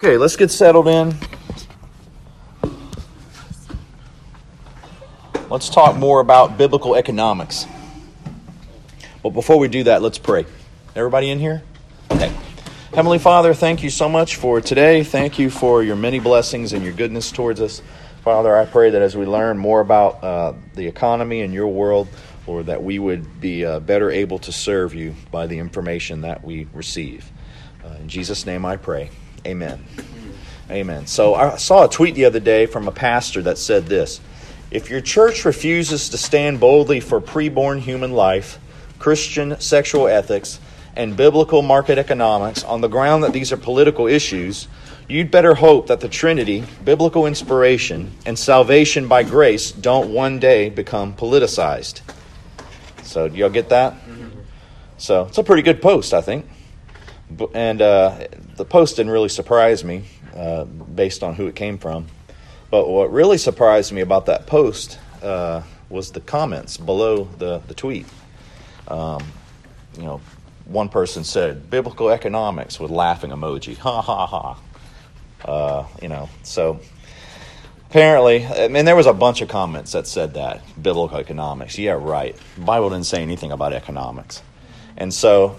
Okay, 0.00 0.16
let's 0.16 0.36
get 0.36 0.52
settled 0.52 0.86
in. 0.86 1.12
Let's 5.50 5.68
talk 5.68 5.96
more 5.96 6.20
about 6.20 6.56
biblical 6.56 6.94
economics. 6.94 7.66
But 9.24 9.30
before 9.30 9.58
we 9.58 9.66
do 9.66 9.82
that, 9.82 10.00
let's 10.00 10.18
pray. 10.18 10.46
Everybody 10.94 11.30
in 11.30 11.40
here? 11.40 11.64
Okay. 12.12 12.32
Heavenly 12.94 13.18
Father, 13.18 13.54
thank 13.54 13.82
you 13.82 13.90
so 13.90 14.08
much 14.08 14.36
for 14.36 14.60
today. 14.60 15.02
Thank 15.02 15.36
you 15.36 15.50
for 15.50 15.82
your 15.82 15.96
many 15.96 16.20
blessings 16.20 16.72
and 16.72 16.84
your 16.84 16.94
goodness 16.94 17.32
towards 17.32 17.60
us. 17.60 17.82
Father, 18.22 18.56
I 18.56 18.66
pray 18.66 18.90
that 18.90 19.02
as 19.02 19.16
we 19.16 19.26
learn 19.26 19.58
more 19.58 19.80
about 19.80 20.22
uh, 20.22 20.52
the 20.76 20.86
economy 20.86 21.40
and 21.40 21.52
your 21.52 21.66
world, 21.66 22.06
Lord, 22.46 22.66
that 22.66 22.84
we 22.84 23.00
would 23.00 23.40
be 23.40 23.64
uh, 23.64 23.80
better 23.80 24.12
able 24.12 24.38
to 24.38 24.52
serve 24.52 24.94
you 24.94 25.16
by 25.32 25.48
the 25.48 25.58
information 25.58 26.20
that 26.20 26.44
we 26.44 26.68
receive. 26.72 27.32
Uh, 27.84 27.94
in 27.94 28.08
Jesus' 28.08 28.46
name 28.46 28.64
I 28.64 28.76
pray. 28.76 29.10
Amen. 29.46 29.84
Amen. 30.70 31.06
So 31.06 31.34
I 31.34 31.56
saw 31.56 31.86
a 31.86 31.88
tweet 31.88 32.14
the 32.14 32.26
other 32.26 32.40
day 32.40 32.66
from 32.66 32.88
a 32.88 32.92
pastor 32.92 33.42
that 33.42 33.56
said 33.58 33.86
this 33.86 34.20
If 34.70 34.90
your 34.90 35.00
church 35.00 35.44
refuses 35.44 36.10
to 36.10 36.18
stand 36.18 36.60
boldly 36.60 37.00
for 37.00 37.20
preborn 37.20 37.80
human 37.80 38.12
life, 38.12 38.58
Christian 38.98 39.58
sexual 39.60 40.08
ethics, 40.08 40.60
and 40.94 41.16
biblical 41.16 41.62
market 41.62 41.96
economics 41.96 42.64
on 42.64 42.80
the 42.80 42.88
ground 42.88 43.22
that 43.22 43.32
these 43.32 43.52
are 43.52 43.56
political 43.56 44.06
issues, 44.08 44.66
you'd 45.08 45.30
better 45.30 45.54
hope 45.54 45.86
that 45.86 46.00
the 46.00 46.08
Trinity, 46.08 46.64
biblical 46.84 47.26
inspiration, 47.26 48.12
and 48.26 48.38
salvation 48.38 49.08
by 49.08 49.22
grace 49.22 49.70
don't 49.72 50.12
one 50.12 50.38
day 50.38 50.68
become 50.68 51.14
politicized. 51.14 52.02
So, 53.04 53.28
do 53.28 53.36
y'all 53.36 53.48
get 53.48 53.70
that? 53.70 53.94
So, 54.98 55.26
it's 55.26 55.38
a 55.38 55.44
pretty 55.44 55.62
good 55.62 55.80
post, 55.80 56.12
I 56.12 56.20
think. 56.20 56.46
And 57.54 57.80
uh, 57.80 58.26
the 58.58 58.64
post 58.64 58.96
didn't 58.96 59.12
really 59.12 59.28
surprise 59.30 59.82
me 59.84 60.04
uh, 60.36 60.64
based 60.64 61.22
on 61.22 61.34
who 61.34 61.46
it 61.46 61.54
came 61.54 61.78
from. 61.78 62.06
But 62.70 62.88
what 62.88 63.10
really 63.10 63.38
surprised 63.38 63.92
me 63.92 64.02
about 64.02 64.26
that 64.26 64.46
post 64.46 64.98
uh, 65.22 65.62
was 65.88 66.12
the 66.12 66.20
comments 66.20 66.76
below 66.76 67.24
the, 67.24 67.60
the 67.60 67.74
tweet. 67.74 68.06
Um, 68.88 69.24
you 69.96 70.02
know, 70.02 70.20
one 70.66 70.90
person 70.90 71.24
said, 71.24 71.70
biblical 71.70 72.10
economics 72.10 72.78
with 72.78 72.90
laughing 72.90 73.30
emoji. 73.30 73.76
Ha 73.78 74.02
ha 74.02 74.26
ha. 74.26 74.60
Uh, 75.44 75.86
you 76.02 76.08
know, 76.08 76.28
so 76.42 76.80
apparently, 77.88 78.44
I 78.44 78.68
mean, 78.68 78.84
there 78.84 78.96
was 78.96 79.06
a 79.06 79.14
bunch 79.14 79.40
of 79.40 79.48
comments 79.48 79.92
that 79.92 80.06
said 80.06 80.34
that 80.34 80.60
biblical 80.80 81.16
economics. 81.16 81.78
Yeah, 81.78 81.92
right. 81.92 82.36
The 82.56 82.62
Bible 82.62 82.90
didn't 82.90 83.06
say 83.06 83.22
anything 83.22 83.52
about 83.52 83.72
economics. 83.72 84.42
And 84.96 85.14
so 85.14 85.56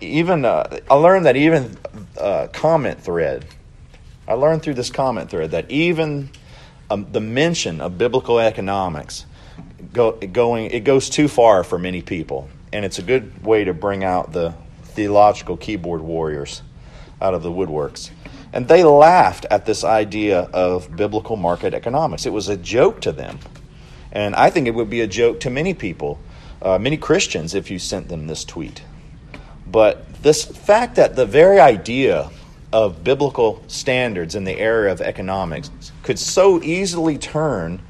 even 0.00 0.44
uh, 0.44 0.78
I 0.90 0.94
learned 0.94 1.26
that 1.26 1.36
even 1.36 1.76
uh, 2.18 2.48
comment 2.52 3.00
thread, 3.00 3.46
I 4.26 4.34
learned 4.34 4.62
through 4.62 4.74
this 4.74 4.90
comment 4.90 5.30
thread 5.30 5.52
that 5.52 5.70
even 5.70 6.30
um, 6.90 7.06
the 7.12 7.20
mention 7.20 7.80
of 7.80 7.98
biblical 7.98 8.38
economics 8.38 9.26
go, 9.92 10.12
going 10.12 10.70
it 10.70 10.84
goes 10.84 11.08
too 11.08 11.28
far 11.28 11.64
for 11.64 11.78
many 11.78 12.02
people, 12.02 12.48
and 12.72 12.84
it's 12.84 12.98
a 12.98 13.02
good 13.02 13.44
way 13.44 13.64
to 13.64 13.74
bring 13.74 14.04
out 14.04 14.32
the 14.32 14.54
theological 14.82 15.56
keyboard 15.56 16.00
warriors 16.00 16.62
out 17.20 17.34
of 17.34 17.42
the 17.42 17.50
woodworks. 17.50 18.10
And 18.52 18.68
they 18.68 18.84
laughed 18.84 19.46
at 19.50 19.66
this 19.66 19.82
idea 19.82 20.42
of 20.52 20.94
biblical 20.94 21.36
market 21.36 21.74
economics. 21.74 22.24
It 22.24 22.32
was 22.32 22.48
a 22.48 22.56
joke 22.56 23.00
to 23.00 23.10
them. 23.10 23.40
And 24.12 24.36
I 24.36 24.48
think 24.50 24.68
it 24.68 24.74
would 24.74 24.88
be 24.88 25.00
a 25.00 25.08
joke 25.08 25.40
to 25.40 25.50
many 25.50 25.74
people, 25.74 26.20
uh, 26.62 26.78
many 26.78 26.96
Christians, 26.96 27.54
if 27.54 27.68
you 27.68 27.80
sent 27.80 28.08
them 28.08 28.28
this 28.28 28.44
tweet. 28.44 28.82
But 29.74 30.22
this 30.22 30.44
fact 30.44 30.94
that 30.94 31.16
the 31.16 31.26
very 31.26 31.58
idea 31.58 32.30
of 32.72 33.02
biblical 33.02 33.60
standards 33.66 34.36
in 34.36 34.44
the 34.44 34.56
area 34.56 34.92
of 34.92 35.00
economics 35.00 35.68
could 36.04 36.20
so 36.20 36.62
easily 36.62 37.18
turn 37.18 37.82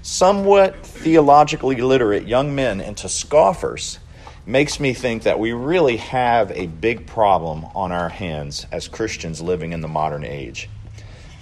somewhat 0.00 0.76
theologically 0.82 1.76
literate 1.76 2.26
young 2.26 2.54
men 2.54 2.80
into 2.80 3.06
scoffers 3.06 3.98
makes 4.46 4.80
me 4.80 4.94
think 4.94 5.24
that 5.24 5.38
we 5.38 5.52
really 5.52 5.98
have 5.98 6.52
a 6.52 6.68
big 6.68 7.06
problem 7.06 7.66
on 7.74 7.92
our 7.92 8.08
hands 8.08 8.66
as 8.72 8.88
Christians 8.88 9.42
living 9.42 9.74
in 9.74 9.82
the 9.82 9.88
modern 9.88 10.24
age. 10.24 10.70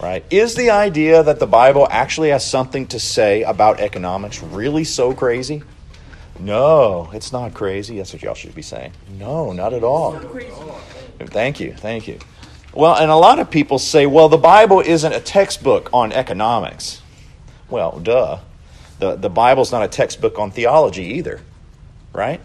Right? 0.03 0.25
Is 0.29 0.57
the 0.57 0.71
idea 0.71 1.23
that 1.23 1.39
the 1.39 1.47
Bible 1.47 1.87
actually 1.89 2.31
has 2.31 2.45
something 2.45 2.89
to 2.89 2.99
say 2.99 3.45
about 3.45 3.79
economics 3.79 4.43
really 4.43 4.83
so 4.83 5.15
crazy? 5.15 5.63
No, 6.39 7.11
it's 7.13 7.33
not 7.33 7.55
crazy. 7.55 7.97
That's 7.97 8.13
what 8.13 8.23
y'all 8.23 8.35
should 8.35 8.55
be 8.55 8.63
saying. 8.63 8.93
No, 9.19 9.53
not 9.53 9.73
at 9.73 9.83
all. 9.83 10.19
Thank 11.19 11.61
you. 11.61 11.73
Thank 11.73 12.07
you. 12.07 12.19
Well, 12.73 12.95
and 12.95 13.11
a 13.11 13.17
lot 13.17 13.39
of 13.39 13.51
people 13.51 13.79
say, 13.79 14.07
well, 14.07 14.29
the 14.29 14.39
Bible 14.39 14.81
isn't 14.81 15.13
a 15.13 15.21
textbook 15.21 15.91
on 15.93 16.13
economics. 16.13 17.03
Well, 17.69 17.99
duh. 17.99 18.39
The, 18.99 19.17
the 19.17 19.31
Bible's 19.31 19.73
not 19.73 19.83
a 19.83 19.89
textbook 19.89 20.39
on 20.39 20.51
theology 20.51 21.05
either, 21.15 21.41
right? 22.13 22.41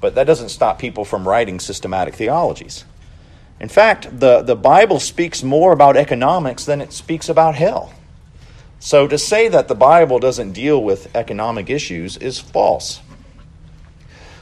But 0.00 0.14
that 0.14 0.24
doesn't 0.24 0.48
stop 0.48 0.78
people 0.78 1.04
from 1.04 1.28
writing 1.28 1.60
systematic 1.60 2.14
theologies. 2.14 2.84
In 3.60 3.68
fact, 3.68 4.18
the, 4.18 4.42
the 4.42 4.56
Bible 4.56 4.98
speaks 4.98 5.42
more 5.42 5.72
about 5.72 5.96
economics 5.96 6.64
than 6.64 6.80
it 6.80 6.92
speaks 6.92 7.28
about 7.28 7.54
hell. 7.54 7.92
So 8.78 9.06
to 9.06 9.18
say 9.18 9.48
that 9.48 9.68
the 9.68 9.74
Bible 9.74 10.18
doesn't 10.18 10.52
deal 10.52 10.82
with 10.82 11.14
economic 11.14 11.68
issues 11.68 12.16
is 12.16 12.38
false. 12.38 13.00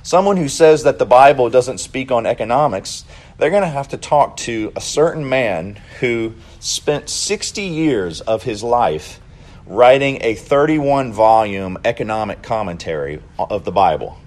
Someone 0.08 0.38
who 0.38 0.48
says 0.48 0.84
that 0.84 0.98
the 0.98 1.04
Bible 1.04 1.50
doesn't 1.50 1.76
speak 1.76 2.10
on 2.10 2.24
economics, 2.24 3.04
they're 3.36 3.50
going 3.50 3.60
to 3.60 3.68
have 3.68 3.88
to 3.88 3.98
talk 3.98 4.38
to 4.38 4.72
a 4.74 4.80
certain 4.80 5.28
man 5.28 5.78
who 6.00 6.32
spent 6.60 7.10
60 7.10 7.60
years 7.60 8.22
of 8.22 8.42
his 8.42 8.62
life 8.62 9.20
writing 9.66 10.16
a 10.22 10.34
31 10.34 11.12
volume 11.12 11.76
economic 11.84 12.40
commentary 12.42 13.20
of 13.38 13.66
the 13.66 13.70
Bible. 13.70 14.18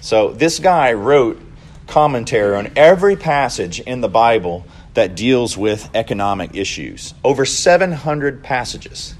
So 0.00 0.32
this 0.32 0.58
guy 0.58 0.94
wrote 0.94 1.40
commentary 1.86 2.56
on 2.56 2.72
every 2.74 3.14
passage 3.14 3.78
in 3.78 4.00
the 4.00 4.08
Bible 4.08 4.66
that 4.94 5.14
deals 5.14 5.56
with 5.56 5.88
economic 5.94 6.56
issues. 6.56 7.14
Over 7.22 7.44
700 7.44 8.42
passages. 8.42 9.14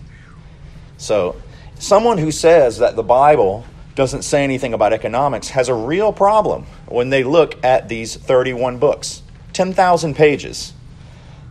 So 0.97 1.41
someone 1.79 2.19
who 2.19 2.33
says 2.33 2.79
that 2.79 2.97
the 2.97 3.05
Bible 3.05 3.65
doesn't 3.97 4.23
say 4.23 4.45
anything 4.45 4.75
about 4.75 4.93
economics 4.93 5.49
has 5.49 5.69
a 5.69 5.75
real 5.75 6.13
problem 6.13 6.67
when 6.87 7.11
they 7.11 7.25
look 7.25 7.65
at 7.65 7.89
these 7.89 8.15
31 8.15 8.79
books, 8.79 9.23
10,000 9.55 10.15
pages. 10.15 10.75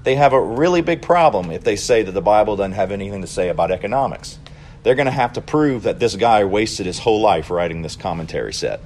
They 0.04 0.16
have 0.16 0.32
a 0.32 0.40
really 0.40 0.82
big 0.82 1.02
problem 1.02 1.50
if 1.50 1.64
they 1.64 1.76
say 1.76 2.04
that 2.04 2.12
the 2.12 2.22
Bible 2.22 2.56
doesn't 2.56 2.74
have 2.74 2.92
anything 2.92 3.22
to 3.22 3.28
say 3.28 3.50
about 3.50 3.72
economics. 3.72 4.38
They're 4.84 4.94
going 4.94 5.08
to 5.08 5.12
have 5.12 5.34
to 5.34 5.42
prove 5.42 5.84
that 5.84 6.00
this 6.00 6.16
guy 6.16 6.46
wasted 6.46 6.86
his 6.86 7.00
whole 7.00 7.20
life 7.20 7.50
writing 7.50 7.82
this 7.82 7.96
commentary 7.96 8.54
set, 8.54 8.80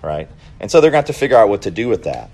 right? 0.00 0.28
And 0.60 0.70
so 0.70 0.80
they're 0.80 0.92
going 0.92 1.02
to 1.02 1.08
have 1.08 1.16
to 1.16 1.20
figure 1.20 1.36
out 1.36 1.48
what 1.48 1.62
to 1.62 1.72
do 1.72 1.88
with 1.88 2.04
that. 2.04 2.30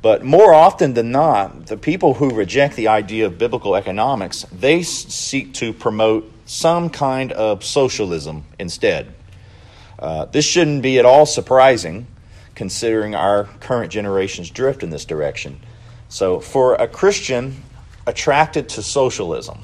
But 0.00 0.24
more 0.24 0.54
often 0.54 0.94
than 0.94 1.12
not, 1.12 1.66
the 1.66 1.76
people 1.76 2.14
who 2.14 2.30
reject 2.30 2.76
the 2.76 2.88
idea 2.88 3.26
of 3.26 3.36
biblical 3.36 3.76
economics, 3.76 4.46
they 4.50 4.82
seek 4.82 5.52
to 5.54 5.74
promote 5.74 6.32
some 6.46 6.88
kind 6.88 7.32
of 7.32 7.62
socialism 7.62 8.44
instead. 8.58 9.14
Uh, 10.00 10.24
this 10.24 10.46
shouldn't 10.46 10.82
be 10.82 10.98
at 10.98 11.04
all 11.04 11.26
surprising 11.26 12.06
considering 12.54 13.14
our 13.14 13.44
current 13.60 13.92
generation's 13.92 14.50
drift 14.50 14.82
in 14.82 14.90
this 14.90 15.04
direction. 15.04 15.60
So, 16.08 16.40
for 16.40 16.74
a 16.74 16.88
Christian 16.88 17.62
attracted 18.06 18.68
to 18.70 18.82
socialism, 18.82 19.60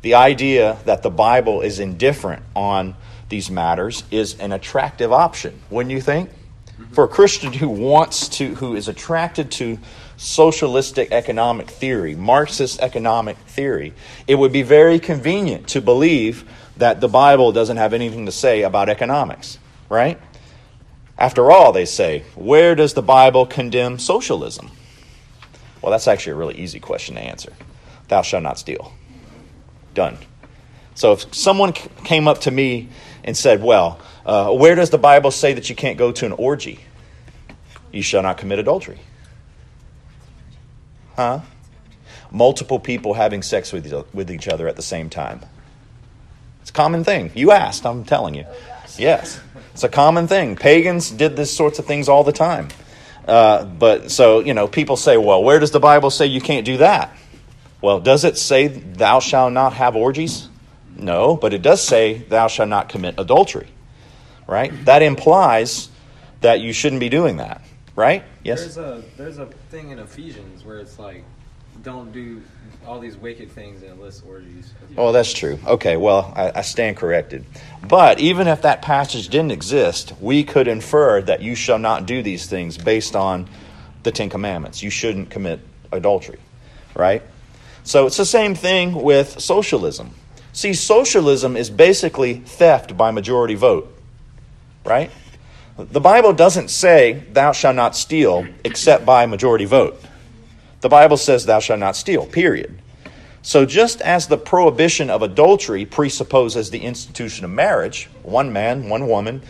the 0.00 0.14
idea 0.14 0.78
that 0.86 1.02
the 1.02 1.10
Bible 1.10 1.60
is 1.60 1.78
indifferent 1.78 2.42
on 2.54 2.96
these 3.28 3.50
matters 3.50 4.02
is 4.10 4.38
an 4.38 4.52
attractive 4.52 5.12
option, 5.12 5.60
wouldn't 5.70 5.92
you 5.92 6.00
think? 6.00 6.30
For 6.92 7.04
a 7.04 7.08
Christian 7.08 7.52
who 7.52 7.68
wants 7.68 8.28
to, 8.30 8.54
who 8.56 8.76
is 8.76 8.88
attracted 8.88 9.50
to 9.52 9.78
socialistic 10.16 11.12
economic 11.12 11.70
theory, 11.70 12.14
Marxist 12.14 12.80
economic 12.80 13.36
theory, 13.38 13.94
it 14.26 14.34
would 14.34 14.52
be 14.52 14.62
very 14.62 14.98
convenient 14.98 15.68
to 15.68 15.80
believe 15.80 16.44
that 16.76 17.00
the 17.00 17.08
Bible 17.08 17.52
doesn't 17.52 17.76
have 17.76 17.92
anything 17.92 18.26
to 18.26 18.32
say 18.32 18.62
about 18.62 18.88
economics 18.88 19.58
right? 19.88 20.20
After 21.18 21.50
all, 21.50 21.72
they 21.72 21.86
say, 21.86 22.24
where 22.34 22.74
does 22.74 22.94
the 22.94 23.02
Bible 23.02 23.46
condemn 23.46 23.98
socialism? 23.98 24.70
Well, 25.80 25.90
that's 25.90 26.08
actually 26.08 26.32
a 26.32 26.36
really 26.36 26.56
easy 26.56 26.80
question 26.80 27.14
to 27.14 27.20
answer. 27.20 27.52
Thou 28.08 28.22
shalt 28.22 28.42
not 28.42 28.58
steal. 28.58 28.92
Done. 29.94 30.18
So 30.94 31.12
if 31.12 31.34
someone 31.34 31.72
came 31.72 32.28
up 32.28 32.42
to 32.42 32.50
me 32.50 32.88
and 33.24 33.36
said, 33.36 33.62
well, 33.62 34.00
uh, 34.24 34.50
where 34.52 34.74
does 34.74 34.90
the 34.90 34.98
Bible 34.98 35.30
say 35.30 35.52
that 35.54 35.68
you 35.70 35.76
can't 35.76 35.98
go 35.98 36.12
to 36.12 36.26
an 36.26 36.32
orgy? 36.32 36.80
You 37.92 38.02
shall 38.02 38.22
not 38.22 38.38
commit 38.38 38.58
adultery. 38.58 38.98
Huh? 41.16 41.40
Multiple 42.30 42.78
people 42.78 43.14
having 43.14 43.42
sex 43.42 43.72
with, 43.72 43.90
with 44.12 44.30
each 44.30 44.48
other 44.48 44.68
at 44.68 44.76
the 44.76 44.82
same 44.82 45.08
time. 45.08 45.40
It's 46.60 46.70
a 46.70 46.72
common 46.72 47.04
thing. 47.04 47.30
You 47.34 47.52
asked, 47.52 47.86
I'm 47.86 48.04
telling 48.04 48.34
you. 48.34 48.44
Yes. 48.98 49.40
It's 49.72 49.84
a 49.84 49.88
common 49.88 50.26
thing. 50.26 50.56
Pagans 50.56 51.10
did 51.10 51.36
this 51.36 51.54
sorts 51.54 51.78
of 51.78 51.86
things 51.86 52.08
all 52.08 52.24
the 52.24 52.32
time. 52.32 52.68
Uh, 53.26 53.64
but 53.64 54.10
so, 54.10 54.40
you 54.40 54.54
know, 54.54 54.68
people 54.68 54.96
say, 54.96 55.16
well, 55.16 55.42
where 55.42 55.58
does 55.58 55.70
the 55.70 55.80
Bible 55.80 56.10
say 56.10 56.26
you 56.26 56.40
can't 56.40 56.64
do 56.64 56.78
that? 56.78 57.14
Well, 57.80 58.00
does 58.00 58.24
it 58.24 58.38
say 58.38 58.68
thou 58.68 59.20
shalt 59.20 59.52
not 59.52 59.74
have 59.74 59.96
orgies? 59.96 60.48
No, 60.96 61.36
but 61.36 61.52
it 61.52 61.60
does 61.60 61.82
say 61.82 62.14
thou 62.14 62.48
shalt 62.48 62.68
not 62.68 62.88
commit 62.88 63.16
adultery, 63.18 63.68
right? 64.46 64.72
That 64.86 65.02
implies 65.02 65.90
that 66.40 66.60
you 66.60 66.72
shouldn't 66.72 67.00
be 67.00 67.08
doing 67.08 67.36
that, 67.36 67.62
right? 67.94 68.24
Yes. 68.42 68.60
There's 68.60 68.78
a 68.78 69.02
there's 69.16 69.38
a 69.38 69.46
thing 69.70 69.90
in 69.90 69.98
Ephesians 69.98 70.64
where 70.64 70.78
it's 70.78 70.98
like, 70.98 71.24
don't 71.82 72.12
do 72.12 72.42
all 72.86 73.00
these 73.00 73.16
wicked 73.16 73.50
things 73.50 73.82
and 73.82 74.00
list 74.00 74.22
orgies. 74.26 74.72
Oh, 74.96 75.12
that's 75.12 75.32
true. 75.32 75.58
Okay, 75.66 75.96
well, 75.96 76.32
I, 76.36 76.52
I 76.56 76.62
stand 76.62 76.96
corrected. 76.96 77.44
But 77.86 78.20
even 78.20 78.46
if 78.46 78.62
that 78.62 78.82
passage 78.82 79.28
didn't 79.28 79.50
exist, 79.50 80.12
we 80.20 80.44
could 80.44 80.68
infer 80.68 81.20
that 81.22 81.42
you 81.42 81.54
shall 81.54 81.78
not 81.78 82.06
do 82.06 82.22
these 82.22 82.46
things 82.46 82.78
based 82.78 83.16
on 83.16 83.48
the 84.04 84.12
Ten 84.12 84.30
Commandments. 84.30 84.82
You 84.82 84.90
shouldn't 84.90 85.30
commit 85.30 85.60
adultery, 85.90 86.38
right? 86.94 87.22
So 87.82 88.06
it's 88.06 88.16
the 88.16 88.26
same 88.26 88.54
thing 88.54 88.94
with 88.94 89.40
socialism. 89.40 90.10
See, 90.52 90.72
socialism 90.74 91.56
is 91.56 91.70
basically 91.70 92.34
theft 92.34 92.96
by 92.96 93.10
majority 93.10 93.54
vote, 93.56 93.92
right? 94.84 95.10
The 95.76 96.00
Bible 96.00 96.32
doesn't 96.32 96.68
say, 96.68 97.24
thou 97.32 97.52
shalt 97.52 97.76
not 97.76 97.94
steal, 97.94 98.46
except 98.64 99.04
by 99.04 99.26
majority 99.26 99.66
vote. 99.66 100.02
The 100.80 100.88
Bible 100.88 101.16
says, 101.16 101.46
thou 101.46 101.60
shalt 101.60 101.80
not 101.80 101.96
steal, 101.96 102.26
period. 102.26 102.80
So, 103.42 103.64
just 103.64 104.00
as 104.00 104.26
the 104.26 104.38
prohibition 104.38 105.08
of 105.08 105.22
adultery 105.22 105.86
presupposes 105.86 106.70
the 106.70 106.80
institution 106.80 107.44
of 107.44 107.50
marriage, 107.52 108.08
one 108.22 108.52
man, 108.52 108.88
one 108.88 109.06
woman, 109.06 109.42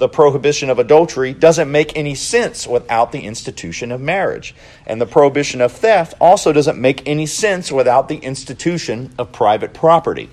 the 0.00 0.08
prohibition 0.08 0.70
of 0.70 0.78
adultery 0.78 1.34
doesn't 1.34 1.70
make 1.70 1.96
any 1.96 2.14
sense 2.14 2.66
without 2.66 3.12
the 3.12 3.20
institution 3.20 3.92
of 3.92 4.00
marriage. 4.00 4.54
And 4.86 5.00
the 5.00 5.06
prohibition 5.06 5.60
of 5.60 5.72
theft 5.72 6.14
also 6.20 6.52
doesn't 6.52 6.80
make 6.80 7.06
any 7.06 7.26
sense 7.26 7.70
without 7.70 8.08
the 8.08 8.16
institution 8.16 9.12
of 9.18 9.30
private 9.30 9.74
property. 9.74 10.30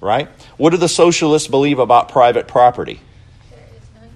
Right? 0.00 0.28
What 0.56 0.70
do 0.70 0.76
the 0.76 0.88
socialists 0.88 1.48
believe 1.48 1.78
about 1.78 2.08
private 2.08 2.46
property? 2.46 3.00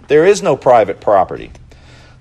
There 0.06 0.24
is 0.24 0.42
no 0.42 0.56
private 0.56 1.00
property. 1.00 1.50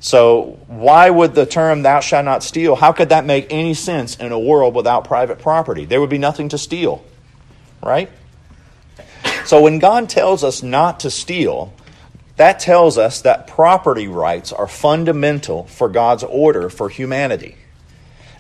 So, 0.04 0.60
why 0.68 1.10
would 1.10 1.34
the 1.34 1.46
term 1.46 1.82
thou 1.82 2.02
shalt 2.02 2.26
not 2.26 2.44
steal, 2.44 2.76
how 2.76 2.92
could 2.92 3.08
that 3.08 3.24
make 3.24 3.48
any 3.50 3.74
sense 3.74 4.18
in 4.18 4.34
a 4.34 4.38
world 4.38 4.76
without 4.76 5.06
private 5.06 5.40
property? 5.40 5.86
There 5.86 6.02
would 6.02 6.10
be 6.10 6.18
nothing 6.18 6.50
to 6.50 6.58
steal, 6.58 7.02
right? 7.82 8.12
So, 9.46 9.62
when 9.62 9.80
God 9.80 10.10
tells 10.10 10.44
us 10.44 10.62
not 10.62 11.00
to 11.00 11.10
steal, 11.10 11.74
that 12.36 12.60
tells 12.60 12.98
us 12.98 13.22
that 13.22 13.48
property 13.48 14.10
rights 14.10 14.52
are 14.52 14.68
fundamental 14.68 15.68
for 15.68 15.88
God's 15.88 16.26
order 16.26 16.70
for 16.70 16.90
humanity. 16.90 17.56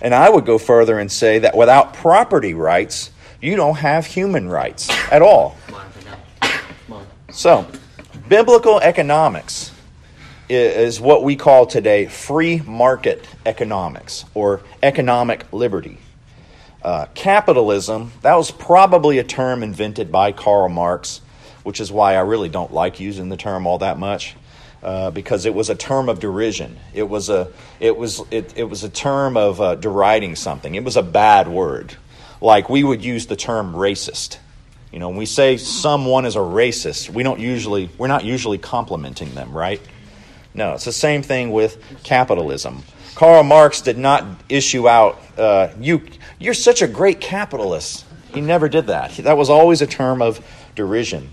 And 0.01 0.13
I 0.13 0.29
would 0.29 0.45
go 0.45 0.57
further 0.57 0.99
and 0.99 1.09
say 1.09 1.39
that 1.39 1.55
without 1.55 1.93
property 1.93 2.53
rights, 2.53 3.09
you 3.39 3.55
don't 3.55 3.77
have 3.77 4.05
human 4.05 4.49
rights 4.49 4.89
at 5.09 5.21
all. 5.21 5.55
So, 7.31 7.65
biblical 8.27 8.81
economics 8.81 9.72
is 10.49 10.99
what 10.99 11.23
we 11.23 11.35
call 11.35 11.65
today 11.65 12.07
free 12.07 12.59
market 12.59 13.27
economics 13.45 14.25
or 14.33 14.61
economic 14.81 15.51
liberty. 15.53 15.97
Uh, 16.81 17.05
capitalism, 17.13 18.11
that 18.21 18.35
was 18.35 18.51
probably 18.51 19.17
a 19.17 19.23
term 19.23 19.63
invented 19.63 20.11
by 20.11 20.31
Karl 20.31 20.67
Marx, 20.67 21.21
which 21.63 21.79
is 21.79 21.91
why 21.91 22.15
I 22.15 22.19
really 22.21 22.49
don't 22.49 22.73
like 22.73 22.99
using 22.99 23.29
the 23.29 23.37
term 23.37 23.65
all 23.65 23.77
that 23.79 23.97
much. 23.97 24.35
Uh, 24.81 25.09
because 25.11 25.45
it 25.45 25.53
was 25.53 25.69
a 25.69 25.75
term 25.75 26.09
of 26.09 26.19
derision. 26.19 26.77
It 26.93 27.03
was 27.03 27.29
a, 27.29 27.49
it 27.79 27.95
was, 27.95 28.21
it, 28.31 28.57
it 28.57 28.65
was 28.65 28.83
a 28.83 28.89
term 28.89 29.37
of 29.37 29.61
uh, 29.61 29.75
deriding 29.75 30.35
something. 30.35 30.75
It 30.75 30.83
was 30.83 30.97
a 30.97 31.01
bad 31.01 31.47
word. 31.47 31.95
Like 32.41 32.69
we 32.69 32.83
would 32.83 33.01
use 33.01 33.27
the 33.27 33.37
term 33.37 33.73
racist. 33.73 34.39
You 34.91 34.99
know, 34.99 35.07
when 35.07 35.17
we 35.17 35.25
say 35.25 35.55
someone 35.55 36.25
is 36.25 36.35
a 36.35 36.39
racist, 36.39 37.09
we 37.09 37.23
don't 37.23 37.39
usually, 37.39 37.89
we're 37.97 38.09
not 38.09 38.25
usually 38.25 38.57
complimenting 38.57 39.33
them, 39.33 39.53
right? 39.53 39.79
No, 40.53 40.73
it's 40.73 40.85
the 40.85 40.91
same 40.91 41.23
thing 41.23 41.51
with 41.51 41.81
capitalism. 42.03 42.83
Karl 43.15 43.43
Marx 43.43 43.81
did 43.81 43.97
not 43.97 44.25
issue 44.49 44.87
out, 44.87 45.19
uh, 45.37 45.69
you, 45.79 46.03
you're 46.39 46.53
such 46.53 46.81
a 46.81 46.87
great 46.87 47.21
capitalist. 47.21 48.05
He 48.33 48.41
never 48.41 48.67
did 48.69 48.87
that. 48.87 49.11
That 49.17 49.37
was 49.37 49.49
always 49.49 49.81
a 49.81 49.87
term 49.87 50.21
of 50.21 50.45
derision. 50.75 51.29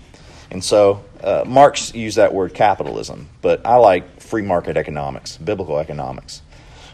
And 0.51 0.63
so 0.63 1.03
uh, 1.23 1.43
Marx 1.47 1.93
used 1.95 2.17
that 2.17 2.33
word 2.33 2.53
capitalism, 2.53 3.29
but 3.41 3.65
I 3.65 3.75
like 3.77 4.21
free 4.21 4.41
market 4.41 4.77
economics, 4.77 5.37
biblical 5.37 5.79
economics. 5.79 6.41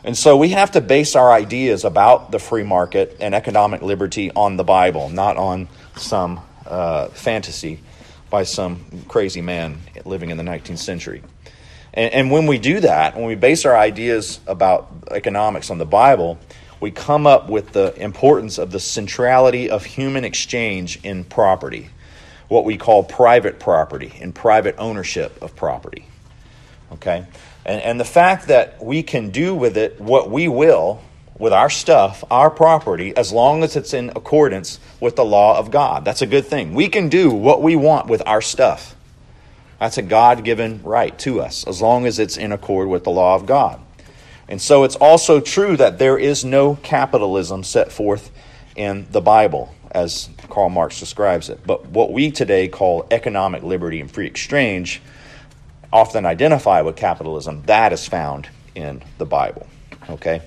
And 0.04 0.18
so 0.18 0.38
we 0.38 0.50
have 0.50 0.72
to 0.72 0.82
base 0.82 1.16
our 1.16 1.32
ideas 1.32 1.84
about 1.84 2.32
the 2.32 2.40
free 2.40 2.64
market 2.64 3.18
and 3.20 3.36
economic 3.36 3.82
liberty 3.82 4.32
on 4.32 4.56
the 4.56 4.64
Bible, 4.64 5.10
not 5.10 5.38
on 5.38 5.68
some 5.98 6.40
uh, 6.66 7.08
fantasy 7.08 7.82
by 8.30 8.44
some 8.44 8.86
crazy 9.08 9.42
man 9.42 9.80
living 10.06 10.30
in 10.30 10.38
the 10.38 10.44
19th 10.44 10.78
century. 10.78 11.24
And, 11.98 12.14
and 12.14 12.32
when 12.32 12.46
we 12.46 12.60
do 12.60 12.80
that, 12.82 13.16
when 13.18 13.26
we 13.26 13.36
base 13.36 13.66
our 13.66 13.76
ideas 13.76 14.40
about 14.46 14.88
economics 15.10 15.72
on 15.72 15.80
the 15.80 15.86
Bible, 15.86 16.38
we 16.80 16.92
come 16.92 17.26
up 17.26 17.50
with 17.50 17.74
the 17.74 18.00
importance 18.00 18.60
of 18.60 18.72
the 18.72 18.80
centrality 18.80 19.72
of 19.72 19.84
human 19.84 20.24
exchange 20.24 21.04
in 21.04 21.24
property, 21.24 21.90
what 22.50 22.66
we 22.66 22.78
call 22.78 23.04
private 23.04 23.60
property 23.60 24.14
and 24.22 24.34
private 24.34 24.76
ownership 24.78 25.42
of 25.42 25.56
property. 25.56 26.06
Okay? 26.94 27.26
And, 27.66 27.82
and 27.82 28.00
the 28.00 28.06
fact 28.06 28.48
that 28.48 28.82
we 28.82 29.02
can 29.02 29.32
do 29.32 29.56
with 29.56 29.76
it 29.76 30.00
what 30.00 30.30
we 30.30 30.48
will 30.48 31.02
with 31.40 31.54
our 31.54 31.70
stuff, 31.70 32.24
our 32.32 32.50
property, 32.50 33.16
as 33.16 33.32
long 33.32 33.64
as 33.64 33.76
it's 33.76 33.94
in 33.94 34.12
accordance 34.16 34.80
with 35.00 35.16
the 35.16 35.26
law 35.26 35.58
of 35.58 35.70
God. 35.70 36.04
That's 36.04 36.24
a 36.24 36.28
good 36.28 36.46
thing. 36.46 36.74
We 36.74 36.90
can 36.90 37.10
do 37.10 37.30
what 37.30 37.62
we 37.62 37.76
want 37.76 38.08
with 38.08 38.24
our 38.26 38.42
stuff. 38.42 38.96
That's 39.80 39.98
a 39.98 40.02
God 40.02 40.44
given 40.44 40.82
right 40.84 41.18
to 41.20 41.42
us, 41.42 41.66
as 41.68 41.82
long 41.82 42.06
as 42.06 42.20
it's 42.20 42.38
in 42.38 42.52
accord 42.52 42.88
with 42.88 43.04
the 43.04 43.12
law 43.12 43.36
of 43.36 43.46
God. 43.46 43.80
And 44.50 44.62
so 44.62 44.84
it's 44.84 44.96
also 44.96 45.40
true 45.40 45.78
that 45.78 46.00
there 46.00 46.18
is 46.18 46.46
no 46.46 46.76
capitalism 46.76 47.64
set 47.64 47.92
forth 47.92 48.32
in 48.76 49.08
the 49.12 49.22
Bible, 49.22 49.74
as 49.92 50.30
Karl 50.50 50.70
Marx 50.70 51.00
describes 51.00 51.50
it. 51.50 51.60
But 51.66 51.88
what 51.88 52.12
we 52.12 52.32
today 52.32 52.68
call 52.68 53.08
economic 53.12 53.64
liberty 53.64 54.00
and 54.00 54.10
free 54.10 54.28
exchange 54.28 55.02
often 55.92 56.26
identify 56.26 56.82
with 56.82 56.96
capitalism, 56.96 57.64
that 57.64 57.94
is 57.94 58.08
found 58.08 58.50
in 58.76 59.04
the 59.18 59.26
Bible. 59.26 59.68
Okay? 60.10 60.42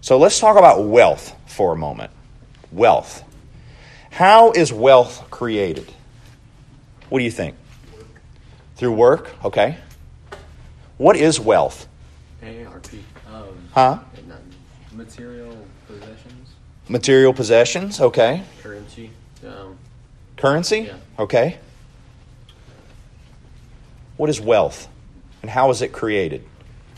So 0.00 0.18
let's 0.18 0.40
talk 0.40 0.56
about 0.56 0.84
wealth 0.84 1.34
for 1.46 1.72
a 1.72 1.76
moment. 1.76 2.10
Wealth. 2.72 3.24
How 4.10 4.52
is 4.52 4.72
wealth 4.72 5.30
created? 5.30 5.92
What 7.08 7.18
do 7.18 7.24
you 7.24 7.30
think? 7.30 7.56
Through 8.78 8.92
work, 8.92 9.30
okay. 9.44 9.76
What 10.98 11.16
is 11.16 11.40
wealth? 11.40 11.88
AARP. 12.42 13.00
Um, 13.32 13.68
Huh? 13.74 13.98
Material 14.92 15.56
possessions, 15.86 16.50
Material 16.88 17.32
possessions, 17.32 18.00
okay. 18.00 18.42
currency. 18.62 19.10
Um, 19.44 19.76
Currency, 20.36 20.78
Yeah. 20.82 20.96
okay. 21.18 21.58
What 24.16 24.30
is 24.30 24.40
wealth? 24.40 24.88
And 25.42 25.50
how 25.50 25.70
is 25.70 25.82
it 25.82 25.92
created? 25.92 26.44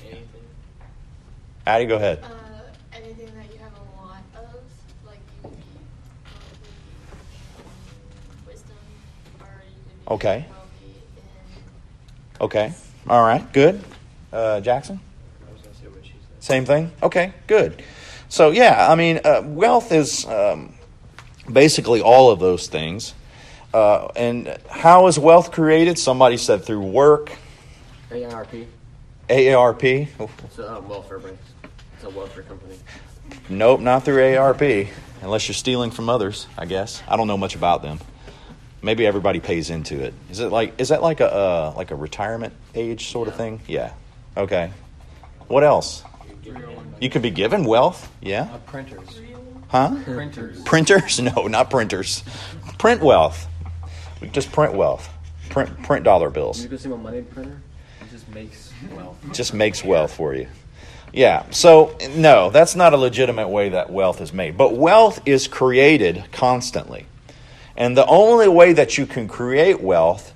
anything. 0.02 0.24
Addie, 1.66 1.86
go 1.86 1.96
ahead. 1.96 2.22
Uh, 2.22 2.28
anything 2.94 3.26
that 3.34 3.52
you 3.52 3.58
have 3.60 3.72
a 3.72 4.00
lot 4.02 4.22
of, 4.36 4.62
like 5.06 5.18
you 5.44 5.48
could 5.48 5.56
be 6.62 6.68
wisdom, 8.46 8.76
or 9.40 9.46
you 9.46 9.82
could 9.88 10.06
be 10.06 10.12
Okay. 10.14 10.44
Okay. 12.40 12.72
All 13.08 13.22
right, 13.22 13.52
good. 13.52 13.82
Uh, 14.32 14.60
Jackson? 14.60 15.00
I 15.46 15.52
was 15.52 15.60
gonna 15.62 15.74
say 15.74 15.88
what 15.88 16.04
she 16.04 16.12
said. 16.12 16.42
Same 16.42 16.64
thing? 16.64 16.92
Okay, 17.02 17.32
good. 17.46 17.82
So, 18.28 18.50
yeah, 18.50 18.90
I 18.90 18.94
mean, 18.94 19.20
uh, 19.24 19.42
wealth 19.44 19.92
is 19.92 20.24
um, 20.26 20.74
basically 21.52 22.00
all 22.00 22.30
of 22.30 22.38
those 22.38 22.68
things. 22.68 23.14
Uh, 23.74 24.08
and 24.16 24.56
how 24.68 25.06
is 25.06 25.18
wealth 25.18 25.52
created? 25.52 25.98
Somebody 25.98 26.36
said 26.36 26.64
through 26.64 26.80
work, 26.80 27.32
AARP. 28.10 28.66
AARP. 29.28 30.08
It's 30.44 30.58
a 30.58 30.76
uh, 30.76 30.80
welfare 30.80 31.18
bank. 31.18 31.38
It's 31.94 32.04
a 32.04 32.10
welfare 32.10 32.42
company. 32.42 32.76
Nope, 33.48 33.80
not 33.80 34.04
through 34.04 34.16
AARP, 34.16 34.88
unless 35.22 35.46
you're 35.46 35.54
stealing 35.54 35.90
from 35.92 36.08
others. 36.08 36.48
I 36.58 36.66
guess 36.66 37.02
I 37.06 37.16
don't 37.16 37.28
know 37.28 37.36
much 37.36 37.54
about 37.54 37.82
them. 37.82 38.00
Maybe 38.82 39.06
everybody 39.06 39.40
pays 39.40 39.70
into 39.70 40.02
it. 40.02 40.14
Is 40.30 40.40
it 40.40 40.50
like 40.50 40.80
is 40.80 40.88
that 40.88 41.02
like 41.02 41.20
a 41.20 41.32
uh, 41.32 41.74
like 41.76 41.90
a 41.90 41.94
retirement 41.94 42.54
age 42.74 43.08
sort 43.08 43.28
of 43.28 43.36
thing? 43.36 43.60
Yeah. 43.66 43.92
Okay. 44.36 44.72
What 45.48 45.64
else? 45.64 46.02
You 47.00 47.10
could 47.10 47.22
be 47.22 47.30
given 47.30 47.64
wealth. 47.64 48.10
Yeah. 48.20 48.48
Uh, 48.52 48.58
printers. 48.58 49.20
Huh? 49.68 49.96
Printers. 50.04 50.62
Printers? 50.62 51.20
No, 51.36 51.46
not 51.46 51.70
printers. 51.70 52.24
Print 52.78 53.02
wealth. 53.02 53.46
We 54.20 54.28
just 54.28 54.50
print 54.52 54.74
wealth. 54.74 55.08
Print 55.50 55.82
print 55.82 56.04
dollar 56.04 56.30
bills. 56.30 56.62
You 56.62 56.68
go 56.68 56.76
see 56.76 56.88
my 56.88 56.96
money 56.96 57.22
printer. 57.22 57.60
It 58.00 58.10
just 58.10 58.28
makes 58.28 58.72
wealth. 58.94 59.16
Just 59.32 59.52
makes 59.54 59.84
wealth 59.84 60.14
for 60.14 60.34
you. 60.34 60.48
Yeah. 61.12 61.44
So, 61.50 61.96
no, 62.14 62.50
that's 62.50 62.76
not 62.76 62.94
a 62.94 62.96
legitimate 62.96 63.48
way 63.48 63.70
that 63.70 63.90
wealth 63.90 64.20
is 64.20 64.32
made. 64.32 64.56
But 64.56 64.76
wealth 64.76 65.20
is 65.26 65.48
created 65.48 66.24
constantly. 66.32 67.06
And 67.80 67.96
the 67.96 68.04
only 68.04 68.46
way 68.46 68.74
that 68.74 68.98
you 68.98 69.06
can 69.06 69.26
create 69.26 69.80
wealth 69.80 70.34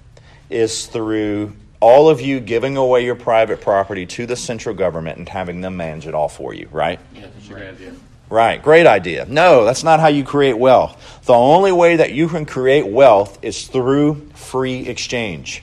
is 0.48 0.86
through 0.86 1.52
all 1.78 2.08
of 2.08 2.22
you 2.22 2.40
giving 2.40 2.78
away 2.78 3.04
your 3.04 3.16
private 3.16 3.60
property 3.60 4.06
to 4.06 4.24
the 4.24 4.34
central 4.34 4.74
government 4.74 5.18
and 5.18 5.28
having 5.28 5.60
them 5.60 5.76
manage 5.76 6.06
it 6.06 6.14
all 6.14 6.30
for 6.30 6.54
you, 6.54 6.70
right? 6.72 6.98
Yeah, 7.14 7.26
that's 7.26 7.46
a 7.46 7.52
great 7.52 7.68
idea. 7.68 7.92
Right, 8.30 8.62
great 8.62 8.86
idea. 8.86 9.26
No, 9.28 9.66
that's 9.66 9.84
not 9.84 10.00
how 10.00 10.06
you 10.06 10.24
create 10.24 10.56
wealth. 10.56 11.20
The 11.26 11.34
only 11.34 11.70
way 11.70 11.96
that 11.96 12.12
you 12.12 12.28
can 12.28 12.46
create 12.46 12.86
wealth 12.86 13.38
is 13.42 13.66
through 13.66 14.26
free 14.30 14.88
exchange, 14.88 15.62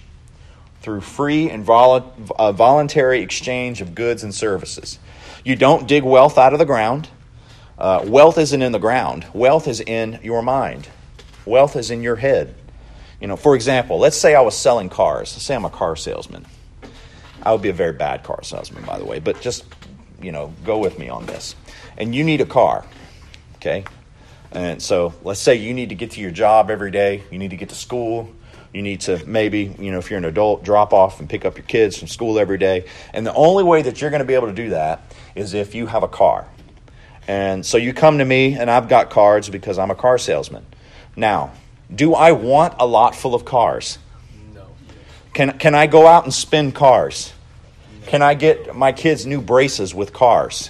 through 0.83 1.01
free 1.01 1.49
and 1.49 1.63
vol- 1.63 2.13
uh, 2.37 2.51
voluntary 2.51 3.21
exchange 3.21 3.81
of 3.81 3.95
goods 3.95 4.23
and 4.23 4.35
services. 4.35 4.99
You 5.43 5.55
don't 5.55 5.87
dig 5.87 6.03
wealth 6.03 6.37
out 6.37 6.53
of 6.53 6.59
the 6.59 6.65
ground. 6.65 7.09
Uh, 7.79 8.03
wealth 8.05 8.37
isn't 8.37 8.61
in 8.61 8.71
the 8.71 8.77
ground, 8.77 9.25
wealth 9.33 9.67
is 9.67 9.81
in 9.81 10.19
your 10.21 10.43
mind, 10.43 10.87
wealth 11.51 11.75
is 11.75 11.91
in 11.91 12.01
your 12.01 12.15
head. 12.15 12.55
You 13.19 13.27
know, 13.27 13.35
for 13.35 13.53
example, 13.53 13.99
let's 13.99 14.17
say 14.17 14.33
I 14.33 14.41
was 14.41 14.57
selling 14.57 14.89
cars. 14.89 15.33
Let's 15.33 15.43
say 15.43 15.53
I'm 15.53 15.65
a 15.65 15.69
car 15.69 15.95
salesman. 15.95 16.47
I 17.43 17.51
would 17.51 17.61
be 17.61 17.69
a 17.69 17.73
very 17.73 17.93
bad 17.93 18.23
car 18.23 18.41
salesman, 18.41 18.83
by 18.83 18.97
the 18.97 19.05
way, 19.05 19.19
but 19.19 19.41
just, 19.41 19.65
you 20.21 20.31
know, 20.31 20.53
go 20.63 20.79
with 20.79 20.97
me 20.97 21.09
on 21.09 21.27
this. 21.27 21.55
And 21.97 22.15
you 22.15 22.23
need 22.23 22.41
a 22.41 22.45
car, 22.45 22.85
okay? 23.57 23.83
And 24.51 24.81
so 24.81 25.13
let's 25.23 25.39
say 25.39 25.55
you 25.55 25.73
need 25.73 25.89
to 25.89 25.95
get 25.95 26.11
to 26.11 26.21
your 26.21 26.31
job 26.31 26.71
every 26.71 26.89
day, 26.89 27.23
you 27.29 27.37
need 27.37 27.51
to 27.51 27.57
get 27.57 27.69
to 27.69 27.75
school, 27.75 28.33
you 28.73 28.81
need 28.81 29.01
to 29.01 29.23
maybe, 29.25 29.75
you 29.79 29.91
know, 29.91 29.99
if 29.99 30.09
you're 30.09 30.17
an 30.17 30.25
adult, 30.25 30.63
drop 30.63 30.93
off 30.93 31.19
and 31.19 31.29
pick 31.29 31.45
up 31.45 31.57
your 31.57 31.65
kids 31.65 31.97
from 31.97 32.07
school 32.07 32.39
every 32.39 32.57
day. 32.57 32.85
And 33.13 33.25
the 33.25 33.33
only 33.33 33.63
way 33.63 33.81
that 33.81 34.01
you're 34.01 34.09
going 34.09 34.21
to 34.21 34.25
be 34.25 34.33
able 34.33 34.47
to 34.47 34.53
do 34.53 34.69
that 34.69 35.13
is 35.35 35.53
if 35.53 35.75
you 35.75 35.87
have 35.87 36.03
a 36.03 36.07
car. 36.07 36.47
And 37.27 37.65
so 37.65 37.77
you 37.77 37.93
come 37.93 38.17
to 38.17 38.25
me, 38.25 38.53
and 38.53 38.69
I've 38.69 38.89
got 38.89 39.09
cards 39.09 39.49
because 39.49 39.77
I'm 39.77 39.91
a 39.91 39.95
car 39.95 40.17
salesman. 40.17 40.65
Now, 41.15 41.51
do 41.93 42.13
I 42.13 42.31
want 42.31 42.75
a 42.79 42.85
lot 42.85 43.15
full 43.15 43.35
of 43.35 43.45
cars? 43.45 43.97
No. 44.53 44.65
Can, 45.33 45.57
can 45.57 45.75
I 45.75 45.87
go 45.87 46.07
out 46.07 46.23
and 46.23 46.33
spin 46.33 46.71
cars? 46.71 47.33
No. 48.01 48.07
Can 48.07 48.21
I 48.21 48.33
get 48.33 48.75
my 48.75 48.91
kids 48.91 49.25
new 49.25 49.41
braces 49.41 49.93
with 49.93 50.13
cars? 50.13 50.69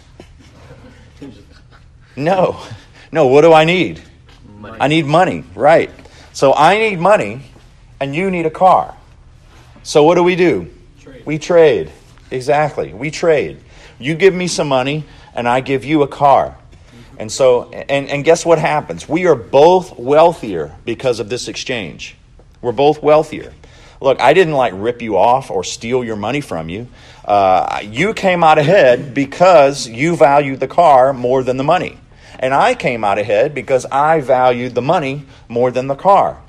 No. 2.16 2.62
No, 3.12 3.28
what 3.28 3.42
do 3.42 3.54
I 3.54 3.66
need? 3.66 4.02
Money. 4.58 4.78
I 4.80 4.88
need 4.88 5.06
money, 5.06 5.44
right. 5.56 5.90
So 6.34 6.54
I 6.54 6.78
need 6.78 7.00
money 7.00 7.42
and 8.00 8.16
you 8.16 8.32
need 8.32 8.46
a 8.46 8.52
car. 8.52 8.96
So 9.84 10.04
what 10.04 10.16
do 10.16 10.24
we 10.24 10.36
do? 10.36 10.70
Trade. 11.00 11.26
We 11.26 11.38
trade. 11.38 11.92
Exactly. 12.30 12.94
We 12.94 13.12
trade. 13.12 13.60
You 14.00 14.16
give 14.16 14.34
me 14.34 14.48
some 14.48 14.68
money 14.68 15.04
and 15.36 15.48
I 15.48 15.62
give 15.62 15.84
you 15.84 16.04
a 16.04 16.08
car. 16.08 16.58
And 17.22 17.32
so 17.32 17.70
and, 17.70 18.10
and 18.10 18.26
guess 18.26 18.48
what 18.48 18.58
happens? 18.58 19.08
We 19.08 19.28
are 19.28 19.36
both 19.36 19.96
wealthier 19.96 20.76
because 20.86 21.20
of 21.20 21.30
this 21.30 21.48
exchange. 21.48 22.16
We're 22.64 22.72
both 22.72 23.04
wealthier. 23.04 23.54
Look, 24.02 24.20
I 24.20 24.34
didn't 24.34 24.56
like 24.56 24.74
rip 24.76 25.04
you 25.04 25.18
off 25.18 25.52
or 25.52 25.64
steal 25.64 26.04
your 26.04 26.16
money 26.16 26.42
from 26.42 26.68
you. 26.68 26.88
Uh, 27.24 27.80
you 27.84 28.16
came 28.16 28.44
out 28.44 28.58
ahead 28.58 29.14
because 29.14 29.88
you 29.88 30.16
valued 30.16 30.62
the 30.62 30.68
car 30.68 31.14
more 31.14 31.44
than 31.44 31.58
the 31.58 31.64
money. 31.64 32.00
And 32.40 32.56
I 32.56 32.74
came 32.74 33.04
out 33.04 33.20
ahead 33.20 33.54
because 33.54 33.86
I 33.86 34.22
valued 34.22 34.74
the 34.74 34.82
money 34.82 35.28
more 35.48 35.70
than 35.70 35.86
the 35.86 35.94
car. 35.94 36.42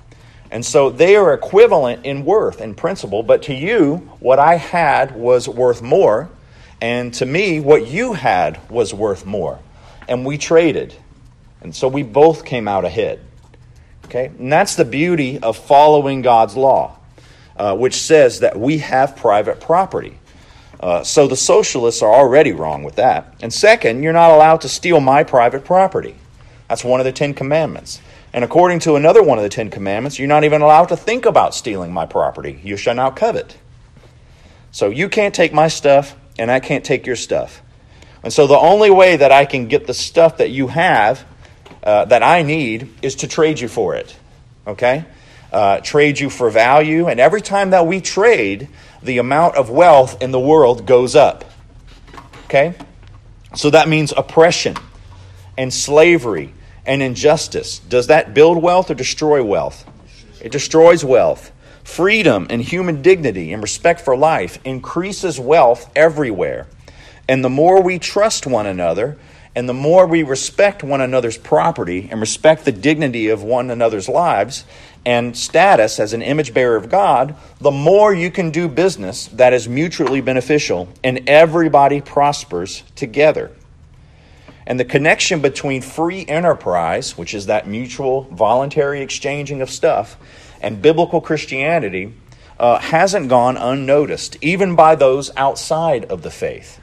And 0.50 0.64
so 0.64 0.88
they 0.88 1.16
are 1.16 1.34
equivalent 1.34 2.06
in 2.06 2.24
worth 2.24 2.62
and 2.62 2.74
principle, 2.74 3.22
but 3.22 3.42
to 3.42 3.54
you, 3.54 3.96
what 4.20 4.38
I 4.38 4.54
had 4.54 5.14
was 5.14 5.46
worth 5.50 5.82
more, 5.82 6.30
and 6.80 7.12
to 7.12 7.26
me, 7.26 7.60
what 7.60 7.86
you 7.88 8.14
had 8.14 8.70
was 8.70 8.94
worth 8.94 9.26
more. 9.26 9.58
And 10.08 10.26
we 10.26 10.38
traded. 10.38 10.94
And 11.60 11.74
so 11.74 11.88
we 11.88 12.02
both 12.02 12.44
came 12.44 12.68
out 12.68 12.84
ahead. 12.84 13.20
Okay? 14.06 14.26
And 14.26 14.52
that's 14.52 14.74
the 14.74 14.84
beauty 14.84 15.38
of 15.38 15.56
following 15.56 16.22
God's 16.22 16.56
law, 16.56 16.98
uh, 17.56 17.76
which 17.76 17.94
says 17.94 18.40
that 18.40 18.58
we 18.58 18.78
have 18.78 19.16
private 19.16 19.60
property. 19.60 20.18
Uh, 20.80 21.04
so 21.04 21.28
the 21.28 21.36
socialists 21.36 22.02
are 22.02 22.12
already 22.12 22.52
wrong 22.52 22.82
with 22.82 22.96
that. 22.96 23.34
And 23.40 23.52
second, 23.52 24.02
you're 24.02 24.12
not 24.12 24.32
allowed 24.32 24.62
to 24.62 24.68
steal 24.68 25.00
my 25.00 25.22
private 25.22 25.64
property. 25.64 26.16
That's 26.68 26.84
one 26.84 27.00
of 27.00 27.06
the 27.06 27.12
Ten 27.12 27.34
Commandments. 27.34 28.00
And 28.32 28.44
according 28.44 28.80
to 28.80 28.96
another 28.96 29.22
one 29.22 29.38
of 29.38 29.44
the 29.44 29.50
Ten 29.50 29.70
Commandments, 29.70 30.18
you're 30.18 30.26
not 30.26 30.42
even 30.42 30.62
allowed 30.62 30.86
to 30.86 30.96
think 30.96 31.24
about 31.24 31.54
stealing 31.54 31.92
my 31.92 32.06
property. 32.06 32.60
You 32.64 32.76
shall 32.76 32.94
not 32.94 33.14
covet. 33.14 33.56
So 34.72 34.88
you 34.88 35.08
can't 35.08 35.34
take 35.34 35.52
my 35.52 35.68
stuff, 35.68 36.16
and 36.38 36.50
I 36.50 36.58
can't 36.58 36.84
take 36.84 37.06
your 37.06 37.16
stuff. 37.16 37.62
And 38.22 38.32
so 38.32 38.46
the 38.46 38.58
only 38.58 38.90
way 38.90 39.16
that 39.16 39.32
I 39.32 39.44
can 39.44 39.66
get 39.66 39.86
the 39.86 39.94
stuff 39.94 40.38
that 40.38 40.50
you 40.50 40.68
have 40.68 41.24
uh, 41.82 42.04
that 42.06 42.22
I 42.22 42.42
need 42.42 42.88
is 43.02 43.16
to 43.16 43.28
trade 43.28 43.58
you 43.58 43.68
for 43.68 43.96
it. 43.96 44.16
Okay? 44.66 45.04
Uh, 45.52 45.80
trade 45.80 46.20
you 46.20 46.30
for 46.30 46.48
value. 46.50 47.08
And 47.08 47.18
every 47.18 47.42
time 47.42 47.70
that 47.70 47.86
we 47.86 48.00
trade, 48.00 48.68
the 49.02 49.18
amount 49.18 49.56
of 49.56 49.70
wealth 49.70 50.22
in 50.22 50.30
the 50.30 50.40
world 50.40 50.86
goes 50.86 51.16
up. 51.16 51.44
Okay? 52.44 52.74
So 53.54 53.70
that 53.70 53.88
means 53.88 54.12
oppression 54.16 54.76
and 55.58 55.72
slavery 55.72 56.54
and 56.86 57.02
injustice. 57.02 57.78
Does 57.80 58.06
that 58.06 58.34
build 58.34 58.62
wealth 58.62 58.90
or 58.90 58.94
destroy 58.94 59.42
wealth? 59.42 59.84
It 60.40 60.52
destroys 60.52 61.04
wealth. 61.04 61.52
Freedom 61.84 62.46
and 62.48 62.62
human 62.62 63.02
dignity 63.02 63.52
and 63.52 63.62
respect 63.62 64.00
for 64.00 64.16
life 64.16 64.58
increases 64.64 65.38
wealth 65.38 65.90
everywhere. 65.96 66.68
And 67.32 67.42
the 67.42 67.48
more 67.48 67.80
we 67.80 67.98
trust 67.98 68.46
one 68.46 68.66
another, 68.66 69.16
and 69.56 69.66
the 69.66 69.72
more 69.72 70.06
we 70.06 70.22
respect 70.22 70.84
one 70.84 71.00
another's 71.00 71.38
property 71.38 72.08
and 72.10 72.20
respect 72.20 72.66
the 72.66 72.72
dignity 72.72 73.30
of 73.30 73.42
one 73.42 73.70
another's 73.70 74.06
lives 74.06 74.66
and 75.06 75.34
status 75.34 75.98
as 75.98 76.12
an 76.12 76.20
image 76.20 76.52
bearer 76.52 76.76
of 76.76 76.90
God, 76.90 77.34
the 77.58 77.70
more 77.70 78.12
you 78.12 78.30
can 78.30 78.50
do 78.50 78.68
business 78.68 79.28
that 79.28 79.54
is 79.54 79.66
mutually 79.66 80.20
beneficial 80.20 80.90
and 81.02 81.26
everybody 81.26 82.02
prospers 82.02 82.82
together. 82.96 83.50
And 84.66 84.78
the 84.78 84.84
connection 84.84 85.40
between 85.40 85.80
free 85.80 86.26
enterprise, 86.26 87.16
which 87.16 87.32
is 87.32 87.46
that 87.46 87.66
mutual 87.66 88.24
voluntary 88.24 89.00
exchanging 89.00 89.62
of 89.62 89.70
stuff, 89.70 90.18
and 90.60 90.82
biblical 90.82 91.22
Christianity 91.22 92.12
uh, 92.60 92.78
hasn't 92.78 93.30
gone 93.30 93.56
unnoticed, 93.56 94.36
even 94.42 94.76
by 94.76 94.96
those 94.96 95.30
outside 95.34 96.04
of 96.04 96.20
the 96.20 96.30
faith 96.30 96.78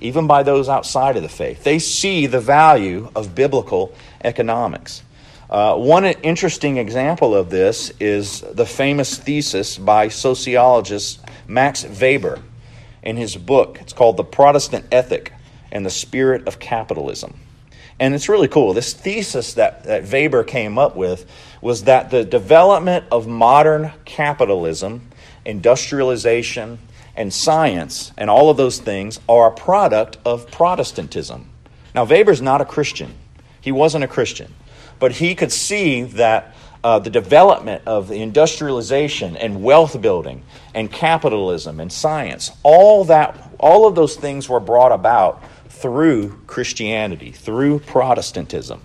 even 0.00 0.26
by 0.26 0.42
those 0.42 0.68
outside 0.68 1.16
of 1.16 1.22
the 1.22 1.28
faith. 1.28 1.64
They 1.64 1.78
see 1.78 2.26
the 2.26 2.40
value 2.40 3.10
of 3.14 3.34
biblical 3.34 3.92
economics. 4.22 5.02
Uh, 5.50 5.76
one 5.76 6.04
interesting 6.04 6.76
example 6.76 7.34
of 7.34 7.48
this 7.48 7.90
is 8.00 8.42
the 8.52 8.66
famous 8.66 9.16
thesis 9.16 9.78
by 9.78 10.08
sociologist 10.08 11.20
Max 11.46 11.84
Weber 11.84 12.40
in 13.02 13.16
his 13.16 13.36
book. 13.36 13.78
It's 13.80 13.94
called 13.94 14.18
The 14.18 14.24
Protestant 14.24 14.86
Ethic 14.92 15.32
and 15.72 15.86
the 15.86 15.90
Spirit 15.90 16.46
of 16.46 16.58
Capitalism. 16.58 17.40
And 18.00 18.14
it's 18.14 18.28
really 18.28 18.48
cool. 18.48 18.74
This 18.74 18.92
thesis 18.92 19.54
that, 19.54 19.84
that 19.84 20.04
Weber 20.04 20.44
came 20.44 20.78
up 20.78 20.94
with 20.94 21.28
was 21.60 21.84
that 21.84 22.10
the 22.10 22.24
development 22.24 23.06
of 23.10 23.26
modern 23.26 23.92
capitalism, 24.04 25.08
industrialization, 25.44 26.78
and 27.18 27.34
science 27.34 28.12
and 28.16 28.30
all 28.30 28.48
of 28.48 28.56
those 28.56 28.78
things 28.78 29.18
are 29.28 29.48
a 29.48 29.54
product 29.54 30.16
of 30.24 30.50
Protestantism. 30.50 31.50
Now, 31.94 32.04
Weber's 32.04 32.40
not 32.40 32.60
a 32.60 32.64
Christian. 32.64 33.12
He 33.60 33.72
wasn't 33.72 34.04
a 34.04 34.08
Christian. 34.08 34.54
But 35.00 35.12
he 35.12 35.34
could 35.34 35.50
see 35.50 36.02
that 36.02 36.54
uh, 36.84 37.00
the 37.00 37.10
development 37.10 37.82
of 37.86 38.06
the 38.06 38.22
industrialization 38.22 39.36
and 39.36 39.64
wealth 39.64 40.00
building 40.00 40.44
and 40.74 40.92
capitalism 40.92 41.80
and 41.80 41.92
science, 41.92 42.52
all 42.62 43.04
that, 43.06 43.52
all 43.58 43.88
of 43.88 43.96
those 43.96 44.14
things 44.14 44.48
were 44.48 44.60
brought 44.60 44.92
about 44.92 45.42
through 45.68 46.40
Christianity, 46.46 47.32
through 47.32 47.80
Protestantism. 47.80 48.80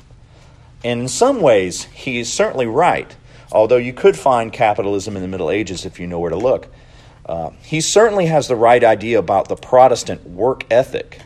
And 0.84 1.02
in 1.02 1.08
some 1.08 1.40
ways, 1.40 1.84
he 1.84 2.20
is 2.20 2.34
certainly 2.34 2.66
right, 2.66 3.16
although 3.52 3.78
you 3.78 3.94
could 3.94 4.18
find 4.18 4.52
capitalism 4.52 5.16
in 5.16 5.22
the 5.22 5.28
Middle 5.28 5.52
Ages 5.52 5.86
if 5.86 6.00
you 6.00 6.08
know 6.08 6.20
where 6.20 6.32
to 6.32 6.36
look. 6.36 6.68
Uh, 7.25 7.51
he 7.62 7.80
certainly 7.82 8.25
has 8.25 8.48
the 8.48 8.56
right 8.56 8.84
idea 8.84 9.18
about 9.18 9.48
the 9.48 9.56
Protestant 9.56 10.27
work 10.27 10.65
ethic, 10.70 11.22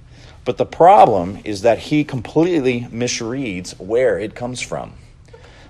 but 0.46 0.58
the 0.58 0.66
problem 0.66 1.40
is 1.44 1.62
that 1.62 1.80
he 1.80 2.04
completely 2.04 2.82
misreads 2.92 3.78
where 3.80 4.20
it 4.20 4.36
comes 4.36 4.62
from. 4.62 4.94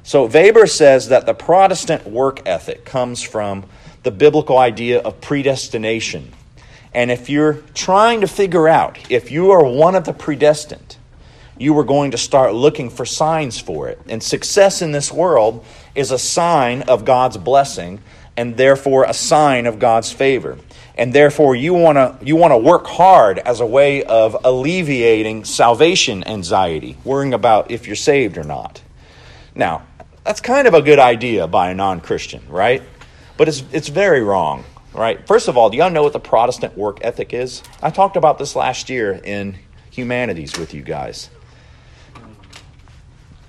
So 0.03 0.25
Weber 0.25 0.67
says 0.67 1.09
that 1.09 1.25
the 1.25 1.33
Protestant 1.33 2.07
work 2.07 2.41
ethic 2.45 2.85
comes 2.85 3.21
from 3.21 3.65
the 4.03 4.11
biblical 4.11 4.57
idea 4.57 4.99
of 4.99 5.19
predestination. 5.19 6.31
And 6.93 7.11
if 7.11 7.29
you're 7.29 7.61
trying 7.73 8.21
to 8.21 8.27
figure 8.27 8.67
out 8.67 8.97
if 9.11 9.31
you 9.31 9.51
are 9.51 9.65
one 9.65 9.95
of 9.95 10.05
the 10.05 10.13
predestined, 10.13 10.97
you 11.57 11.77
are 11.77 11.83
going 11.83 12.11
to 12.11 12.17
start 12.17 12.53
looking 12.53 12.89
for 12.89 13.05
signs 13.05 13.59
for 13.59 13.89
it. 13.89 13.99
And 14.07 14.21
success 14.21 14.81
in 14.81 14.91
this 14.91 15.11
world 15.11 15.65
is 15.95 16.11
a 16.11 16.19
sign 16.19 16.83
of 16.83 17.03
God's 17.03 17.37
blessing 17.37 17.99
and 18.37 18.55
therefore 18.55 19.03
a 19.03 19.13
sign 19.13 19.65
of 19.65 19.79
God's 19.79 20.11
favor. 20.11 20.57
And 20.95 21.13
therefore 21.13 21.55
you 21.55 21.73
want 21.73 21.97
to 21.97 22.25
you 22.25 22.35
want 22.35 22.53
to 22.53 22.57
work 22.57 22.87
hard 22.87 23.39
as 23.39 23.59
a 23.59 23.65
way 23.65 24.03
of 24.03 24.37
alleviating 24.43 25.43
salvation 25.43 26.25
anxiety, 26.25 26.97
worrying 27.03 27.33
about 27.33 27.71
if 27.71 27.87
you're 27.87 27.95
saved 27.95 28.37
or 28.37 28.43
not. 28.43 28.81
Now, 29.53 29.83
that's 30.23 30.41
kind 30.41 30.67
of 30.67 30.73
a 30.73 30.81
good 30.81 30.99
idea 30.99 31.47
by 31.47 31.71
a 31.71 31.73
non-Christian, 31.73 32.47
right? 32.47 32.81
But 33.37 33.47
it's 33.47 33.63
it's 33.71 33.89
very 33.89 34.21
wrong, 34.21 34.63
right? 34.93 35.25
First 35.27 35.47
of 35.47 35.57
all, 35.57 35.69
do 35.69 35.77
y'all 35.77 35.91
know 35.91 36.03
what 36.03 36.13
the 36.13 36.19
Protestant 36.19 36.77
work 36.77 36.99
ethic 37.01 37.33
is? 37.33 37.61
I 37.81 37.91
talked 37.91 38.17
about 38.17 38.39
this 38.39 38.55
last 38.55 38.89
year 38.89 39.19
in 39.23 39.57
humanities 39.91 40.57
with 40.57 40.73
you 40.73 40.81
guys. 40.81 41.29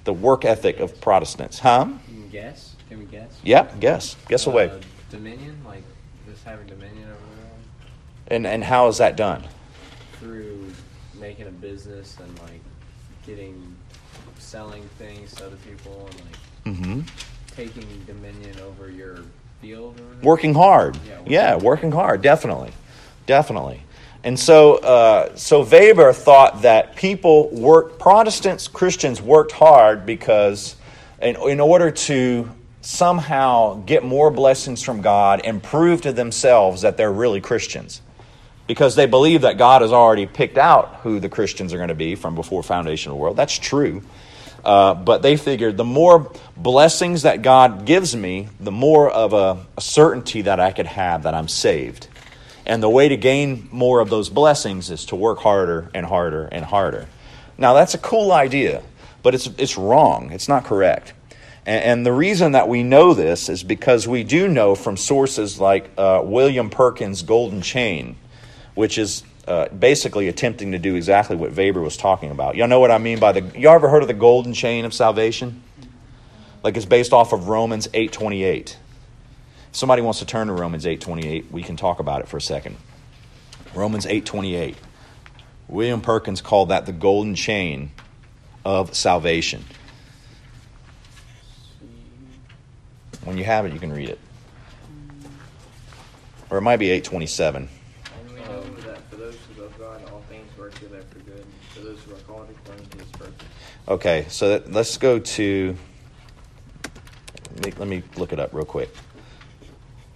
The 0.04 0.12
work 0.12 0.44
ethic 0.44 0.80
of 0.80 1.00
Protestants, 1.00 1.58
huh? 1.58 1.88
Guess? 2.30 2.76
Can 2.88 2.98
we 3.00 3.04
guess? 3.06 3.38
Yep, 3.44 3.80
guess. 3.80 4.16
Guess 4.28 4.46
Uh, 4.46 4.50
away. 4.50 4.80
Dominion, 5.10 5.56
like 5.66 5.82
just 6.30 6.44
having 6.44 6.66
dominion 6.66 7.04
over 7.04 7.12
the 7.14 7.42
world 7.42 7.60
And 8.28 8.46
and 8.46 8.64
how 8.64 8.88
is 8.88 8.98
that 8.98 9.16
done? 9.16 9.44
through 10.20 10.66
making 11.20 11.46
a 11.46 11.50
business 11.50 12.16
and 12.20 12.38
like 12.40 12.60
getting, 13.24 13.76
selling 14.38 14.82
things 14.98 15.32
to 15.34 15.46
other 15.46 15.56
people 15.56 16.08
and 16.10 16.14
like 16.20 16.74
Mm-hmm. 16.76 17.00
taking 17.56 17.86
dominion 18.06 18.58
over 18.60 18.90
your 18.90 19.18
field 19.62 19.98
or? 20.00 20.26
Working 20.26 20.54
hard. 20.54 20.96
Yeah, 21.06 21.18
working 21.18 21.32
Yeah, 21.32 21.50
hard. 21.50 21.62
working 21.62 21.92
hard. 21.92 22.22
Definitely, 22.22 22.72
definitely. 23.26 23.82
And 24.24 24.38
so, 24.38 24.76
uh, 24.78 25.34
so 25.36 25.62
Weber 25.64 26.12
thought 26.12 26.62
that 26.62 26.96
people 26.96 27.48
work, 27.50 27.98
Protestants, 28.00 28.66
Christians 28.68 29.22
worked 29.22 29.52
hard 29.52 30.04
because, 30.04 30.74
in, 31.22 31.36
in 31.48 31.60
order 31.60 31.90
to 31.92 32.50
somehow 32.80 33.82
get 33.86 34.04
more 34.04 34.30
blessings 34.30 34.82
from 34.82 35.02
God 35.02 35.40
and 35.44 35.62
prove 35.62 36.02
to 36.02 36.12
themselves 36.12 36.82
that 36.82 36.96
they're 36.96 37.12
really 37.12 37.40
Christians, 37.40 38.02
because 38.66 38.94
they 38.94 39.06
believe 39.06 39.42
that 39.42 39.58
God 39.58 39.82
has 39.82 39.92
already 39.92 40.26
picked 40.26 40.58
out 40.58 40.96
who 41.02 41.20
the 41.20 41.28
Christians 41.28 41.72
are 41.72 41.76
going 41.78 41.88
to 41.88 41.94
be 41.94 42.14
from 42.14 42.34
before 42.34 42.62
foundation 42.62 43.10
of 43.10 43.16
the 43.16 43.20
world. 43.20 43.36
That's 43.36 43.58
true. 43.58 44.02
Uh, 44.64 44.92
but 44.94 45.22
they 45.22 45.36
figured 45.36 45.76
the 45.76 45.84
more 45.84 46.30
blessings 46.56 47.22
that 47.22 47.42
God 47.42 47.86
gives 47.86 48.14
me, 48.14 48.48
the 48.60 48.72
more 48.72 49.08
of 49.08 49.32
a, 49.32 49.64
a 49.76 49.80
certainty 49.80 50.42
that 50.42 50.60
I 50.60 50.72
could 50.72 50.86
have 50.86 51.22
that 51.22 51.34
I'm 51.34 51.48
saved. 51.48 52.08
And 52.66 52.82
the 52.82 52.90
way 52.90 53.08
to 53.08 53.16
gain 53.16 53.68
more 53.72 54.00
of 54.00 54.10
those 54.10 54.28
blessings 54.28 54.90
is 54.90 55.06
to 55.06 55.16
work 55.16 55.38
harder 55.38 55.90
and 55.94 56.04
harder 56.04 56.46
and 56.52 56.64
harder. 56.64 57.08
Now, 57.56 57.72
that's 57.72 57.94
a 57.94 57.98
cool 57.98 58.30
idea, 58.30 58.82
but 59.22 59.34
it's, 59.34 59.46
it's 59.58 59.78
wrong. 59.78 60.32
It's 60.32 60.48
not 60.48 60.64
correct. 60.64 61.14
And, 61.68 62.06
the 62.06 62.12
reason 62.12 62.52
that 62.52 62.66
we 62.66 62.82
know 62.82 63.12
this 63.12 63.50
is 63.50 63.62
because 63.62 64.08
we 64.08 64.24
do 64.24 64.48
know 64.48 64.74
from 64.74 64.96
sources 64.96 65.60
like 65.60 65.90
uh, 65.98 66.22
William 66.24 66.70
Perkins' 66.70 67.20
Golden 67.20 67.60
Chain, 67.60 68.16
which 68.74 68.96
is 68.96 69.22
uh, 69.46 69.68
basically 69.68 70.28
attempting 70.28 70.72
to 70.72 70.78
do 70.78 70.94
exactly 70.94 71.36
what 71.36 71.54
Weber 71.54 71.82
was 71.82 71.98
talking 71.98 72.30
about. 72.30 72.56
Y'all 72.56 72.68
know 72.68 72.80
what 72.80 72.90
I 72.90 72.96
mean 72.96 73.18
by 73.18 73.32
the. 73.32 73.42
Y'all 73.58 73.74
ever 73.74 73.90
heard 73.90 74.00
of 74.00 74.08
the 74.08 74.14
Golden 74.14 74.54
Chain 74.54 74.86
of 74.86 74.94
salvation? 74.94 75.62
Like 76.62 76.74
it's 76.78 76.86
based 76.86 77.12
off 77.12 77.34
of 77.34 77.48
Romans 77.48 77.86
eight 77.92 78.12
twenty 78.12 78.44
eight. 78.44 78.78
If 79.68 79.76
somebody 79.76 80.00
wants 80.00 80.20
to 80.20 80.24
turn 80.24 80.46
to 80.46 80.54
Romans 80.54 80.86
eight 80.86 81.02
twenty 81.02 81.28
eight, 81.28 81.50
we 81.50 81.62
can 81.62 81.76
talk 81.76 82.00
about 82.00 82.22
it 82.22 82.28
for 82.28 82.38
a 82.38 82.42
second. 82.42 82.76
Romans 83.74 84.06
eight 84.06 84.24
twenty 84.24 84.54
eight. 84.54 84.76
William 85.68 86.00
Perkins 86.00 86.40
called 86.40 86.70
that 86.70 86.86
the 86.86 86.92
golden 86.92 87.34
chain 87.34 87.90
of 88.64 88.96
salvation. 88.96 89.66
When 93.28 93.36
you 93.36 93.44
have 93.44 93.66
it, 93.66 93.74
you 93.74 93.78
can 93.78 93.92
read 93.92 94.08
it. 94.08 94.18
Or 96.48 96.56
it 96.56 96.62
might 96.62 96.78
be 96.78 96.88
eight 96.88 97.04
twenty 97.04 97.26
seven. 97.26 97.68
And 98.18 98.34
we 98.34 98.40
know 98.40 98.62
that 98.86 99.06
for 99.10 99.16
those 99.16 99.36
who 99.54 99.62
love 99.62 99.78
God, 99.78 100.00
all 100.10 100.22
things 100.30 100.48
work 100.56 100.72
together 100.72 101.02
for 101.10 101.18
good, 101.18 101.44
for 101.74 101.80
those 101.80 101.98
who 102.00 102.14
are 102.14 102.18
called 102.20 102.48
according 102.48 102.86
to 102.86 102.96
his 102.96 103.06
purpose. 103.08 103.46
Okay, 103.86 104.24
so 104.30 104.48
that, 104.48 104.72
let's 104.72 104.96
go 104.96 105.18
to. 105.18 105.76
Let 107.56 107.66
me, 107.66 107.72
let 107.72 107.88
me 107.88 108.02
look 108.16 108.32
it 108.32 108.40
up 108.40 108.54
real 108.54 108.64
quick. 108.64 108.88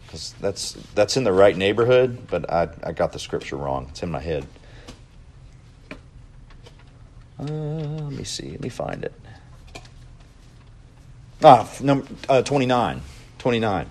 Because 0.06 0.34
that's, 0.40 0.72
that's 0.94 1.18
in 1.18 1.24
the 1.24 1.34
right 1.34 1.54
neighborhood, 1.54 2.28
but 2.30 2.50
I, 2.50 2.70
I 2.82 2.92
got 2.92 3.12
the 3.12 3.18
scripture 3.18 3.56
wrong. 3.56 3.88
It's 3.90 4.02
in 4.02 4.10
my 4.10 4.20
head. 4.20 4.46
Uh, 7.38 7.44
let 7.44 8.12
me 8.12 8.24
see. 8.24 8.52
Let 8.52 8.62
me 8.62 8.70
find 8.70 9.04
it. 9.04 9.12
Ah, 11.44 11.68
number 11.80 12.06
uh, 12.28 12.40
29. 12.40 13.02
29. 13.42 13.88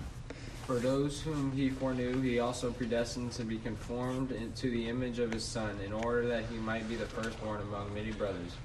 For 0.66 0.76
those 0.76 1.20
whom 1.20 1.52
he 1.52 1.68
foreknew, 1.68 2.22
he 2.22 2.38
also 2.38 2.72
predestined 2.72 3.32
to 3.32 3.44
be 3.44 3.58
conformed 3.58 4.32
into 4.32 4.70
the 4.70 4.88
image 4.88 5.18
of 5.18 5.30
his 5.30 5.44
Son, 5.44 5.78
in 5.84 5.92
order 5.92 6.26
that 6.28 6.46
he 6.50 6.56
might 6.56 6.88
be 6.88 6.96
the 6.96 7.04
firstborn 7.04 7.60
among 7.60 7.92
many 7.92 8.12
brothers. 8.12 8.56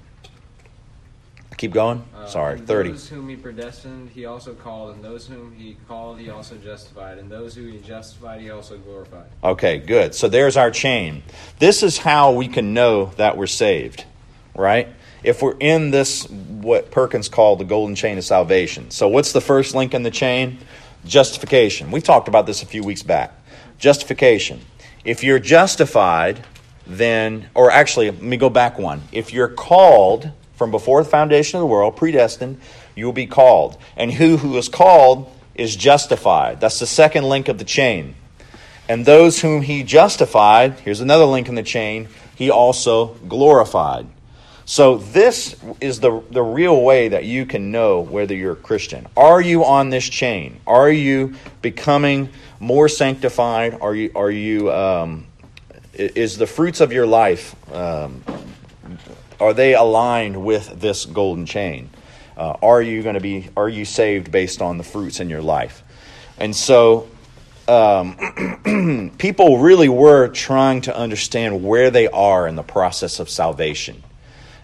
Keep 1.58 1.72
going. 1.72 2.02
Uh, 2.16 2.24
Sorry, 2.24 2.58
30. 2.58 2.92
Those 2.92 3.06
whom 3.06 3.28
he 3.28 3.36
predestined, 3.36 4.08
he 4.08 4.24
also 4.24 4.54
called, 4.54 4.94
and 4.94 5.04
those 5.04 5.26
whom 5.26 5.54
he 5.54 5.76
called, 5.86 6.20
he 6.20 6.30
also 6.30 6.56
justified, 6.56 7.18
and 7.18 7.30
those 7.30 7.54
who 7.54 7.66
he 7.66 7.80
justified, 7.80 8.40
he 8.40 8.48
also 8.48 8.78
glorified. 8.78 9.26
Okay, 9.44 9.76
good. 9.76 10.14
So 10.14 10.26
there's 10.26 10.56
our 10.56 10.70
chain. 10.70 11.22
This 11.58 11.82
is 11.82 11.98
how 11.98 12.32
we 12.32 12.48
can 12.48 12.72
know 12.72 13.12
that 13.18 13.36
we're 13.36 13.46
saved, 13.46 14.06
right? 14.54 14.88
If 15.22 15.42
we're 15.42 15.56
in 15.58 15.90
this, 15.90 16.28
what 16.30 16.90
Perkins 16.90 17.28
called 17.28 17.58
the 17.58 17.64
golden 17.64 17.96
chain 17.96 18.18
of 18.18 18.24
salvation. 18.24 18.90
So, 18.90 19.08
what's 19.08 19.32
the 19.32 19.40
first 19.40 19.74
link 19.74 19.94
in 19.94 20.02
the 20.02 20.10
chain? 20.10 20.58
Justification. 21.04 21.90
We 21.90 22.00
talked 22.00 22.28
about 22.28 22.46
this 22.46 22.62
a 22.62 22.66
few 22.66 22.82
weeks 22.82 23.02
back. 23.02 23.32
Justification. 23.78 24.60
If 25.04 25.22
you're 25.22 25.38
justified, 25.38 26.44
then, 26.86 27.48
or 27.54 27.70
actually, 27.70 28.10
let 28.10 28.22
me 28.22 28.36
go 28.36 28.50
back 28.50 28.78
one. 28.78 29.02
If 29.12 29.32
you're 29.32 29.48
called 29.48 30.30
from 30.54 30.70
before 30.70 31.02
the 31.02 31.08
foundation 31.08 31.58
of 31.58 31.60
the 31.60 31.66
world, 31.66 31.96
predestined, 31.96 32.60
you 32.94 33.06
will 33.06 33.12
be 33.12 33.26
called. 33.26 33.78
And 33.96 34.12
who 34.12 34.36
who 34.36 34.56
is 34.58 34.68
called 34.68 35.32
is 35.54 35.76
justified. 35.76 36.60
That's 36.60 36.78
the 36.78 36.86
second 36.86 37.24
link 37.24 37.48
of 37.48 37.58
the 37.58 37.64
chain. 37.64 38.14
And 38.88 39.04
those 39.04 39.40
whom 39.40 39.62
he 39.62 39.82
justified, 39.82 40.80
here's 40.80 41.00
another 41.00 41.26
link 41.26 41.48
in 41.48 41.54
the 41.54 41.62
chain, 41.62 42.08
he 42.34 42.50
also 42.50 43.14
glorified. 43.28 44.06
So, 44.70 44.98
this 44.98 45.56
is 45.80 46.00
the, 46.00 46.22
the 46.30 46.42
real 46.42 46.82
way 46.82 47.08
that 47.08 47.24
you 47.24 47.46
can 47.46 47.72
know 47.72 48.00
whether 48.00 48.34
you're 48.34 48.52
a 48.52 48.54
Christian. 48.54 49.06
Are 49.16 49.40
you 49.40 49.64
on 49.64 49.88
this 49.88 50.06
chain? 50.06 50.60
Are 50.66 50.90
you 50.90 51.36
becoming 51.62 52.28
more 52.60 52.86
sanctified? 52.90 53.78
Are 53.80 53.94
you, 53.94 54.12
are 54.14 54.30
you 54.30 54.70
um, 54.70 55.26
is 55.94 56.36
the 56.36 56.46
fruits 56.46 56.82
of 56.82 56.92
your 56.92 57.06
life, 57.06 57.56
um, 57.74 58.22
are 59.40 59.54
they 59.54 59.74
aligned 59.74 60.44
with 60.44 60.78
this 60.78 61.06
golden 61.06 61.46
chain? 61.46 61.88
Uh, 62.36 62.58
are 62.62 62.82
you 62.82 63.02
going 63.02 63.14
to 63.14 63.22
be, 63.22 63.48
are 63.56 63.70
you 63.70 63.86
saved 63.86 64.30
based 64.30 64.60
on 64.60 64.76
the 64.76 64.84
fruits 64.84 65.18
in 65.18 65.30
your 65.30 65.40
life? 65.40 65.82
And 66.36 66.54
so, 66.54 67.08
um, 67.68 69.14
people 69.18 69.60
really 69.60 69.88
were 69.88 70.28
trying 70.28 70.82
to 70.82 70.94
understand 70.94 71.64
where 71.64 71.90
they 71.90 72.06
are 72.08 72.46
in 72.46 72.54
the 72.54 72.62
process 72.62 73.18
of 73.18 73.30
salvation 73.30 74.02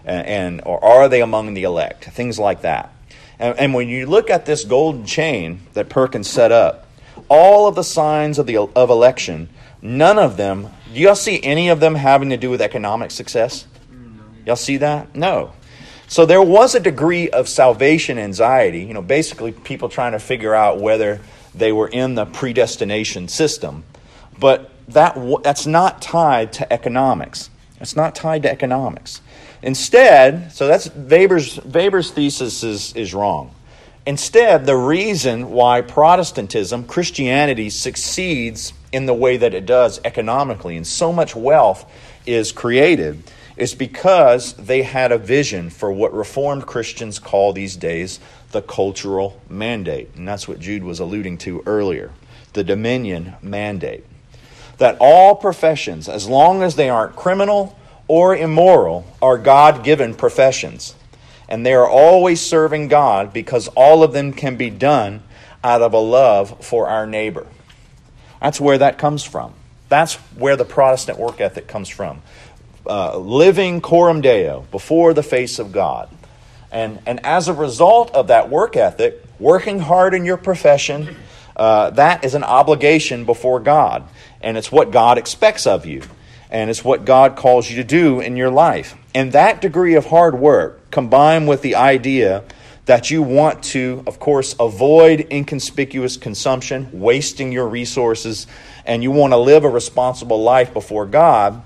and, 0.05 0.27
and 0.27 0.61
or 0.65 0.83
are 0.83 1.09
they 1.09 1.21
among 1.21 1.53
the 1.53 1.63
elect? 1.63 2.05
Things 2.05 2.39
like 2.39 2.61
that. 2.61 2.93
And, 3.39 3.57
and 3.59 3.73
when 3.73 3.89
you 3.89 4.05
look 4.05 4.29
at 4.29 4.45
this 4.45 4.63
golden 4.63 5.05
chain 5.05 5.59
that 5.73 5.89
perkins 5.89 6.29
set 6.29 6.51
up 6.51 6.87
all 7.27 7.67
of 7.67 7.75
the 7.75 7.83
signs 7.83 8.37
of 8.39 8.45
the 8.45 8.57
of 8.57 8.89
election 8.89 9.49
none 9.81 10.19
of 10.19 10.37
them 10.37 10.69
do 10.93 10.99
y'all 10.99 11.15
see 11.15 11.41
any 11.43 11.69
of 11.69 11.79
them 11.79 11.95
having 11.95 12.29
to 12.29 12.37
do 12.37 12.49
with 12.49 12.61
economic 12.61 13.11
success? 13.11 13.67
Y'all 14.45 14.55
see 14.55 14.77
that? 14.77 15.15
No. 15.15 15.53
So 16.07 16.25
there 16.25 16.41
was 16.41 16.75
a 16.75 16.79
degree 16.79 17.29
of 17.29 17.49
salvation 17.49 18.17
anxiety 18.17 18.83
you 18.83 18.93
know 18.93 19.01
basically 19.01 19.51
people 19.51 19.89
trying 19.89 20.11
to 20.11 20.19
figure 20.19 20.53
out 20.53 20.79
whether 20.79 21.19
they 21.53 21.71
were 21.71 21.87
in 21.87 22.15
the 22.15 22.25
predestination 22.25 23.27
system. 23.27 23.83
But 24.37 24.71
that 24.89 25.17
that's 25.43 25.65
not 25.65 26.01
tied 26.01 26.53
to 26.53 26.71
economics. 26.71 27.49
It's 27.81 27.95
not 27.95 28.15
tied 28.15 28.43
to 28.43 28.51
economics 28.51 29.21
Instead, 29.65 30.51
so 30.51 30.67
that's 30.67 30.93
Weber's, 30.93 31.59
Weber's 31.65 32.11
thesis 32.11 32.63
is, 32.63 32.93
is 32.93 33.15
wrong. 33.15 33.53
Instead, 34.05 34.67
the 34.67 34.75
reason 34.75 35.49
why 35.49 35.81
Protestantism, 35.81 36.83
Christianity, 36.85 37.71
succeeds 37.71 38.73
in 38.91 39.07
the 39.07 39.13
way 39.15 39.37
that 39.37 39.55
it 39.55 39.65
does 39.65 39.99
economically 40.05 40.77
and 40.77 40.85
so 40.85 41.11
much 41.11 41.35
wealth 41.35 41.91
is 42.27 42.51
created 42.51 43.23
is 43.57 43.73
because 43.73 44.53
they 44.53 44.83
had 44.83 45.11
a 45.11 45.17
vision 45.17 45.71
for 45.71 45.91
what 45.91 46.13
Reformed 46.13 46.67
Christians 46.67 47.17
call 47.17 47.51
these 47.51 47.75
days 47.75 48.19
the 48.51 48.61
cultural 48.61 49.41
mandate. 49.49 50.11
And 50.15 50.27
that's 50.27 50.47
what 50.47 50.59
Jude 50.59 50.83
was 50.83 50.99
alluding 50.99 51.39
to 51.39 51.63
earlier 51.65 52.11
the 52.53 52.63
dominion 52.63 53.33
mandate. 53.41 54.05
That 54.77 54.97
all 54.99 55.35
professions, 55.35 56.07
as 56.07 56.27
long 56.27 56.61
as 56.61 56.75
they 56.75 56.89
aren't 56.89 57.15
criminal, 57.15 57.75
or 58.07 58.35
immoral 58.35 59.05
are 59.21 59.37
God 59.37 59.83
given 59.83 60.13
professions. 60.13 60.95
And 61.47 61.65
they 61.65 61.73
are 61.73 61.87
always 61.87 62.41
serving 62.41 62.87
God 62.87 63.33
because 63.33 63.67
all 63.69 64.03
of 64.03 64.13
them 64.13 64.33
can 64.33 64.55
be 64.55 64.69
done 64.69 65.23
out 65.63 65.81
of 65.81 65.93
a 65.93 65.99
love 65.99 66.63
for 66.65 66.87
our 66.87 67.05
neighbor. 67.05 67.47
That's 68.41 68.61
where 68.61 68.77
that 68.77 68.97
comes 68.97 69.23
from. 69.23 69.53
That's 69.89 70.15
where 70.35 70.55
the 70.55 70.65
Protestant 70.65 71.19
work 71.19 71.41
ethic 71.41 71.67
comes 71.67 71.89
from. 71.89 72.21
Uh, 72.87 73.17
living 73.17 73.81
coram 73.81 74.21
deo, 74.21 74.65
before 74.71 75.13
the 75.13 75.23
face 75.23 75.57
of 75.57 75.71
God. 75.71 76.09
And, 76.71 76.99
and 77.05 77.25
as 77.25 77.47
a 77.47 77.53
result 77.53 78.13
of 78.13 78.27
that 78.27 78.49
work 78.49 78.75
ethic, 78.75 79.23
working 79.39 79.79
hard 79.79 80.13
in 80.13 80.25
your 80.25 80.37
profession, 80.37 81.15
uh, 81.55 81.91
that 81.91 82.23
is 82.23 82.35
an 82.35 82.43
obligation 82.43 83.25
before 83.25 83.59
God. 83.59 84.07
And 84.41 84.57
it's 84.57 84.71
what 84.71 84.91
God 84.91 85.17
expects 85.17 85.65
of 85.65 85.85
you. 85.85 86.03
And 86.49 86.69
it's 86.69 86.83
what 86.83 87.05
God 87.05 87.35
calls 87.35 87.69
you 87.69 87.75
to 87.77 87.83
do 87.83 88.19
in 88.19 88.37
your 88.37 88.51
life. 88.51 88.95
And 89.13 89.31
that 89.31 89.61
degree 89.61 89.95
of 89.95 90.05
hard 90.05 90.37
work, 90.37 90.91
combined 90.91 91.47
with 91.47 91.61
the 91.61 91.75
idea 91.75 92.43
that 92.85 93.09
you 93.09 93.23
want 93.23 93.63
to, 93.63 94.03
of 94.05 94.19
course, 94.19 94.55
avoid 94.59 95.27
inconspicuous 95.31 96.17
consumption, 96.17 96.89
wasting 96.93 97.51
your 97.51 97.67
resources, 97.67 98.45
and 98.85 99.01
you 99.01 99.11
want 99.11 99.33
to 99.33 99.37
live 99.37 99.63
a 99.63 99.69
responsible 99.69 100.41
life 100.43 100.71
before 100.71 101.05
God, 101.05 101.63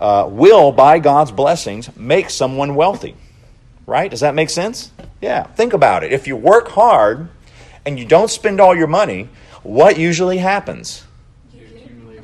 uh, 0.00 0.26
will, 0.30 0.72
by 0.72 0.98
God's 0.98 1.30
blessings, 1.30 1.94
make 1.96 2.30
someone 2.30 2.74
wealthy. 2.74 3.14
Right? 3.86 4.10
Does 4.10 4.20
that 4.20 4.34
make 4.34 4.48
sense? 4.48 4.90
Yeah. 5.20 5.42
Think 5.42 5.72
about 5.74 6.04
it. 6.04 6.12
If 6.12 6.26
you 6.26 6.36
work 6.36 6.68
hard 6.68 7.28
and 7.84 7.98
you 7.98 8.06
don't 8.06 8.30
spend 8.30 8.60
all 8.60 8.74
your 8.74 8.86
money, 8.86 9.28
what 9.62 9.98
usually 9.98 10.38
happens? 10.38 11.04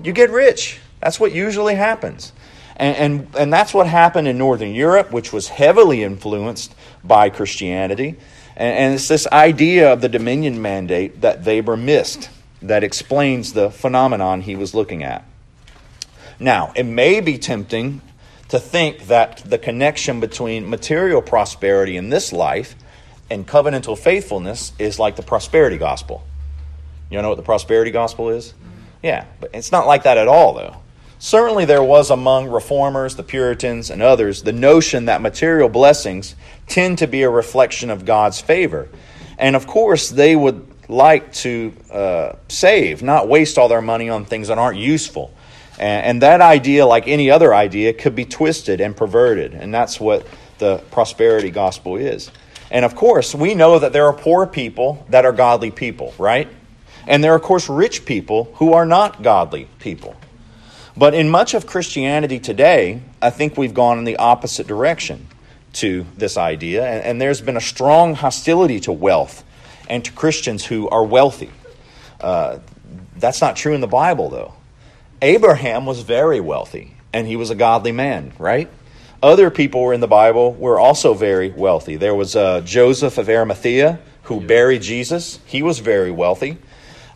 You 0.03 0.13
get 0.13 0.31
rich. 0.31 0.81
That's 1.01 1.21
what 1.21 1.33
usually 1.33 1.75
happens. 1.75 2.33
And, 2.77 2.97
and, 2.97 3.37
and 3.37 3.53
that's 3.53 3.75
what 3.75 3.87
happened 3.87 4.29
in 4.29 4.39
Northern 4.39 4.73
Europe, 4.73 5.11
which 5.11 5.33
was 5.33 5.49
heavily 5.49 6.03
influenced 6.03 6.75
by 7.03 7.29
Christianity. 7.31 8.17
And, 8.57 8.77
and 8.77 8.95
it's 8.95 9.09
this 9.09 9.27
idea 9.29 9.93
of 9.93 10.01
the 10.01 10.09
dominion 10.09 10.63
mandate 10.63 11.21
that 11.23 11.45
Weber 11.45 11.77
missed 11.77 12.31
that 12.63 12.83
explains 12.85 13.53
the 13.53 13.71
phenomenon 13.71 14.41
he 14.41 14.57
was 14.57 14.75
looking 14.75 15.03
at. 15.03 15.25
Now, 16.41 16.73
it 16.77 16.85
may 16.85 17.21
be 17.21 17.39
tempting 17.39 18.01
to 18.49 18.59
think 18.59 19.07
that 19.09 19.39
the 19.45 19.59
connection 19.59 20.21
between 20.21 20.69
material 20.69 21.21
prosperity 21.21 21.97
in 21.97 22.09
this 22.09 22.33
life 22.33 22.75
and 23.31 23.47
covenantal 23.47 23.99
faithfulness 23.99 24.73
is 24.79 24.99
like 24.99 25.17
the 25.17 25.23
prosperity 25.23 25.79
gospel. 25.79 26.25
You 27.11 27.21
know 27.21 27.29
what 27.29 27.37
the 27.37 27.43
prosperity 27.43 27.91
gospel 27.91 28.31
is? 28.31 28.53
Mm-hmm. 28.53 28.83
Yeah, 29.03 29.25
but 29.41 29.51
it's 29.53 29.73
not 29.73 29.87
like 29.87 30.05
that 30.05 30.19
at 30.19 30.29
all, 30.29 30.55
though. 30.55 30.77
Certainly, 31.19 31.65
there 31.65 31.83
was 31.83 32.11
among 32.11 32.49
reformers, 32.49 33.17
the 33.17 33.25
Puritans, 33.25 33.91
and 33.91 34.03
others 34.03 34.43
the 34.43 34.53
notion 34.53 35.07
that 35.07 35.21
material 35.21 35.69
blessings 35.69 36.37
tend 36.69 36.99
to 36.99 37.07
be 37.07 37.23
a 37.23 37.31
reflection 37.31 37.91
of 37.91 38.05
God's 38.05 38.41
favor. 38.41 38.89
And 39.37 39.57
of 39.57 39.67
course, 39.67 40.11
they 40.11 40.37
would 40.37 40.67
like 40.89 41.33
to 41.33 41.73
uh, 41.93 42.33
save, 42.49 43.03
not 43.03 43.29
waste 43.29 43.59
all 43.59 43.69
their 43.69 43.83
money 43.83 44.09
on 44.09 44.25
things 44.25 44.49
that 44.49 44.59
aren't 44.59 44.79
useful. 44.79 45.33
And, 45.79 46.07
and 46.07 46.23
that 46.23 46.41
idea, 46.41 46.87
like 46.87 47.09
any 47.09 47.31
other 47.31 47.55
idea, 47.55 47.93
could 47.93 48.15
be 48.15 48.25
twisted 48.25 48.81
and 48.81 48.97
perverted. 48.97 49.55
And 49.55 49.75
that's 49.75 50.01
what 50.01 50.27
the 50.59 50.79
prosperity 50.91 51.51
gospel 51.51 51.97
is. 51.97 52.31
And 52.71 52.85
of 52.85 52.95
course, 52.95 53.35
we 53.35 53.55
know 53.55 53.79
that 53.79 53.93
there 53.93 54.07
are 54.07 54.13
poor 54.13 54.47
people 54.47 55.05
that 55.09 55.25
are 55.25 55.33
godly 55.33 55.71
people, 55.71 56.15
right? 56.19 56.49
And 57.07 57.25
there 57.25 57.33
are, 57.33 57.37
of 57.37 57.43
course, 57.43 57.69
rich 57.69 58.05
people 58.05 58.53
who 58.55 58.75
are 58.75 58.85
not 58.85 59.23
godly 59.23 59.69
people. 59.79 60.15
But 60.99 61.15
in 61.15 61.29
much 61.29 61.55
of 61.55 61.65
Christianity 61.65 62.41
today, 62.41 63.01
I 63.23 63.31
think 63.31 63.57
we've 63.57 63.73
gone 63.73 63.99
in 63.99 64.05
the 64.05 64.17
opposite 64.17 64.67
direction 64.67 65.29
to 65.75 66.05
this 66.17 66.37
idea. 66.37 66.85
And, 66.85 67.05
and 67.05 67.21
there's 67.21 67.41
been 67.41 67.57
a 67.57 67.61
strong 67.61 68.15
hostility 68.15 68.81
to 68.81 68.93
wealth 68.93 69.45
and 69.89 70.05
to 70.05 70.11
Christians 70.11 70.67
who 70.67 70.89
are 70.89 71.05
wealthy. 71.05 71.51
Uh, 72.21 72.59
that's 73.17 73.41
not 73.41 73.55
true 73.55 73.75
in 73.75 73.81
the 73.81 73.87
Bible, 73.87 74.29
though. 74.29 74.55
Abraham 75.23 75.87
was 75.87 76.01
very 76.03 76.41
wealthy, 76.41 76.95
and 77.13 77.29
he 77.29 77.37
was 77.37 77.51
a 77.51 77.55
godly 77.55 77.93
man, 77.93 78.33
right? 78.37 78.69
Other 79.23 79.51
people 79.51 79.83
were 79.83 79.93
in 79.93 80.01
the 80.01 80.09
Bible 80.09 80.53
were 80.53 80.81
also 80.81 81.15
very 81.15 81.51
wealthy. 81.51 81.95
There 81.95 82.15
was 82.15 82.35
uh, 82.35 82.61
Joseph 82.63 83.19
of 83.19 83.29
Arimathea 83.29 84.01
who 84.25 84.41
buried 84.41 84.83
Jesus. 84.83 85.39
He 85.47 85.63
was 85.63 85.79
very 85.79 86.11
wealthy. 86.11 86.59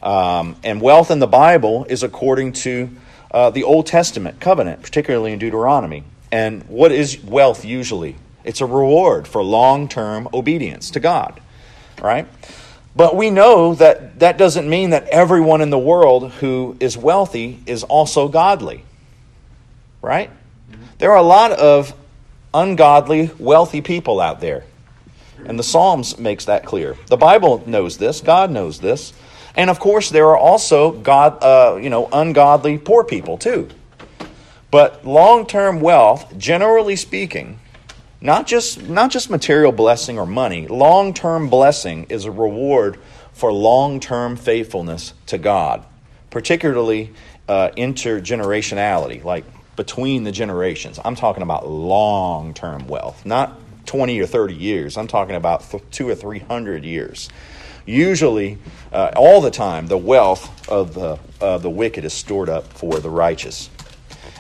Um, 0.01 0.55
and 0.63 0.81
wealth 0.81 1.11
in 1.11 1.19
the 1.19 1.27
Bible 1.27 1.85
is 1.89 2.05
according 2.05 2.53
to 2.53 2.91
uh, 3.33 3.51
the 3.51 3.65
Old 3.65 3.87
Testament 3.87 4.41
covenant, 4.41 4.83
particularly 4.83 5.33
in 5.33 5.39
Deuteronomy. 5.39 6.05
And 6.31 6.63
what 6.65 6.93
is 6.93 7.23
wealth 7.23 7.65
usually? 7.65 8.17
It's 8.45 8.61
a 8.61 8.67
reward 8.67 9.27
for 9.29 9.43
long 9.43 9.89
term 9.89 10.29
obedience 10.33 10.91
to 10.93 11.01
God, 11.01 11.41
right? 12.01 12.27
But 12.95 13.17
we 13.17 13.31
know 13.31 13.75
that 13.75 14.19
that 14.19 14.37
doesn't 14.37 14.69
mean 14.69 14.91
that 14.91 15.09
everyone 15.09 15.63
in 15.63 15.71
the 15.71 15.79
world 15.79 16.31
who 16.33 16.77
is 16.79 16.97
wealthy 16.97 17.61
is 17.67 17.85
also 17.85 18.29
godly, 18.29 18.85
right? 20.03 20.31
There 20.99 21.11
are 21.13 21.19
a 21.19 21.23
lot 21.23 21.53
of 21.53 21.95
ungodly, 22.53 23.31
wealthy 23.39 23.81
people 23.81 24.21
out 24.21 24.41
there. 24.41 24.65
And 25.47 25.59
the 25.59 25.65
Psalms 25.65 26.19
makes 26.19 26.45
that 26.45 26.65
clear. 26.65 26.97
The 27.07 27.17
Bible 27.17 27.63
knows 27.67 27.99
this, 27.99 28.21
God 28.21 28.51
knows 28.51 28.79
this. 28.79 29.13
And 29.57 29.69
of 29.69 29.79
course, 29.79 30.11
there 30.11 30.29
are 30.29 30.37
also 30.37 30.93
God, 30.93 31.43
uh, 31.43 31.79
you 31.81 31.91
know, 31.91 32.09
ungodly 32.13 32.79
poor 32.79 33.05
people 33.05 33.39
too. 33.39 33.69
But 34.71 35.05
long-term 35.07 35.81
wealth, 35.81 36.39
generally 36.39 36.97
speaking, 36.97 37.59
not 38.23 38.47
just 38.47 38.89
not 38.89 39.11
just 39.11 39.29
material 39.29 39.73
blessing 39.73 40.19
or 40.19 40.25
money, 40.25 40.67
long-term 40.67 41.51
blessing 41.51 42.07
is 42.09 42.25
a 42.25 42.31
reward 42.31 42.99
for 43.33 43.53
long-term 43.53 44.37
faithfulness 44.37 45.13
to 45.27 45.37
God, 45.37 45.85
particularly 46.31 47.13
uh, 47.49 47.71
intergenerationality, 47.77 49.23
like 49.23 49.45
between 49.77 50.25
the 50.25 50.33
generations. 50.33 50.99
I'm 51.05 51.17
talking 51.17 51.43
about 51.43 51.69
long-term 51.69 52.89
wealth, 52.89 53.27
not 53.27 53.59
20 53.87 54.21
or 54.21 54.27
30 54.27 54.55
years. 54.55 54.97
I'm 54.97 55.09
talking 55.09 55.35
about 55.35 55.69
th- 55.71 55.83
two 55.91 56.09
or 56.09 56.15
300 56.15 56.85
years. 56.85 57.29
Usually, 57.85 58.59
uh, 58.93 59.13
all 59.17 59.41
the 59.41 59.51
time, 59.51 59.87
the 59.87 59.99
wealth 59.99 60.69
of 60.69 60.95
the, 60.95 61.19
the 61.59 61.71
wicked 61.71 62.05
is 62.05 62.13
stored 62.13 62.49
up 62.49 62.73
for 62.73 62.99
the 62.99 63.11
righteous. 63.11 63.71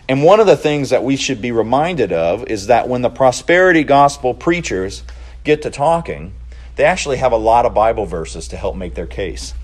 And 0.09 0.23
one 0.23 0.41
of 0.41 0.47
the 0.47 0.57
things 0.57 0.91
that 0.91 1.05
we 1.05 1.17
should 1.17 1.41
be 1.41 1.53
reminded 1.53 2.13
of 2.13 2.47
is 2.49 2.67
that 2.67 2.89
when 2.89 3.03
the 3.03 3.11
prosperity 3.11 3.85
gospel 3.85 4.35
preachers 4.35 5.03
get 5.45 5.63
to 5.63 5.71
talking, 5.71 6.35
they 6.77 6.85
actually 6.85 7.19
have 7.19 7.33
a 7.33 7.37
lot 7.37 7.67
of 7.67 7.75
Bible 7.75 8.07
verses 8.07 8.49
to 8.49 8.57
help 8.57 8.77
make 8.77 8.95
their 8.95 9.07
case. 9.07 9.55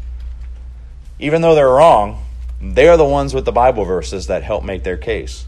Even 1.19 1.43
though 1.43 1.55
they're 1.55 1.69
wrong, 1.69 2.25
they 2.61 2.88
are 2.88 2.97
the 2.97 3.05
ones 3.05 3.35
with 3.35 3.45
the 3.45 3.53
Bible 3.53 3.85
verses 3.85 4.27
that 4.29 4.43
help 4.43 4.64
make 4.64 4.85
their 4.85 4.97
case. 4.97 5.47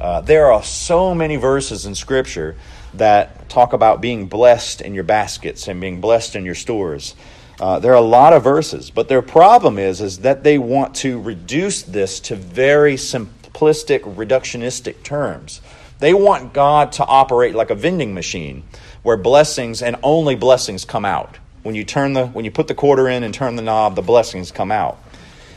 Uh, 0.00 0.20
there 0.20 0.52
are 0.52 0.62
so 0.62 1.14
many 1.14 1.36
verses 1.36 1.84
in 1.84 1.94
Scripture 1.94 2.56
that 2.94 3.48
talk 3.48 3.72
about 3.72 4.00
being 4.00 4.26
blessed 4.26 4.80
in 4.80 4.94
your 4.94 5.04
baskets 5.04 5.68
and 5.68 5.80
being 5.80 6.00
blessed 6.00 6.34
in 6.34 6.44
your 6.44 6.54
stores. 6.54 7.14
Uh, 7.60 7.78
there 7.78 7.92
are 7.92 7.96
a 7.96 8.00
lot 8.00 8.32
of 8.32 8.42
verses, 8.42 8.90
but 8.90 9.08
their 9.08 9.20
problem 9.20 9.78
is 9.78 10.00
is 10.00 10.20
that 10.20 10.42
they 10.42 10.56
want 10.56 10.94
to 10.94 11.20
reduce 11.20 11.82
this 11.82 12.18
to 12.18 12.34
very 12.34 12.94
simplistic, 12.94 14.00
reductionistic 14.14 15.02
terms. 15.02 15.60
They 15.98 16.14
want 16.14 16.54
God 16.54 16.92
to 16.92 17.04
operate 17.04 17.54
like 17.54 17.68
a 17.68 17.74
vending 17.74 18.14
machine, 18.14 18.62
where 19.02 19.18
blessings 19.18 19.82
and 19.82 19.96
only 20.02 20.36
blessings 20.36 20.86
come 20.86 21.04
out. 21.04 21.36
When 21.62 21.74
you 21.74 21.84
turn 21.84 22.14
the 22.14 22.28
when 22.28 22.46
you 22.46 22.50
put 22.50 22.66
the 22.66 22.74
quarter 22.74 23.10
in 23.10 23.22
and 23.22 23.34
turn 23.34 23.56
the 23.56 23.62
knob, 23.62 23.94
the 23.94 24.02
blessings 24.02 24.50
come 24.50 24.72
out. 24.72 24.98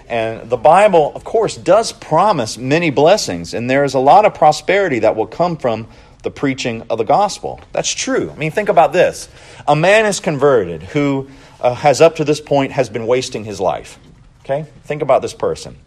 And 0.10 0.50
the 0.50 0.58
Bible, 0.58 1.14
of 1.16 1.24
course, 1.24 1.56
does 1.56 1.94
promise 1.94 2.58
many 2.58 2.90
blessings, 2.90 3.54
and 3.54 3.70
there 3.70 3.86
is 3.86 3.94
a 3.94 4.00
lot 4.00 4.26
of 4.26 4.34
prosperity 4.34 5.00
that 5.00 5.16
will 5.16 5.28
come 5.28 5.56
from 5.56 5.88
the 6.24 6.32
preaching 6.32 6.84
of 6.90 6.98
the 6.98 7.06
gospel. 7.06 7.62
That's 7.72 7.94
true. 7.94 8.30
I 8.30 8.36
mean, 8.36 8.52
think 8.52 8.68
about 8.68 8.92
this: 8.92 9.30
a 9.66 9.76
man 9.78 10.06
is 10.06 10.20
converted 10.20 10.84
who 10.84 11.30
uh, 11.64 11.74
has 11.74 12.02
up 12.02 12.18
to 12.18 12.26
this 12.26 12.42
point 12.42 12.74
has 12.74 12.90
been 12.90 13.08
wasting 13.08 13.46
his 13.46 13.60
life. 13.60 13.98
Okay? 14.42 14.66
Think 14.84 15.02
about 15.02 15.22
this 15.22 15.34
person. 15.34 15.78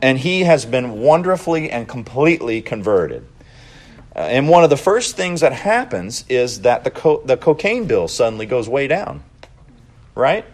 And 0.00 0.18
he 0.18 0.40
has 0.40 0.64
been 0.64 1.00
wonderfully 1.00 1.70
and 1.70 1.86
completely 1.86 2.62
converted. 2.62 3.24
Uh, 4.16 4.20
and 4.20 4.48
one 4.48 4.64
of 4.64 4.70
the 4.70 4.76
first 4.76 5.16
things 5.16 5.42
that 5.42 5.52
happens 5.52 6.24
is 6.28 6.62
that 6.62 6.82
the, 6.82 6.90
co- 6.90 7.22
the 7.24 7.36
cocaine 7.36 7.86
bill 7.86 8.08
suddenly 8.08 8.46
goes 8.46 8.68
way 8.68 8.88
down. 8.88 9.22
Right? 10.14 10.44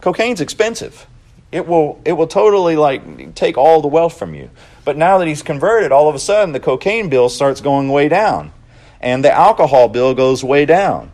Cocaine's 0.00 0.40
expensive. 0.40 1.06
It 1.52 1.66
will, 1.66 2.00
it 2.04 2.12
will 2.12 2.26
totally 2.26 2.76
like 2.76 3.34
take 3.34 3.58
all 3.58 3.80
the 3.80 3.88
wealth 3.88 4.18
from 4.18 4.34
you. 4.34 4.50
But 4.84 4.96
now 4.96 5.18
that 5.18 5.28
he's 5.28 5.42
converted, 5.42 5.92
all 5.92 6.08
of 6.08 6.14
a 6.14 6.18
sudden 6.18 6.52
the 6.52 6.60
cocaine 6.60 7.08
bill 7.08 7.28
starts 7.28 7.60
going 7.60 7.88
way 7.88 8.08
down. 8.08 8.52
And 9.00 9.24
the 9.24 9.32
alcohol 9.32 9.88
bill 9.88 10.14
goes 10.14 10.42
way 10.42 10.66
down 10.66 11.10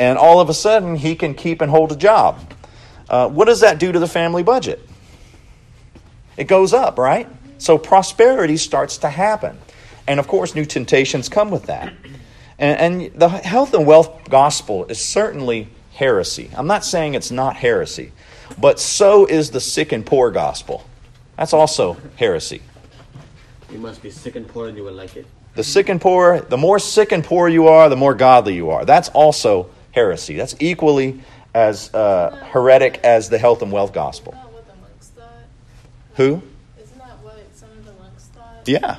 and 0.00 0.16
all 0.16 0.40
of 0.40 0.48
a 0.48 0.54
sudden 0.54 0.96
he 0.96 1.14
can 1.14 1.34
keep 1.34 1.60
and 1.60 1.70
hold 1.70 1.92
a 1.92 1.96
job. 1.96 2.40
Uh, 3.10 3.28
what 3.28 3.44
does 3.44 3.60
that 3.60 3.78
do 3.78 3.92
to 3.92 3.98
the 3.98 4.08
family 4.08 4.42
budget? 4.42 4.80
It 6.38 6.44
goes 6.44 6.72
up, 6.72 6.98
right? 6.98 7.28
So 7.58 7.76
prosperity 7.76 8.56
starts 8.56 8.96
to 8.98 9.10
happen. 9.10 9.58
And 10.06 10.18
of 10.18 10.26
course, 10.26 10.54
new 10.54 10.64
temptations 10.64 11.28
come 11.28 11.50
with 11.50 11.64
that. 11.64 11.92
And, 12.58 13.02
and 13.02 13.14
the 13.14 13.28
health 13.28 13.74
and 13.74 13.86
wealth 13.86 14.30
gospel 14.30 14.86
is 14.86 14.98
certainly 14.98 15.68
heresy. 15.92 16.50
I'm 16.56 16.66
not 16.66 16.82
saying 16.82 17.12
it's 17.12 17.30
not 17.30 17.56
heresy, 17.56 18.12
but 18.56 18.80
so 18.80 19.26
is 19.26 19.50
the 19.50 19.60
sick 19.60 19.92
and 19.92 20.04
poor 20.04 20.30
gospel. 20.30 20.82
That's 21.36 21.52
also 21.52 21.98
heresy. 22.16 22.62
You 23.70 23.78
must 23.78 24.02
be 24.02 24.10
sick 24.10 24.34
and 24.34 24.48
poor 24.48 24.68
and 24.68 24.78
you 24.78 24.84
will 24.84 24.94
like 24.94 25.14
it. 25.16 25.26
The 25.56 25.64
sick 25.64 25.90
and 25.90 26.00
poor, 26.00 26.40
the 26.40 26.56
more 26.56 26.78
sick 26.78 27.12
and 27.12 27.22
poor 27.22 27.50
you 27.50 27.68
are, 27.68 27.90
the 27.90 27.96
more 27.96 28.14
godly 28.14 28.54
you 28.54 28.70
are. 28.70 28.86
That's 28.86 29.10
also 29.10 29.68
heresy. 29.92 30.36
That's 30.36 30.54
equally 30.60 31.20
as 31.54 31.92
uh, 31.94 32.48
heretic 32.52 33.00
as 33.02 33.28
the 33.28 33.38
health 33.38 33.62
and 33.62 33.72
wealth 33.72 33.92
gospel. 33.92 34.32
Isn't 34.32 34.42
that 34.42 34.52
what 34.52 34.66
the 34.66 34.80
monks 34.80 35.08
thought? 35.08 35.32
Who? 36.16 36.42
Isn't 36.82 36.98
that 36.98 37.22
what 37.22 37.38
some 37.54 37.70
of 37.70 37.84
the 37.84 37.92
monks 37.92 38.24
thought? 38.26 38.62
Yeah. 38.66 38.98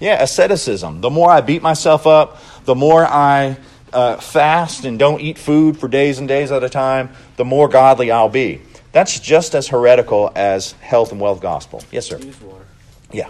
Yeah, 0.00 0.22
asceticism. 0.22 1.00
The 1.00 1.10
more 1.10 1.30
I 1.30 1.40
beat 1.40 1.62
myself 1.62 2.06
up, 2.06 2.42
the 2.64 2.74
more 2.74 3.06
I 3.06 3.56
uh, 3.92 4.16
fast 4.16 4.84
and 4.84 4.98
don't 4.98 5.20
eat 5.20 5.38
food 5.38 5.78
for 5.78 5.88
days 5.88 6.18
and 6.18 6.28
days 6.28 6.52
at 6.52 6.62
a 6.62 6.68
time, 6.68 7.10
the 7.36 7.44
more 7.44 7.68
godly 7.68 8.10
I'll 8.10 8.28
be. 8.28 8.60
That's 8.92 9.20
just 9.20 9.54
as 9.54 9.68
heretical 9.68 10.32
as 10.34 10.72
health 10.72 11.12
and 11.12 11.20
wealth 11.20 11.40
gospel. 11.40 11.82
Yes, 11.90 12.06
sir. 12.06 12.18
Use 12.18 12.40
water. 12.40 12.64
Yeah. 13.12 13.28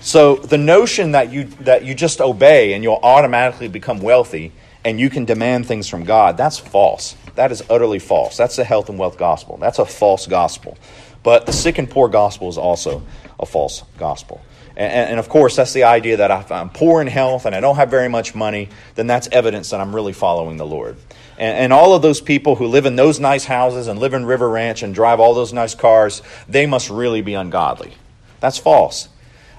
So 0.00 0.36
the 0.36 0.58
notion 0.58 1.12
that 1.12 1.32
you 1.32 1.44
that 1.60 1.84
you 1.84 1.94
just 1.94 2.20
obey 2.20 2.74
and 2.74 2.82
you'll 2.82 3.00
automatically 3.02 3.68
become 3.68 4.00
wealthy 4.00 4.52
and 4.86 5.00
you 5.00 5.10
can 5.10 5.24
demand 5.24 5.66
things 5.66 5.88
from 5.88 6.04
God, 6.04 6.36
that's 6.36 6.60
false. 6.60 7.16
That 7.34 7.50
is 7.50 7.60
utterly 7.68 7.98
false. 7.98 8.36
That's 8.36 8.54
the 8.54 8.62
health 8.62 8.88
and 8.88 8.96
wealth 8.96 9.18
gospel. 9.18 9.56
That's 9.56 9.80
a 9.80 9.84
false 9.84 10.28
gospel. 10.28 10.78
But 11.24 11.44
the 11.44 11.52
sick 11.52 11.78
and 11.78 11.90
poor 11.90 12.08
gospel 12.08 12.48
is 12.48 12.56
also 12.56 13.02
a 13.40 13.46
false 13.46 13.82
gospel. 13.98 14.40
And, 14.76 15.10
and 15.10 15.18
of 15.18 15.28
course, 15.28 15.56
that's 15.56 15.72
the 15.72 15.82
idea 15.82 16.18
that 16.18 16.30
if 16.30 16.52
I'm 16.52 16.70
poor 16.70 17.00
in 17.00 17.08
health 17.08 17.46
and 17.46 17.54
I 17.54 17.58
don't 17.58 17.74
have 17.74 17.90
very 17.90 18.08
much 18.08 18.36
money, 18.36 18.68
then 18.94 19.08
that's 19.08 19.26
evidence 19.32 19.70
that 19.70 19.80
I'm 19.80 19.92
really 19.92 20.12
following 20.12 20.56
the 20.56 20.66
Lord. 20.66 20.96
And, 21.36 21.58
and 21.58 21.72
all 21.72 21.94
of 21.94 22.02
those 22.02 22.20
people 22.20 22.54
who 22.54 22.68
live 22.68 22.86
in 22.86 22.94
those 22.94 23.18
nice 23.18 23.44
houses 23.44 23.88
and 23.88 23.98
live 23.98 24.14
in 24.14 24.24
River 24.24 24.48
Ranch 24.48 24.84
and 24.84 24.94
drive 24.94 25.18
all 25.18 25.34
those 25.34 25.52
nice 25.52 25.74
cars, 25.74 26.22
they 26.48 26.64
must 26.64 26.90
really 26.90 27.22
be 27.22 27.34
ungodly. 27.34 27.92
That's 28.38 28.56
false. 28.56 29.08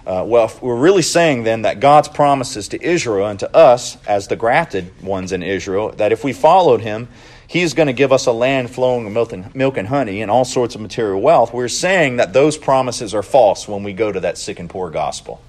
Uh, 0.07 0.23
well, 0.23 0.49
we're 0.61 0.79
really 0.79 1.01
saying 1.01 1.43
then 1.43 1.63
that 1.63 1.81
God's 1.81 2.07
promises 2.07 2.69
to 2.69 2.81
Israel 2.81 3.27
and 3.27 3.37
to 3.41 3.53
us, 3.53 3.97
as 4.07 4.29
the 4.29 4.37
grafted 4.37 5.03
ones 5.03 5.33
in 5.33 5.43
Israel, 5.43 5.91
that 5.97 6.13
if 6.13 6.23
we 6.23 6.31
followed 6.31 6.79
Him, 6.79 7.09
He's 7.45 7.73
going 7.73 7.87
to 7.87 7.93
give 7.93 8.13
us 8.13 8.25
a 8.25 8.31
land 8.31 8.69
flowing 8.71 9.03
with 9.03 9.13
milk 9.13 9.33
and, 9.33 9.53
milk 9.53 9.75
and 9.75 9.85
honey 9.85 10.21
and 10.21 10.31
all 10.31 10.45
sorts 10.45 10.75
of 10.75 10.81
material 10.81 11.19
wealth. 11.19 11.53
We're 11.53 11.67
saying 11.67 12.17
that 12.17 12.31
those 12.31 12.57
promises 12.57 13.13
are 13.13 13.21
false 13.21 13.67
when 13.67 13.83
we 13.83 13.91
go 13.91 14.09
to 14.09 14.21
that 14.21 14.37
sick 14.37 14.59
and 14.59 14.69
poor 14.69 14.89
gospel. 14.89 15.41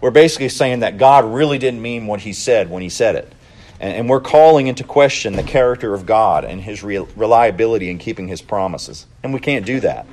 We're 0.00 0.10
basically 0.10 0.48
saying 0.48 0.80
that 0.80 0.98
God 0.98 1.24
really 1.24 1.58
didn't 1.58 1.80
mean 1.80 2.08
what 2.08 2.20
He 2.20 2.32
said 2.32 2.70
when 2.70 2.82
He 2.82 2.88
said 2.88 3.14
it. 3.14 3.32
And, 3.78 3.94
and 3.94 4.08
we're 4.08 4.20
calling 4.20 4.66
into 4.66 4.82
question 4.82 5.34
the 5.34 5.44
character 5.44 5.94
of 5.94 6.06
God 6.06 6.44
and 6.44 6.60
His 6.60 6.82
re- 6.82 7.06
reliability 7.14 7.88
in 7.88 7.98
keeping 7.98 8.26
His 8.26 8.42
promises. 8.42 9.06
And 9.22 9.32
we 9.32 9.38
can't 9.38 9.64
do 9.64 9.78
that. 9.78 10.06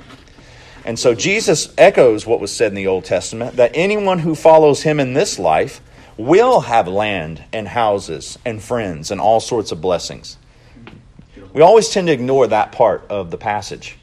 And 0.84 0.98
so 0.98 1.14
Jesus 1.14 1.72
echoes 1.76 2.26
what 2.26 2.40
was 2.40 2.54
said 2.54 2.68
in 2.68 2.74
the 2.74 2.86
Old 2.86 3.04
Testament 3.04 3.56
that 3.56 3.72
anyone 3.74 4.20
who 4.20 4.34
follows 4.34 4.82
him 4.82 4.98
in 4.98 5.12
this 5.12 5.38
life 5.38 5.80
will 6.16 6.60
have 6.60 6.88
land 6.88 7.44
and 7.52 7.68
houses 7.68 8.38
and 8.44 8.62
friends 8.62 9.10
and 9.10 9.20
all 9.20 9.40
sorts 9.40 9.72
of 9.72 9.80
blessings. 9.80 10.36
We 11.52 11.62
always 11.62 11.88
tend 11.88 12.06
to 12.06 12.12
ignore 12.12 12.46
that 12.46 12.72
part 12.72 13.06
of 13.10 13.30
the 13.30 13.38
passage, 13.38 13.98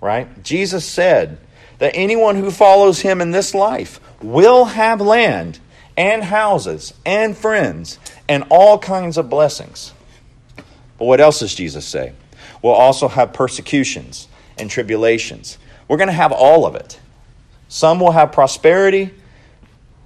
right? 0.00 0.42
Jesus 0.42 0.84
said 0.84 1.38
that 1.78 1.92
anyone 1.94 2.36
who 2.36 2.50
follows 2.50 3.00
him 3.00 3.20
in 3.20 3.30
this 3.30 3.54
life 3.54 4.00
will 4.22 4.64
have 4.66 5.00
land 5.00 5.58
and 5.96 6.22
houses 6.22 6.94
and 7.04 7.36
friends 7.36 7.98
and 8.28 8.44
all 8.50 8.78
kinds 8.78 9.18
of 9.18 9.28
blessings. 9.28 9.92
But 10.98 11.04
what 11.04 11.20
else 11.20 11.40
does 11.40 11.54
Jesus 11.54 11.86
say? 11.86 12.12
We'll 12.62 12.72
also 12.72 13.08
have 13.08 13.32
persecutions 13.32 14.28
and 14.58 14.70
tribulations. 14.70 15.58
We're 15.88 15.96
going 15.96 16.08
to 16.08 16.12
have 16.12 16.32
all 16.32 16.66
of 16.66 16.74
it. 16.74 17.00
Some 17.68 17.98
will 17.98 18.12
have 18.12 18.32
prosperity. 18.32 19.10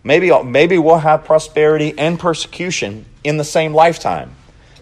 Maybe, 0.05 0.33
maybe 0.43 0.79
we'll 0.79 0.99
have 0.99 1.25
prosperity 1.25 1.95
and 1.99 2.19
persecution 2.19 3.05
in 3.23 3.37
the 3.37 3.45
same 3.45 3.75
lifetime. 3.75 4.35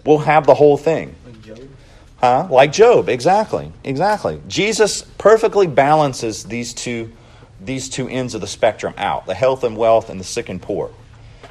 We'll 0.05 0.19
have 0.19 0.45
the 0.45 0.55
whole 0.55 0.77
thing. 0.77 1.15
Like 1.25 1.41
Job. 1.41 1.69
Huh? 2.19 2.47
Like 2.49 2.71
Job, 2.71 3.09
exactly. 3.09 3.71
Exactly. 3.83 4.41
Jesus 4.47 5.03
perfectly 5.17 5.67
balances 5.67 6.43
these 6.45 6.73
two 6.73 7.11
these 7.63 7.89
two 7.89 8.07
ends 8.07 8.33
of 8.33 8.41
the 8.41 8.47
spectrum 8.47 8.91
out, 8.97 9.27
the 9.27 9.35
health 9.35 9.63
and 9.63 9.77
wealth 9.77 10.09
and 10.09 10.19
the 10.19 10.23
sick 10.23 10.49
and 10.49 10.59
poor. 10.59 10.91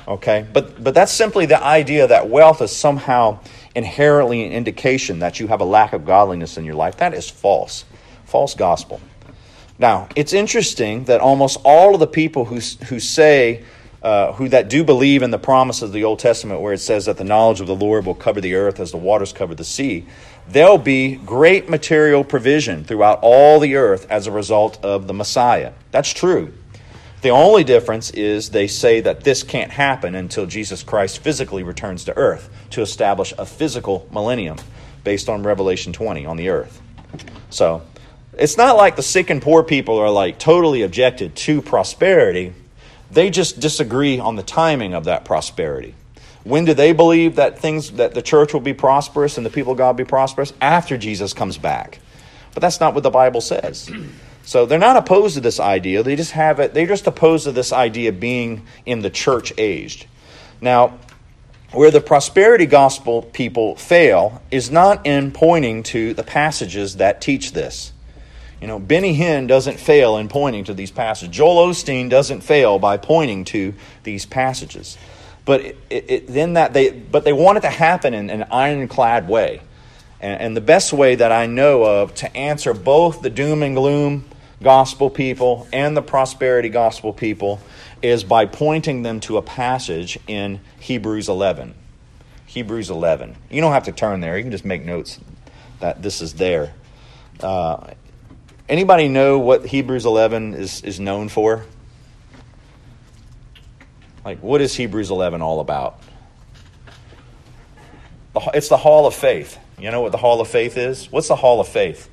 Okay? 0.08 0.44
But 0.52 0.82
but 0.82 0.92
that's 0.92 1.12
simply 1.12 1.46
the 1.46 1.62
idea 1.62 2.08
that 2.08 2.28
wealth 2.28 2.60
is 2.62 2.74
somehow 2.74 3.38
inherently 3.76 4.44
an 4.44 4.52
indication 4.52 5.20
that 5.20 5.38
you 5.38 5.46
have 5.46 5.60
a 5.60 5.64
lack 5.64 5.92
of 5.92 6.04
godliness 6.04 6.56
in 6.56 6.64
your 6.64 6.74
life. 6.74 6.96
That 6.96 7.14
is 7.14 7.30
false. 7.30 7.84
False 8.24 8.54
gospel. 8.54 9.00
Now, 9.80 10.08
it's 10.14 10.34
interesting 10.34 11.04
that 11.04 11.22
almost 11.22 11.56
all 11.64 11.94
of 11.94 12.00
the 12.00 12.06
people 12.06 12.44
who, 12.44 12.56
who 12.84 13.00
say, 13.00 13.64
uh, 14.02 14.34
who 14.34 14.50
that 14.50 14.68
do 14.68 14.84
believe 14.84 15.22
in 15.22 15.30
the 15.30 15.38
promise 15.38 15.80
of 15.80 15.92
the 15.92 16.04
Old 16.04 16.18
Testament, 16.18 16.60
where 16.60 16.74
it 16.74 16.80
says 16.80 17.06
that 17.06 17.16
the 17.16 17.24
knowledge 17.24 17.62
of 17.62 17.66
the 17.66 17.74
Lord 17.74 18.04
will 18.04 18.14
cover 18.14 18.42
the 18.42 18.56
earth 18.56 18.78
as 18.78 18.90
the 18.90 18.98
waters 18.98 19.32
cover 19.32 19.54
the 19.54 19.64
sea, 19.64 20.04
there'll 20.46 20.76
be 20.76 21.16
great 21.16 21.70
material 21.70 22.22
provision 22.22 22.84
throughout 22.84 23.20
all 23.22 23.58
the 23.58 23.76
earth 23.76 24.06
as 24.10 24.26
a 24.26 24.30
result 24.30 24.78
of 24.84 25.06
the 25.06 25.14
Messiah. 25.14 25.72
That's 25.92 26.12
true. 26.12 26.52
The 27.22 27.30
only 27.30 27.64
difference 27.64 28.10
is 28.10 28.50
they 28.50 28.66
say 28.66 29.00
that 29.00 29.24
this 29.24 29.42
can't 29.42 29.70
happen 29.70 30.14
until 30.14 30.44
Jesus 30.44 30.82
Christ 30.82 31.20
physically 31.20 31.62
returns 31.62 32.04
to 32.04 32.16
earth 32.18 32.50
to 32.70 32.82
establish 32.82 33.32
a 33.38 33.46
physical 33.46 34.06
millennium 34.12 34.58
based 35.04 35.30
on 35.30 35.42
Revelation 35.42 35.94
20 35.94 36.26
on 36.26 36.36
the 36.36 36.50
earth. 36.50 36.82
So, 37.48 37.82
it's 38.40 38.56
not 38.56 38.76
like 38.76 38.96
the 38.96 39.02
sick 39.02 39.28
and 39.28 39.42
poor 39.42 39.62
people 39.62 39.98
are 39.98 40.10
like 40.10 40.38
totally 40.38 40.82
objected 40.82 41.36
to 41.36 41.60
prosperity. 41.60 42.54
They 43.10 43.28
just 43.28 43.60
disagree 43.60 44.18
on 44.18 44.36
the 44.36 44.42
timing 44.42 44.94
of 44.94 45.04
that 45.04 45.26
prosperity. 45.26 45.94
When 46.42 46.64
do 46.64 46.72
they 46.72 46.94
believe 46.94 47.36
that 47.36 47.58
things 47.58 47.92
that 47.92 48.14
the 48.14 48.22
church 48.22 48.54
will 48.54 48.60
be 48.60 48.72
prosperous 48.72 49.36
and 49.36 49.44
the 49.44 49.50
people 49.50 49.72
of 49.72 49.78
God 49.78 49.96
be 49.96 50.04
prosperous? 50.04 50.54
After 50.60 50.96
Jesus 50.96 51.34
comes 51.34 51.58
back. 51.58 51.98
But 52.54 52.62
that's 52.62 52.80
not 52.80 52.94
what 52.94 53.02
the 53.02 53.10
Bible 53.10 53.42
says. 53.42 53.90
So 54.42 54.64
they're 54.64 54.78
not 54.78 54.96
opposed 54.96 55.34
to 55.34 55.42
this 55.42 55.60
idea. 55.60 56.02
They 56.02 56.16
just 56.16 56.32
have 56.32 56.60
it 56.60 56.72
they're 56.72 56.86
just 56.86 57.06
opposed 57.06 57.44
to 57.44 57.52
this 57.52 57.72
idea 57.72 58.10
being 58.10 58.66
in 58.86 59.02
the 59.02 59.10
church 59.10 59.52
aged. 59.58 60.06
Now, 60.62 60.98
where 61.72 61.90
the 61.90 62.00
prosperity 62.00 62.66
gospel 62.66 63.22
people 63.22 63.76
fail 63.76 64.42
is 64.50 64.70
not 64.70 65.06
in 65.06 65.30
pointing 65.30 65.82
to 65.84 66.14
the 66.14 66.24
passages 66.24 66.96
that 66.96 67.20
teach 67.20 67.52
this. 67.52 67.92
You 68.60 68.66
know, 68.66 68.78
Benny 68.78 69.16
Hinn 69.16 69.46
doesn't 69.46 69.80
fail 69.80 70.16
in 70.18 70.28
pointing 70.28 70.64
to 70.64 70.74
these 70.74 70.90
passages. 70.90 71.34
Joel 71.34 71.68
Osteen 71.68 72.10
doesn't 72.10 72.42
fail 72.42 72.78
by 72.78 72.98
pointing 72.98 73.44
to 73.46 73.74
these 74.02 74.26
passages. 74.26 74.98
But 75.44 75.62
it, 75.62 75.76
it, 75.88 76.26
then 76.26 76.54
that 76.54 76.74
they, 76.74 76.90
but 76.90 77.24
they 77.24 77.32
want 77.32 77.58
it 77.58 77.62
to 77.62 77.70
happen 77.70 78.12
in 78.12 78.28
an 78.28 78.44
ironclad 78.50 79.28
way. 79.28 79.62
And, 80.20 80.40
and 80.40 80.56
the 80.56 80.60
best 80.60 80.92
way 80.92 81.14
that 81.14 81.32
I 81.32 81.46
know 81.46 81.84
of 81.84 82.14
to 82.16 82.36
answer 82.36 82.74
both 82.74 83.22
the 83.22 83.30
doom 83.30 83.62
and 83.62 83.74
gloom 83.74 84.26
gospel 84.62 85.08
people 85.08 85.66
and 85.72 85.96
the 85.96 86.02
prosperity 86.02 86.68
gospel 86.68 87.14
people 87.14 87.60
is 88.02 88.24
by 88.24 88.44
pointing 88.44 89.02
them 89.02 89.20
to 89.20 89.38
a 89.38 89.42
passage 89.42 90.18
in 90.26 90.60
Hebrews 90.78 91.28
11. 91.28 91.74
Hebrews 92.46 92.90
11. 92.90 93.36
You 93.50 93.60
don't 93.60 93.72
have 93.72 93.84
to 93.84 93.92
turn 93.92 94.20
there. 94.20 94.36
You 94.36 94.42
can 94.42 94.52
just 94.52 94.64
make 94.64 94.84
notes 94.84 95.18
that 95.80 96.02
this 96.02 96.20
is 96.20 96.34
there. 96.34 96.74
Uh, 97.40 97.92
Anybody 98.70 99.08
know 99.08 99.36
what 99.40 99.66
Hebrews 99.66 100.06
11 100.06 100.54
is, 100.54 100.80
is 100.82 101.00
known 101.00 101.28
for? 101.28 101.64
Like, 104.24 104.38
what 104.44 104.60
is 104.60 104.72
Hebrews 104.76 105.10
11 105.10 105.42
all 105.42 105.58
about? 105.58 106.00
It's 108.54 108.68
the 108.68 108.76
Hall 108.76 109.08
of 109.08 109.14
Faith. 109.14 109.58
You 109.76 109.90
know 109.90 110.00
what 110.02 110.12
the 110.12 110.18
Hall 110.18 110.40
of 110.40 110.46
Faith 110.46 110.76
is? 110.76 111.10
What's 111.10 111.26
the 111.26 111.34
Hall 111.34 111.60
of 111.60 111.66
Faith? 111.66 112.08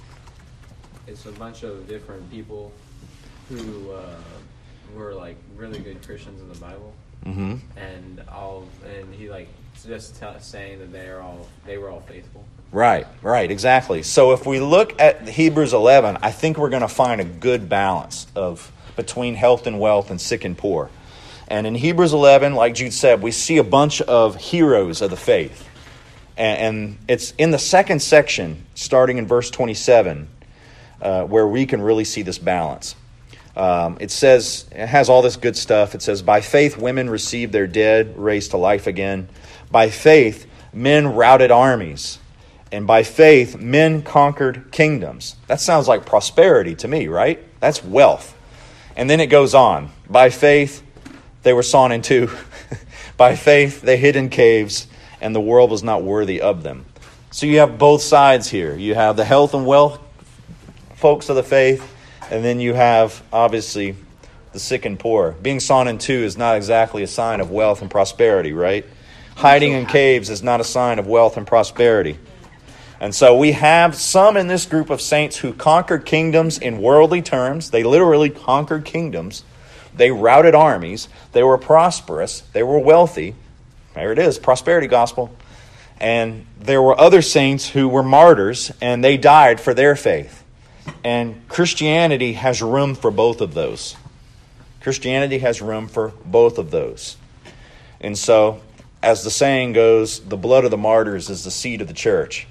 It's 1.05 1.27
a 1.27 1.31
bunch 1.33 1.61
of 1.61 1.87
different 1.87 2.27
people 2.31 2.71
who 3.49 3.91
uh, 3.91 4.15
were 4.95 5.13
like 5.13 5.35
really 5.55 5.77
good 5.77 6.01
Christians 6.03 6.41
in 6.41 6.49
the 6.49 6.59
Bible, 6.59 6.93
Mm-hmm. 7.25 7.55
and 7.77 8.23
all 8.31 8.67
and 8.97 9.13
he 9.13 9.29
like 9.29 9.47
just 9.85 10.19
t- 10.19 10.25
saying 10.39 10.79
that 10.79 10.91
they 10.91 11.07
are 11.09 11.19
all 11.21 11.47
they 11.65 11.77
were 11.77 11.89
all 11.89 12.01
faithful. 12.01 12.45
Right, 12.71 13.07
right, 13.21 13.49
exactly. 13.49 14.03
So 14.03 14.33
if 14.33 14.45
we 14.45 14.59
look 14.59 14.99
at 14.99 15.27
Hebrews 15.27 15.73
11, 15.73 16.17
I 16.21 16.31
think 16.31 16.57
we're 16.57 16.69
going 16.69 16.81
to 16.81 16.87
find 16.87 17.21
a 17.21 17.25
good 17.25 17.69
balance 17.69 18.27
of 18.35 18.71
between 18.97 19.35
health 19.35 19.67
and 19.67 19.79
wealth 19.79 20.11
and 20.11 20.19
sick 20.19 20.43
and 20.43 20.57
poor. 20.57 20.89
And 21.47 21.65
in 21.65 21.75
Hebrews 21.75 22.11
11, 22.11 22.55
like 22.55 22.75
Jude 22.75 22.91
said, 22.91 23.21
we 23.21 23.31
see 23.31 23.57
a 23.57 23.63
bunch 23.63 24.01
of 24.01 24.35
heroes 24.35 25.01
of 25.01 25.11
the 25.11 25.17
faith. 25.17 25.69
And, 26.35 26.97
it's 27.07 27.31
in 27.37 27.51
the 27.51 27.57
second 27.57 28.01
section, 28.01 28.65
starting 28.75 29.17
in 29.17 29.25
verse 29.25 29.49
27, 29.49 30.27
uh, 31.01 31.23
where 31.23 31.47
we 31.47 31.65
can 31.65 31.81
really 31.81 32.03
see 32.03 32.21
this 32.21 32.37
balance. 32.37 32.95
Um, 33.55 33.97
it 33.99 34.11
says, 34.11 34.65
it 34.71 34.85
has 34.85 35.09
all 35.09 35.21
this 35.21 35.35
good 35.35 35.55
stuff. 35.55 35.95
It 35.95 36.01
says, 36.01 36.21
By 36.21 36.41
faith, 36.41 36.77
women 36.77 37.09
received 37.09 37.53
their 37.53 37.65
dead 37.65 38.19
raised 38.19 38.51
to 38.51 38.57
life 38.57 38.85
again. 38.85 39.29
By 39.71 39.89
faith, 39.89 40.45
men 40.73 41.15
routed 41.15 41.49
armies 41.49 42.19
And 42.71 42.85
by 42.85 43.03
faith, 43.03 43.57
men 43.57 44.01
conquered 44.01 44.71
kingdoms. 44.71 45.35
That 45.47 45.61
sounds 45.61 45.87
like 45.87 46.05
prosperity 46.05 46.75
to 46.75 46.87
me, 46.87 47.07
right? 47.07 47.39
That's 47.59 47.83
wealth. 47.83 48.35
And 48.95 49.09
then 49.09 49.19
it 49.19 49.27
goes 49.27 49.53
on. 49.53 49.91
By 50.09 50.29
faith, 50.29 50.83
they 51.43 51.53
were 51.53 51.63
sawn 51.63 51.91
in 51.91 52.01
two. 52.01 52.29
by 53.17 53.35
faith, 53.35 53.81
they 53.81 53.97
hid 53.97 54.15
in 54.15 54.29
caves, 54.29 54.87
and 55.21 55.33
the 55.33 55.41
world 55.41 55.71
was 55.71 55.83
not 55.83 56.03
worthy 56.03 56.41
of 56.41 56.63
them. 56.63 56.85
So 57.31 57.45
you 57.45 57.59
have 57.59 57.77
both 57.77 58.01
sides 58.01 58.49
here. 58.49 58.75
You 58.75 58.95
have 58.95 59.15
the 59.15 59.25
health 59.25 59.53
and 59.53 59.65
wealth 59.65 59.99
folks 60.95 61.29
of 61.29 61.35
the 61.35 61.43
faith, 61.43 61.93
and 62.31 62.43
then 62.43 62.59
you 62.59 62.73
have, 62.73 63.23
obviously, 63.31 63.95
the 64.51 64.59
sick 64.59 64.85
and 64.85 64.99
poor. 64.99 65.33
Being 65.43 65.59
sawn 65.59 65.87
in 65.87 65.99
two 65.99 66.23
is 66.23 66.37
not 66.37 66.57
exactly 66.57 67.03
a 67.03 67.07
sign 67.07 67.39
of 67.39 67.51
wealth 67.51 67.81
and 67.83 67.91
prosperity, 67.91 68.51
right? 68.51 68.83
Hiding 69.35 69.73
in 69.73 69.85
caves 69.85 70.31
is 70.31 70.41
not 70.41 70.59
a 70.59 70.63
sign 70.63 70.97
of 70.97 71.05
wealth 71.05 71.37
and 71.37 71.45
prosperity. 71.45 72.17
And 72.99 73.13
so 73.13 73.37
we 73.37 73.51
have 73.51 73.95
some 73.95 74.37
in 74.37 74.47
this 74.47 74.65
group 74.65 74.89
of 74.89 75.01
saints 75.01 75.37
who 75.37 75.53
conquered 75.53 76.05
kingdoms 76.05 76.57
in 76.57 76.81
worldly 76.81 77.21
terms. 77.21 77.69
They 77.69 77.83
literally 77.83 78.29
conquered 78.29 78.85
kingdoms. 78.85 79.43
They 79.93 80.11
routed 80.11 80.55
armies. 80.55 81.07
They 81.31 81.43
were 81.43 81.57
prosperous. 81.57 82.41
They 82.53 82.63
were 82.63 82.79
wealthy. 82.79 83.35
There 83.93 84.11
it 84.11 84.19
is, 84.19 84.39
prosperity 84.39 84.87
gospel. 84.87 85.35
And 85.99 86.45
there 86.59 86.81
were 86.81 86.99
other 86.99 87.21
saints 87.21 87.69
who 87.69 87.87
were 87.87 88.03
martyrs 88.03 88.71
and 88.81 89.03
they 89.03 89.17
died 89.17 89.59
for 89.59 89.73
their 89.73 89.95
faith. 89.95 90.43
And 91.03 91.47
Christianity 91.49 92.33
has 92.33 92.61
room 92.61 92.95
for 92.95 93.11
both 93.11 93.41
of 93.41 93.53
those. 93.53 93.95
Christianity 94.81 95.39
has 95.39 95.61
room 95.61 95.87
for 95.87 96.13
both 96.25 96.57
of 96.57 96.71
those. 96.71 97.17
And 97.99 98.17
so, 98.17 98.61
as 99.01 99.23
the 99.23 99.31
saying 99.31 99.73
goes, 99.73 100.19
the 100.19 100.37
blood 100.37 100.65
of 100.65 100.71
the 100.71 100.77
martyrs 100.77 101.29
is 101.29 101.43
the 101.43 101.51
seed 101.51 101.81
of 101.81 101.87
the 101.87 101.93
church. 101.93 102.47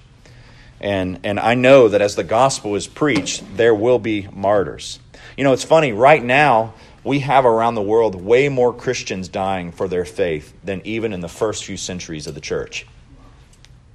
And, 0.80 1.20
and 1.24 1.40
I 1.40 1.54
know 1.54 1.88
that 1.88 2.02
as 2.02 2.16
the 2.16 2.24
gospel 2.24 2.74
is 2.74 2.86
preached, 2.86 3.56
there 3.56 3.74
will 3.74 3.98
be 3.98 4.28
martyrs. 4.32 4.98
You 5.36 5.44
know, 5.44 5.52
it's 5.52 5.64
funny, 5.64 5.92
right 5.92 6.22
now, 6.22 6.74
we 7.02 7.20
have 7.20 7.46
around 7.46 7.76
the 7.76 7.82
world 7.82 8.14
way 8.14 8.48
more 8.48 8.72
Christians 8.74 9.28
dying 9.28 9.72
for 9.72 9.88
their 9.88 10.04
faith 10.04 10.52
than 10.64 10.82
even 10.84 11.12
in 11.12 11.20
the 11.20 11.28
first 11.28 11.64
few 11.64 11.76
centuries 11.76 12.26
of 12.26 12.34
the 12.34 12.40
church. 12.40 12.86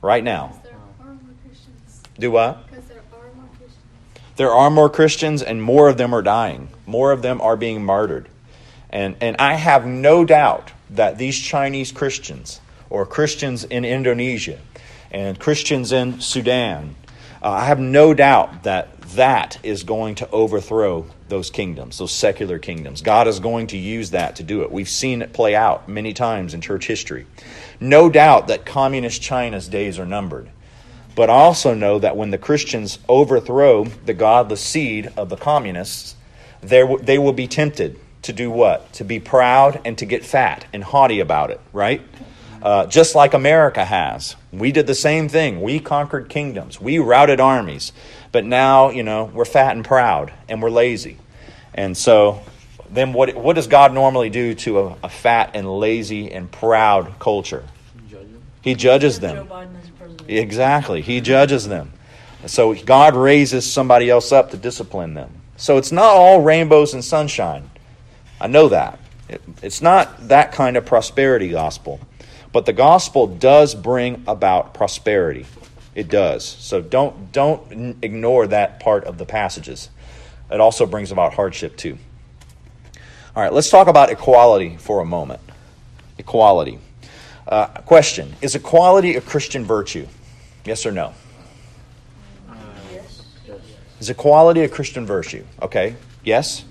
Right 0.02 0.24
now. 0.24 0.60
There 0.64 0.74
are 0.74 1.14
more 1.14 1.20
Christians. 1.46 2.02
Do 2.18 2.32
what? 2.32 2.68
Because 2.68 2.86
there 2.86 3.04
are 3.12 3.34
more 3.36 3.50
Christians. 3.58 3.78
There 4.38 4.52
are 4.52 4.70
more 4.70 4.90
Christians, 4.90 5.44
and 5.44 5.62
more 5.62 5.90
of 5.90 5.98
them 5.98 6.16
are 6.16 6.22
dying. 6.22 6.70
More 6.86 7.12
of 7.12 7.22
them 7.22 7.42
are 7.42 7.58
being 7.58 7.84
martyred. 7.84 8.30
And, 8.90 9.16
and 9.22 9.38
I 9.38 9.54
have 9.54 9.86
no 9.86 10.26
doubt 10.26 10.72
that 10.90 11.18
these 11.18 11.40
Chinese 11.40 11.92
Christians, 11.92 12.60
or 12.90 13.06
Christians 13.06 13.64
in 13.64 13.86
Indonesia, 13.86 14.60
and 15.12 15.40
Christians 15.40 15.92
in 15.92 16.22
Sudan, 16.22 16.96
uh, 17.44 17.50
I 17.50 17.66
have 17.66 17.80
no 17.80 18.14
doubt 18.14 18.64
that 18.64 19.02
that 19.16 19.60
is 19.64 19.84
going 19.84 20.16
to 20.16 20.30
overthrow 20.30 21.06
those 21.28 21.50
kingdoms, 21.50 21.98
those 21.98 22.12
secular 22.12 22.60
kingdoms. 22.60 23.02
God 23.02 23.28
is 23.28 23.40
going 23.40 23.68
to 23.68 23.78
use 23.78 24.12
that 24.12 24.38
to 24.38 24.44
do 24.44 24.62
it. 24.62 24.72
We've 24.72 24.90
seen 24.90 25.22
it 25.22 25.34
play 25.34 25.56
out 25.56 25.90
many 25.90 26.14
times 26.14 26.54
in 26.54 26.62
church 26.62 26.88
history. 26.88 27.26
No 27.80 28.10
doubt 28.10 28.48
that 28.48 28.66
communist 28.66 29.22
China's 29.22 29.68
days 29.68 30.00
are 30.00 30.06
numbered. 30.06 30.50
But 31.14 31.30
also 31.30 31.74
know 31.74 32.00
that 32.00 32.16
when 32.16 32.30
the 32.30 32.38
Christians 32.38 33.00
overthrow 33.10 33.86
the 33.86 34.14
godless 34.14 34.62
seed 34.62 35.12
of 35.18 35.28
the 35.30 35.36
communists, 35.36 36.16
they 36.62 37.18
will 37.18 37.34
be 37.34 37.48
tempted 37.48 38.00
to 38.22 38.34
do 38.34 38.50
what? 38.52 38.94
To 38.94 39.04
be 39.04 39.20
proud 39.20 39.82
and 39.84 39.98
to 39.98 40.06
get 40.06 40.24
fat 40.24 40.66
and 40.74 40.84
haughty 40.84 41.20
about 41.20 41.52
it, 41.52 41.60
right? 41.74 42.02
Uh, 42.62 42.86
just 42.86 43.16
like 43.16 43.34
America 43.34 43.84
has. 43.84 44.36
We 44.52 44.72
did 44.72 44.86
the 44.86 44.96
same 44.96 45.30
thing. 45.30 45.62
We 45.62 45.80
conquered 45.80 46.30
kingdoms, 46.30 46.80
we 46.80 47.00
routed 47.00 47.40
armies. 47.40 47.92
But 48.32 48.46
now, 48.46 48.92
you 48.92 49.04
know, 49.04 49.26
we're 49.26 49.46
fat 49.46 49.76
and 49.76 49.84
proud 49.84 50.32
and 50.48 50.62
we're 50.62 50.70
lazy. 50.70 51.18
And 51.74 51.98
so, 51.98 52.42
then 52.90 53.14
what, 53.14 53.36
what 53.36 53.56
does 53.56 53.68
God 53.68 53.94
normally 53.94 54.30
do 54.30 54.54
to 54.56 54.80
a, 54.80 54.98
a 55.04 55.10
fat 55.10 55.52
and 55.54 55.70
lazy 55.70 56.32
and 56.32 56.52
proud 56.52 57.20
culture? 57.20 57.66
He 58.62 58.76
judges 58.76 59.20
them. 59.20 59.48
Joe 59.48 59.54
Biden 59.54 59.82
as 59.82 59.90
president. 59.90 60.30
Exactly. 60.30 61.02
He 61.02 61.20
judges 61.20 61.68
them. 61.68 61.92
So 62.46 62.74
God 62.74 63.16
raises 63.16 63.72
somebody 63.72 64.10
else 64.10 64.32
up 64.32 64.52
to 64.52 64.58
discipline 64.58 65.14
them. 65.14 65.32
So 65.58 65.78
it's 65.78 65.92
not 65.92 66.06
all 66.06 66.42
rainbows 66.42 66.94
and 66.94 67.04
sunshine. 67.04 67.70
I 68.40 68.48
know 68.48 68.70
that. 68.70 69.00
It, 69.30 69.42
it's 69.62 69.82
not 69.82 70.28
that 70.28 70.52
kind 70.52 70.78
of 70.78 70.86
prosperity 70.86 71.50
gospel. 71.50 72.00
But 72.54 72.66
the 72.66 72.74
gospel 72.74 73.28
does 73.28 73.76
bring 73.76 74.24
about 74.28 74.74
prosperity. 74.74 75.46
It 75.96 76.10
does. 76.10 76.46
So 76.46 76.82
don't 76.82 77.32
don't 77.32 77.98
ignore 78.04 78.48
that 78.48 78.80
part 78.80 79.04
of 79.06 79.18
the 79.18 79.26
passages. 79.26 79.90
It 80.50 80.60
also 80.60 80.86
brings 80.86 81.12
about 81.12 81.34
hardship 81.34 81.78
too. 81.78 81.98
All 83.36 83.42
right, 83.42 83.54
let's 83.54 83.70
talk 83.70 83.88
about 83.88 84.10
equality 84.10 84.78
for 84.78 85.00
a 85.00 85.06
moment. 85.06 85.42
Equality. 86.18 86.80
Uh, 87.48 87.68
question 87.68 88.36
Is 88.42 88.56
equality 88.56 89.16
a 89.16 89.22
Christian 89.22 89.66
virtue? 89.66 90.08
Yes 90.66 90.86
or 90.86 90.92
no? 90.92 91.14
Yes. 92.92 93.26
Is 94.00 94.10
equality 94.10 94.62
a 94.62 94.70
Christian 94.70 95.06
virtue? 95.06 95.46
Okay. 95.62 95.96
Yes? 96.24 96.66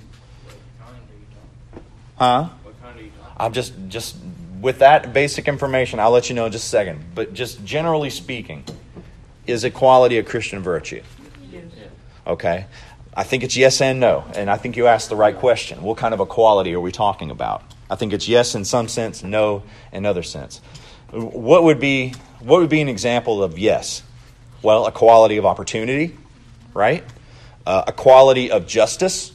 Huh? 2.16 2.50
What 2.62 2.80
kind 2.82 2.98
are 2.98 3.02
you 3.02 3.10
talking? 3.18 3.36
I'm 3.38 3.52
just 3.52 3.72
just 3.88 4.16
with 4.60 4.80
that 4.80 5.12
basic 5.12 5.48
information, 5.48 6.00
I'll 6.00 6.10
let 6.10 6.28
you 6.28 6.34
know 6.34 6.46
in 6.46 6.52
just 6.52 6.66
a 6.66 6.68
second. 6.68 7.04
But 7.14 7.32
just 7.32 7.64
generally 7.64 8.10
speaking, 8.10 8.64
is 9.46 9.64
equality 9.64 10.18
a 10.18 10.22
Christian 10.22 10.62
virtue? 10.62 11.02
Yes. 11.50 11.64
Okay. 12.26 12.66
I 13.14 13.24
think 13.24 13.42
it's 13.42 13.56
yes 13.56 13.80
and 13.80 13.98
no. 13.98 14.24
And 14.34 14.50
I 14.50 14.56
think 14.56 14.76
you 14.76 14.86
asked 14.86 15.08
the 15.08 15.16
right 15.16 15.36
question. 15.36 15.82
What 15.82 15.98
kind 15.98 16.14
of 16.14 16.20
equality 16.20 16.74
are 16.74 16.80
we 16.80 16.92
talking 16.92 17.30
about? 17.30 17.62
I 17.90 17.96
think 17.96 18.12
it's 18.12 18.28
yes 18.28 18.54
in 18.54 18.64
some 18.64 18.86
sense, 18.86 19.24
no 19.24 19.64
in 19.92 20.06
other 20.06 20.22
sense. 20.22 20.60
What 21.10 21.64
would 21.64 21.80
be 21.80 22.14
what 22.38 22.60
would 22.60 22.70
be 22.70 22.80
an 22.80 22.88
example 22.88 23.42
of 23.42 23.58
yes? 23.58 24.02
Well, 24.62 24.86
equality 24.86 25.38
of 25.38 25.46
opportunity, 25.46 26.16
right? 26.72 27.04
Uh, 27.66 27.84
equality 27.88 28.50
of 28.50 28.66
justice, 28.66 29.32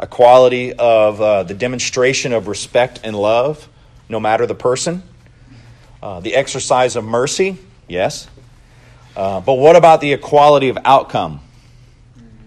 equality 0.00 0.72
of 0.72 1.20
uh, 1.20 1.42
the 1.42 1.54
demonstration 1.54 2.32
of 2.32 2.48
respect 2.48 3.00
and 3.04 3.14
love, 3.14 3.68
no 4.08 4.20
matter 4.20 4.46
the 4.46 4.54
person, 4.54 5.02
uh, 6.02 6.20
the 6.20 6.34
exercise 6.34 6.96
of 6.96 7.04
mercy, 7.04 7.58
yes. 7.88 8.28
Uh, 9.16 9.40
but 9.40 9.54
what 9.54 9.76
about 9.76 10.00
the 10.00 10.12
equality 10.12 10.68
of 10.68 10.78
outcome? 10.84 11.40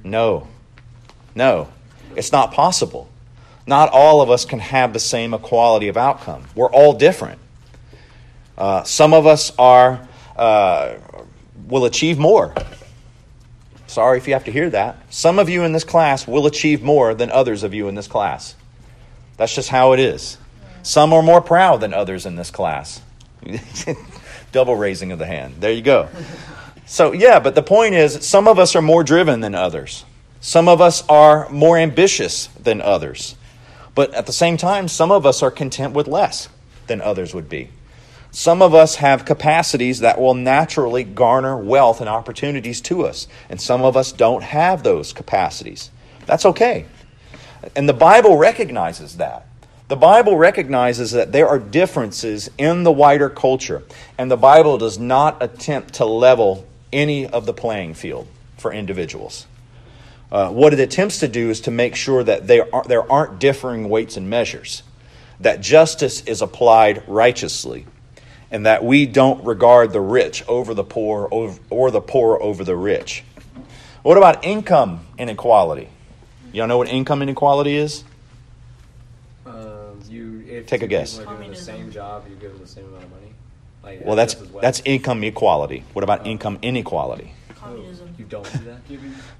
No. 0.03 0.47
No. 1.35 1.69
It's 2.15 2.31
not 2.31 2.53
possible. 2.53 3.09
Not 3.67 3.89
all 3.91 4.21
of 4.21 4.29
us 4.29 4.45
can 4.45 4.59
have 4.59 4.93
the 4.93 4.99
same 4.99 5.33
equality 5.33 5.87
of 5.87 5.97
outcome. 5.97 6.43
We're 6.55 6.71
all 6.71 6.93
different. 6.93 7.39
Uh, 8.57 8.83
some 8.83 9.13
of 9.13 9.25
us 9.27 9.51
are 9.57 10.07
uh, 10.35 10.95
will 11.67 11.85
achieve 11.85 12.17
more. 12.17 12.53
Sorry 13.87 14.17
if 14.17 14.27
you 14.27 14.33
have 14.33 14.45
to 14.45 14.51
hear 14.51 14.69
that. 14.69 14.97
Some 15.09 15.39
of 15.39 15.49
you 15.49 15.63
in 15.63 15.73
this 15.73 15.83
class 15.83 16.27
will 16.27 16.45
achieve 16.45 16.81
more 16.81 17.13
than 17.13 17.29
others 17.29 17.63
of 17.63 17.73
you 17.73 17.87
in 17.87 17.95
this 17.95 18.07
class. 18.07 18.55
That's 19.37 19.53
just 19.53 19.69
how 19.69 19.93
it 19.93 19.99
is. 19.99 20.37
Some 20.83 21.13
are 21.13 21.21
more 21.21 21.41
proud 21.41 21.81
than 21.81 21.93
others 21.93 22.25
in 22.25 22.35
this 22.35 22.51
class. 22.51 23.01
Double 24.51 24.75
raising 24.75 25.11
of 25.11 25.19
the 25.19 25.25
hand. 25.25 25.55
There 25.59 25.71
you 25.71 25.81
go. 25.81 26.09
So, 26.85 27.13
yeah, 27.13 27.39
but 27.39 27.55
the 27.55 27.63
point 27.63 27.95
is, 27.95 28.27
some 28.27 28.47
of 28.47 28.59
us 28.59 28.75
are 28.75 28.81
more 28.81 29.03
driven 29.03 29.39
than 29.39 29.55
others. 29.55 30.03
Some 30.41 30.67
of 30.67 30.81
us 30.81 31.07
are 31.07 31.47
more 31.49 31.77
ambitious 31.77 32.47
than 32.47 32.81
others. 32.81 33.35
But 33.93 34.13
at 34.13 34.25
the 34.25 34.33
same 34.33 34.57
time, 34.57 34.87
some 34.87 35.11
of 35.11 35.25
us 35.25 35.43
are 35.43 35.51
content 35.51 35.93
with 35.93 36.07
less 36.07 36.49
than 36.87 37.01
others 37.01 37.33
would 37.33 37.47
be. 37.47 37.69
Some 38.31 38.61
of 38.61 38.73
us 38.73 38.95
have 38.95 39.25
capacities 39.25 39.99
that 39.99 40.19
will 40.19 40.33
naturally 40.33 41.03
garner 41.03 41.57
wealth 41.57 41.99
and 41.99 42.09
opportunities 42.09 42.79
to 42.81 43.05
us, 43.05 43.27
and 43.49 43.59
some 43.59 43.83
of 43.83 43.97
us 43.97 44.13
don't 44.13 44.43
have 44.43 44.83
those 44.83 45.11
capacities. 45.11 45.91
That's 46.25 46.45
okay. 46.45 46.85
And 47.75 47.89
the 47.89 47.93
Bible 47.93 48.37
recognizes 48.37 49.17
that. 49.17 49.45
The 49.91 49.97
Bible 49.97 50.37
recognizes 50.37 51.11
that 51.11 51.33
there 51.33 51.49
are 51.49 51.59
differences 51.59 52.49
in 52.57 52.83
the 52.83 52.93
wider 52.93 53.29
culture, 53.29 53.83
and 54.17 54.31
the 54.31 54.37
Bible 54.37 54.77
does 54.77 54.97
not 54.97 55.43
attempt 55.43 55.95
to 55.95 56.05
level 56.05 56.65
any 56.93 57.27
of 57.27 57.45
the 57.45 57.51
playing 57.51 57.95
field 57.95 58.25
for 58.57 58.71
individuals. 58.71 59.47
Uh, 60.31 60.49
what 60.49 60.71
it 60.71 60.79
attempts 60.79 61.19
to 61.19 61.27
do 61.27 61.49
is 61.49 61.59
to 61.59 61.71
make 61.71 61.97
sure 61.97 62.23
that 62.23 62.47
there, 62.47 62.73
are, 62.73 62.85
there 62.85 63.11
aren't 63.11 63.37
differing 63.39 63.89
weights 63.89 64.15
and 64.15 64.29
measures, 64.29 64.83
that 65.41 65.59
justice 65.59 66.21
is 66.21 66.41
applied 66.41 67.03
righteously, 67.05 67.85
and 68.49 68.65
that 68.65 68.85
we 68.85 69.05
don't 69.05 69.43
regard 69.43 69.91
the 69.91 69.99
rich 69.99 70.41
over 70.47 70.73
the 70.73 70.85
poor 70.85 71.27
or, 71.29 71.53
or 71.69 71.91
the 71.91 71.99
poor 71.99 72.41
over 72.41 72.63
the 72.63 72.77
rich. 72.77 73.25
What 74.03 74.15
about 74.15 74.45
income 74.45 75.05
inequality? 75.17 75.89
Y'all 76.53 76.67
know 76.67 76.77
what 76.77 76.87
income 76.87 77.21
inequality 77.21 77.75
is? 77.75 78.05
You 80.51 80.57
if 80.59 80.67
Take 80.67 80.83
a 80.83 80.87
guess. 80.87 81.17
People 81.17 81.33
are 81.33 81.37
doing 81.37 81.49
the 81.51 81.55
same 81.55 81.91
job, 81.91 82.25
you 82.29 82.35
give 82.35 82.51
them 82.51 82.61
the 82.61 82.67
same 82.67 82.85
amount 82.85 83.03
of 83.05 83.09
money. 83.11 83.33
Like, 83.83 84.05
Well, 84.05 84.15
that's 84.15 84.33
just 84.33 84.45
as 84.45 84.51
well. 84.51 84.61
that's 84.61 84.81
income 84.85 85.23
equality. 85.23 85.83
What 85.93 86.03
about 86.03 86.21
Oh. 86.21 86.25
income 86.29 86.59
inequality? 86.61 87.33
Communism. 87.55 88.13
You 88.17 88.25
don't 88.25 88.51
do 88.51 88.59
that. 88.65 88.79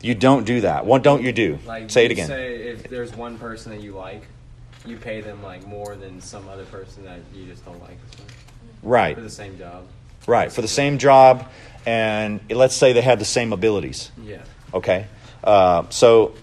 You 0.01 0.15
don't 0.15 0.45
do 0.45 0.61
that. 0.61 0.85
What 0.85 1.03
don't 1.03 1.21
you 1.23 1.31
do? 1.31 1.59
Like 1.65 1.89
Say 1.91 2.05
it 2.05 2.11
again. 2.11 2.27
Say 2.27 2.55
if 2.55 2.83
there's 2.89 3.15
one 3.15 3.37
person 3.37 3.71
that 3.71 3.81
you 3.81 3.91
like, 3.93 4.23
you 4.85 4.97
pay 4.97 5.21
them 5.21 5.43
like 5.43 5.65
more 5.67 5.95
than 5.95 6.21
some 6.21 6.47
other 6.49 6.65
person 6.65 7.03
that 7.05 7.19
you 7.35 7.45
just 7.45 7.63
don't 7.65 7.79
like 7.81 7.97
Right. 8.83 9.15
for 9.15 9.21
the 9.21 9.29
same 9.29 9.57
job. 9.57 9.83
Right. 10.27 10.51
For 10.51 10.61
the 10.61 10.67
same 10.67 10.97
job, 10.97 11.45
and 11.85 12.39
let's 12.49 12.75
say 12.75 12.93
they 12.93 13.01
have 13.01 13.19
the 13.19 13.25
same 13.25 13.53
abilities. 13.53 14.11
Yeah. 14.23 14.37
Okay. 14.73 15.05
Uh, 15.43 15.83
so, 15.89 16.33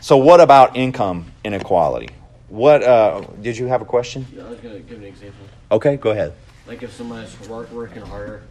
so 0.00 0.16
what 0.16 0.40
about 0.40 0.76
income 0.76 1.26
inequality? 1.44 2.08
What 2.50 2.82
uh, 2.82 3.20
did 3.40 3.56
you 3.56 3.66
have 3.66 3.80
a 3.80 3.84
question? 3.84 4.26
Yeah, 4.34 4.44
I 4.44 4.50
was 4.50 4.58
gonna 4.58 4.80
give 4.80 4.98
an 4.98 5.04
example. 5.04 5.46
Okay, 5.70 5.96
go 5.96 6.10
ahead. 6.10 6.34
Like 6.66 6.82
if 6.82 6.92
someone's 6.92 7.48
work, 7.48 7.70
working 7.70 8.02
harder 8.02 8.42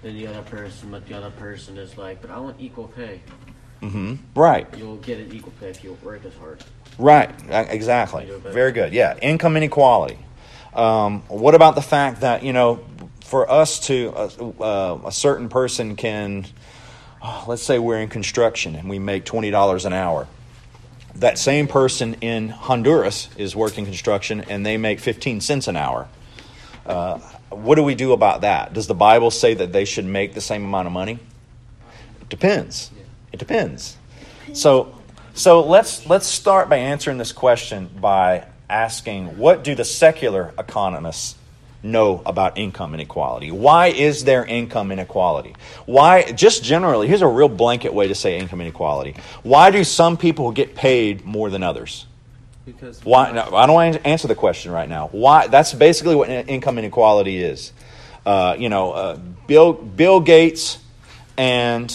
than 0.00 0.14
the 0.14 0.28
other 0.28 0.42
person, 0.42 0.92
but 0.92 1.06
the 1.06 1.14
other 1.14 1.30
person 1.30 1.76
is 1.76 1.98
like, 1.98 2.22
but 2.22 2.30
I 2.30 2.38
want 2.38 2.56
equal 2.60 2.86
pay. 2.86 3.20
Mm-hmm. 3.82 4.38
Right. 4.38 4.68
You'll 4.78 4.96
get 4.98 5.18
an 5.18 5.32
equal 5.32 5.52
pay 5.58 5.70
if 5.70 5.82
you 5.82 5.98
work 6.04 6.24
as 6.24 6.34
hard. 6.36 6.62
Right. 6.98 7.30
Uh, 7.50 7.66
Exactly. 7.68 8.30
Very 8.44 8.70
good. 8.70 8.92
Yeah. 8.92 9.18
Income 9.20 9.56
inequality. 9.56 10.18
Um, 10.72 11.22
what 11.22 11.56
about 11.56 11.74
the 11.74 11.82
fact 11.82 12.20
that 12.20 12.44
you 12.44 12.52
know, 12.52 12.84
for 13.24 13.50
us 13.50 13.80
to 13.88 14.12
uh, 14.14 14.52
uh, 14.60 15.00
a 15.06 15.12
certain 15.12 15.48
person 15.48 15.96
can, 15.96 16.46
oh, 17.20 17.44
let's 17.48 17.64
say 17.64 17.80
we're 17.80 17.98
in 18.00 18.08
construction 18.08 18.76
and 18.76 18.88
we 18.88 19.00
make 19.00 19.24
twenty 19.24 19.50
dollars 19.50 19.84
an 19.84 19.92
hour. 19.92 20.28
That 21.16 21.38
same 21.38 21.68
person 21.68 22.14
in 22.14 22.48
Honduras 22.48 23.28
is 23.36 23.54
working 23.54 23.84
construction 23.84 24.40
and 24.40 24.64
they 24.64 24.76
make 24.76 24.98
fifteen 24.98 25.40
cents 25.40 25.68
an 25.68 25.76
hour. 25.76 26.08
Uh, 26.84 27.18
what 27.50 27.76
do 27.76 27.82
we 27.82 27.94
do 27.94 28.12
about 28.12 28.40
that? 28.40 28.72
Does 28.72 28.86
the 28.86 28.94
Bible 28.94 29.30
say 29.30 29.54
that 29.54 29.72
they 29.72 29.84
should 29.84 30.06
make 30.06 30.34
the 30.34 30.40
same 30.40 30.64
amount 30.64 30.86
of 30.86 30.92
money? 30.92 31.18
It 32.20 32.28
depends. 32.28 32.90
It 33.30 33.38
depends. 33.38 33.96
So, 34.52 34.94
so 35.34 35.60
let's 35.64 36.06
let's 36.06 36.26
start 36.26 36.68
by 36.68 36.78
answering 36.78 37.18
this 37.18 37.32
question 37.32 37.88
by 38.00 38.46
asking, 38.68 39.36
what 39.36 39.62
do 39.62 39.74
the 39.74 39.84
secular 39.84 40.54
economists 40.58 41.36
know 41.82 42.22
about 42.24 42.58
income 42.58 42.94
inequality? 42.94 43.50
Why 43.50 43.88
is 43.88 44.24
there 44.24 44.44
income 44.44 44.92
inequality? 44.92 45.54
Why, 45.86 46.30
just 46.32 46.62
generally, 46.62 47.08
here's 47.08 47.22
a 47.22 47.28
real 47.28 47.48
blanket 47.48 47.92
way 47.92 48.08
to 48.08 48.14
say 48.14 48.38
income 48.38 48.60
inequality. 48.60 49.16
Why 49.42 49.70
do 49.70 49.84
some 49.84 50.16
people 50.16 50.52
get 50.52 50.74
paid 50.74 51.24
more 51.24 51.50
than 51.50 51.62
others? 51.62 52.06
Because 52.64 53.04
Why? 53.04 53.32
No, 53.32 53.42
I 53.56 53.66
don't 53.66 53.74
want 53.74 53.94
to 53.94 54.06
answer 54.06 54.28
the 54.28 54.36
question 54.36 54.70
right 54.70 54.88
now. 54.88 55.08
Why? 55.08 55.48
That's 55.48 55.74
basically 55.74 56.14
what 56.14 56.30
income 56.30 56.78
inequality 56.78 57.42
is. 57.42 57.72
Uh, 58.24 58.54
you 58.56 58.68
know, 58.68 58.92
uh, 58.92 59.16
Bill 59.16 59.72
Bill 59.72 60.20
Gates 60.20 60.78
and 61.36 61.92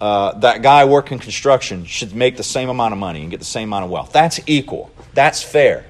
uh, 0.00 0.38
that 0.40 0.60
guy 0.60 0.84
working 0.84 1.18
construction 1.18 1.86
should 1.86 2.14
make 2.14 2.36
the 2.36 2.42
same 2.42 2.68
amount 2.68 2.92
of 2.92 2.98
money 2.98 3.22
and 3.22 3.30
get 3.30 3.38
the 3.38 3.46
same 3.46 3.70
amount 3.70 3.84
of 3.84 3.90
wealth. 3.90 4.12
That's 4.12 4.38
equal. 4.46 4.90
That's 5.14 5.42
fair. 5.42 5.86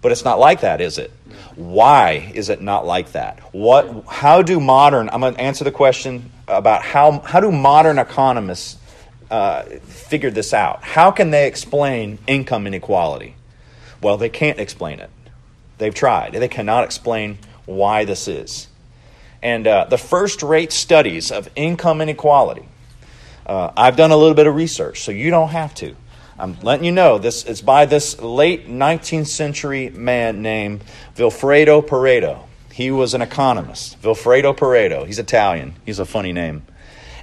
But 0.00 0.12
it's 0.12 0.24
not 0.24 0.38
like 0.38 0.60
that, 0.60 0.80
is 0.80 0.98
it? 0.98 1.10
Why 1.56 2.30
is 2.34 2.48
it 2.48 2.60
not 2.60 2.86
like 2.86 3.12
that? 3.12 3.40
What? 3.52 4.04
How 4.06 4.42
do 4.42 4.60
modern? 4.60 5.10
I'm 5.10 5.20
going 5.20 5.34
to 5.34 5.40
answer 5.40 5.64
the 5.64 5.72
question 5.72 6.30
about 6.46 6.82
how 6.82 7.20
how 7.20 7.40
do 7.40 7.50
modern 7.50 7.98
economists 7.98 8.76
uh, 9.30 9.62
figure 9.62 10.30
this 10.30 10.52
out? 10.52 10.82
How 10.82 11.10
can 11.10 11.30
they 11.30 11.46
explain 11.46 12.18
income 12.26 12.66
inequality? 12.66 13.36
Well, 14.02 14.16
they 14.16 14.28
can't 14.28 14.58
explain 14.58 15.00
it. 15.00 15.10
They've 15.78 15.94
tried. 15.94 16.32
They 16.32 16.48
cannot 16.48 16.84
explain 16.84 17.38
why 17.66 18.04
this 18.04 18.28
is. 18.28 18.68
And 19.42 19.66
uh, 19.66 19.86
the 19.88 19.98
first 19.98 20.42
rate 20.42 20.72
studies 20.72 21.30
of 21.32 21.48
income 21.56 22.00
inequality, 22.00 22.68
uh, 23.46 23.70
I've 23.76 23.96
done 23.96 24.10
a 24.10 24.16
little 24.16 24.34
bit 24.34 24.46
of 24.46 24.54
research, 24.54 25.00
so 25.00 25.12
you 25.12 25.30
don't 25.30 25.48
have 25.50 25.74
to. 25.76 25.96
I'm 26.40 26.58
letting 26.62 26.86
you 26.86 26.92
know 26.92 27.18
this 27.18 27.44
is 27.44 27.60
by 27.60 27.84
this 27.84 28.18
late 28.18 28.66
19th 28.66 29.26
century 29.26 29.90
man 29.90 30.40
named 30.40 30.82
Vilfredo 31.14 31.86
Pareto. 31.86 32.44
He 32.72 32.90
was 32.90 33.12
an 33.12 33.20
economist. 33.20 34.00
Vilfredo 34.00 34.56
Pareto. 34.56 35.06
He's 35.06 35.18
Italian. 35.18 35.74
He's 35.84 35.98
a 35.98 36.06
funny 36.06 36.32
name. 36.32 36.62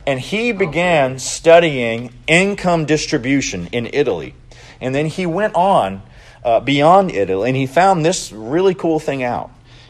And 0.06 0.20
he 0.20 0.52
began 0.52 1.18
studying 1.18 2.14
income 2.28 2.86
distribution 2.86 3.68
in 3.72 3.90
Italy. 3.92 4.36
And 4.80 4.94
then 4.94 5.08
he 5.08 5.26
went 5.26 5.56
on 5.56 6.04
uh, 6.44 6.60
beyond 6.60 7.10
Italy 7.10 7.50
and 7.50 7.58
he 7.58 7.66
found 7.66 8.06
this 8.06 8.32
really 8.32 8.76
cool 8.76 9.00
thing 9.00 9.24
out. 9.24 9.50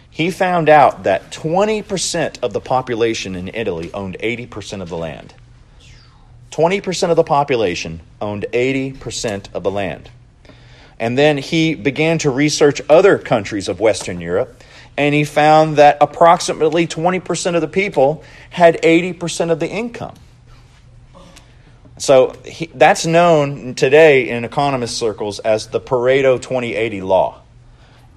He 0.10 0.32
found 0.32 0.70
out 0.70 1.04
that 1.04 1.32
20% 1.32 2.42
of 2.42 2.54
the 2.54 2.62
population 2.62 3.36
in 3.36 3.50
Italy 3.54 3.92
owned 3.94 4.18
80% 4.20 4.82
of 4.82 4.88
the 4.88 4.98
land. 4.98 5.34
20% 6.52 7.10
of 7.10 7.18
the 7.18 7.26
population 7.26 8.00
owned 8.22 8.46
80% 8.52 9.54
of 9.54 9.64
the 9.64 9.72
land. 9.72 10.10
And 11.00 11.18
then 11.18 11.38
he 11.38 11.76
began 11.76 12.18
to 12.20 12.30
research 12.30 12.82
other 12.90 13.18
countries 13.18 13.68
of 13.68 13.80
Western 13.80 14.20
Europe, 14.20 14.64
and 14.98 15.14
he 15.14 15.24
found 15.24 15.78
that 15.78 15.98
approximately 16.02 16.88
20% 16.88 17.56
of 17.56 17.62
the 17.62 17.68
people 17.68 18.24
had 18.50 18.82
80% 18.82 19.52
of 19.52 19.60
the 19.60 19.70
income. 19.70 20.16
So 22.00 22.36
he, 22.46 22.68
that's 22.68 23.06
known 23.06 23.76
today 23.76 24.30
in 24.30 24.44
economist 24.44 24.98
circles 24.98 25.40
as 25.40 25.68
the 25.68 25.80
Pareto 25.80 26.42
2080 26.42 27.02
law. 27.02 27.42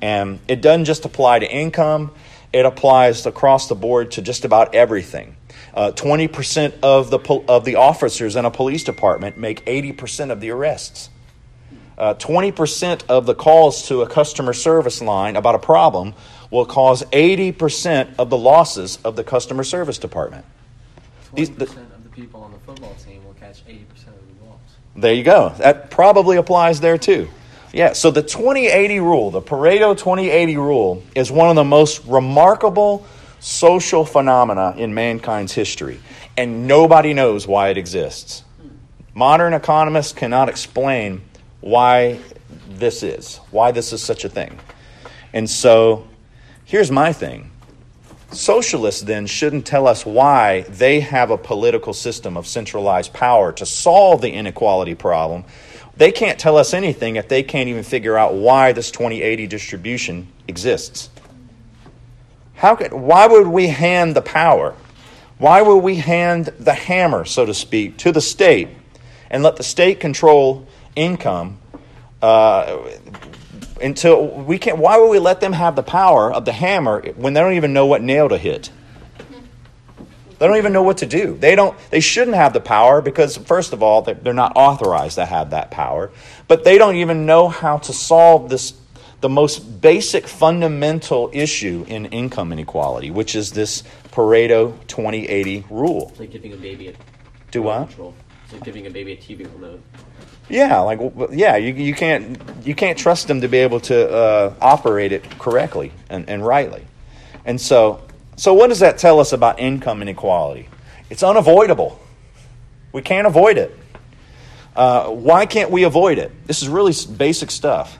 And 0.03 0.39
it 0.49 0.61
doesn't 0.61 0.87
just 0.87 1.05
apply 1.05 1.41
to 1.41 1.51
income, 1.51 2.13
it 2.53 2.67
applies 2.67 3.27
across 3.27 3.69
the 3.69 3.75
board 3.75 4.13
to 4.13 4.23
just 4.23 4.45
about 4.45 4.75
everything. 4.75 5.37
Uh, 5.75 5.93
20% 5.93 6.75
of 6.83 7.11
the, 7.11 7.19
pol- 7.19 7.45
of 7.49 7.65
the 7.65 7.77
officers 7.77 8.37
in 8.37 8.45
a 8.45 8.51
police 8.51 8.83
department 8.85 9.39
make 9.39 9.65
80% 9.67 10.31
of 10.31 10.41
the 10.41 10.51
arrests. 10.51 11.11
Uh, 11.97 12.15
20% 12.15 13.03
of 13.09 13.27
the 13.27 13.35
calls 13.35 13.87
to 13.89 14.03
a 14.03 14.09
customer 14.09 14.53
service 14.53 15.01
line 15.03 15.37
about 15.37 15.55
a 15.55 15.59
problem 15.59 16.15
will 16.51 16.65
cause 16.67 17.03
80% 17.05 18.15
of 18.19 18.31
the 18.31 18.39
losses 18.39 18.99
of 19.05 19.17
the 19.17 19.23
customer 19.25 19.63
service 19.63 19.99
department. 19.99 20.45
Twenty 21.29 21.45
These- 21.47 21.57
the- 21.57 21.67
percent 21.67 21.93
of 21.95 22.03
the 22.03 22.11
people 22.11 22.43
on 22.43 22.53
the 22.53 22.59
football 22.59 22.95
team 23.07 23.25
will 23.25 23.35
catch 23.35 23.63
eighty 23.69 23.85
percent 23.85 24.17
of 24.17 24.27
the 24.27 24.45
balls. 24.45 24.59
There 24.97 25.13
you 25.13 25.23
go. 25.23 25.53
That 25.59 25.91
probably 25.91 26.37
applies 26.39 26.81
there 26.81 26.99
too. 26.99 27.29
Yeah, 27.73 27.93
so 27.93 28.11
the 28.11 28.23
2080 28.23 28.99
rule, 28.99 29.31
the 29.31 29.41
Pareto 29.41 29.97
2080 29.97 30.57
rule, 30.57 31.05
is 31.15 31.31
one 31.31 31.49
of 31.51 31.55
the 31.55 31.63
most 31.63 32.05
remarkable 32.07 33.07
social 33.41 34.05
phenomena 34.05 34.75
in 34.77 34.95
mankind's 34.95 35.53
history, 35.53 35.99
and 36.37 36.67
nobody 36.67 37.13
knows 37.13 37.47
why 37.47 37.71
it 37.71 37.79
exists. 37.79 38.45
Modern 39.15 39.55
economists 39.55 40.13
cannot 40.13 40.49
explain 40.49 41.23
why 41.61 42.21
this 42.69 43.03
is, 43.03 43.39
why 43.51 43.73
this 43.73 43.93
is 43.93 44.03
such 44.03 44.25
a 44.25 44.29
thing. 44.29 44.59
And 45.33 45.49
so 45.49 46.07
here's 46.65 46.91
my 46.91 47.13
thing 47.13 47.51
Socialists 48.33 49.03
then 49.03 49.27
shouldn't 49.27 49.67
tell 49.67 49.89
us 49.89 50.07
why 50.07 50.61
they 50.63 51.01
have 51.01 51.31
a 51.31 51.37
political 51.37 51.93
system 51.93 52.37
of 52.37 52.47
centralized 52.47 53.13
power 53.13 53.51
to 53.53 53.67
solve 53.67 54.21
the 54.21 54.31
inequality 54.31 54.95
problem. 54.95 55.45
They 55.97 56.13
can't 56.13 56.39
tell 56.39 56.57
us 56.57 56.73
anything 56.73 57.17
if 57.17 57.29
they 57.29 57.43
can't 57.43 57.69
even 57.69 57.83
figure 57.83 58.17
out 58.17 58.35
why 58.35 58.71
this 58.73 58.93
2080 58.93 59.49
distribution 59.49 60.29
exists. 60.47 61.11
How 62.61 62.77
could, 62.77 62.93
why 62.93 63.27
would 63.27 63.47
we 63.47 63.69
hand 63.69 64.15
the 64.15 64.21
power? 64.21 64.75
Why 65.39 65.63
would 65.63 65.79
we 65.79 65.97
hand 65.97 66.53
the 66.59 66.75
hammer, 66.75 67.25
so 67.25 67.47
to 67.47 67.55
speak, 67.55 67.97
to 67.99 68.13
the 68.13 68.21
state 68.21 68.69
and 69.31 69.43
let 69.43 69.57
the 69.57 69.63
state 69.63 69.99
control 69.99 70.69
income 70.95 71.57
uh, 72.21 72.79
until 73.81 74.27
we 74.27 74.59
can't? 74.59 74.77
Why 74.77 74.99
would 74.99 75.09
we 75.09 75.19
let 75.19 75.41
them 75.41 75.55
have 75.55 75.75
the 75.75 75.83
power 75.83 76.31
of 76.31 76.45
the 76.45 76.53
hammer 76.53 77.01
when 77.13 77.33
they 77.33 77.41
don't 77.41 77.55
even 77.55 77.73
know 77.73 77.87
what 77.87 78.03
nail 78.03 78.29
to 78.29 78.37
hit? 78.37 78.71
They 80.39 80.47
don't 80.47 80.59
even 80.59 80.75
know 80.75 80.83
what 80.83 80.99
to 80.99 81.07
do. 81.07 81.39
They 81.39 81.55
don't. 81.55 81.75
They 81.89 82.01
shouldn't 82.01 82.37
have 82.37 82.53
the 82.53 82.61
power 82.61 83.01
because, 83.01 83.39
first 83.39 83.73
of 83.73 83.83
all, 83.83 84.03
they're 84.03 84.15
they're 84.15 84.35
not 84.35 84.53
authorized 84.55 85.15
to 85.15 85.25
have 85.25 85.51
that 85.51 85.71
power. 85.71 86.11
But 86.47 86.65
they 86.65 86.77
don't 86.77 86.97
even 86.97 87.25
know 87.25 87.49
how 87.49 87.79
to 87.79 87.93
solve 87.95 88.51
this, 88.51 88.75
the 89.21 89.29
most 89.29 89.81
basic 89.81 90.27
fundamental 90.27 91.31
issue 91.33 91.85
in 91.89 92.07
income 92.07 92.53
inequality, 92.53 93.11
which 93.11 93.35
is 93.35 93.53
this 93.53 93.83
Pareto 94.13 94.75
2080 94.87 95.67
rule. 95.71 96.09
It's 96.11 96.21
like 96.21 96.31
giving 96.31 96.53
a 96.53 96.57
baby 96.57 96.89
a 96.89 96.95
Do 97.51 97.63
what? 97.63 97.89
Control. 97.89 98.15
It's 98.45 98.53
like 98.55 98.65
giving 98.65 98.87
a 98.87 98.91
baby 98.91 99.13
a 99.13 99.17
TV 99.17 99.41
remote. 99.53 99.83
Yeah, 100.49 100.81
like 100.81 101.01
yeah, 101.31 101.57
you, 101.57 101.73
you 101.75 101.95
can't 101.95 102.37
you 102.65 102.75
can't 102.75 102.99
trust 102.99 103.29
them 103.29 103.41
to 103.43 103.49
be 103.49 103.59
able 103.59 103.79
to 103.81 104.11
uh, 104.11 104.55
operate 104.61 105.13
it 105.13 105.39
correctly 105.39 105.93
and, 106.09 106.29
and 106.29 106.45
rightly, 106.45 106.85
and 107.45 107.61
so 107.61 108.03
so 108.35 108.55
what 108.55 108.67
does 108.67 108.81
that 108.81 108.99
tell 108.99 109.21
us 109.21 109.33
about 109.33 109.61
income 109.61 110.03
inequality? 110.03 110.69
It's 111.09 111.23
unavoidable. 111.23 112.01
We 112.91 113.03
can't 113.03 113.29
avoid 113.29 113.59
it. 113.59 113.79
Uh, 114.75 115.11
why 115.11 115.47
can't 115.47 115.71
we 115.71 115.85
avoid 115.85 116.19
it? 116.19 116.33
This 116.49 116.63
is 116.63 116.69
really 116.69 116.95
basic 117.17 117.53
stuff. 117.53 118.00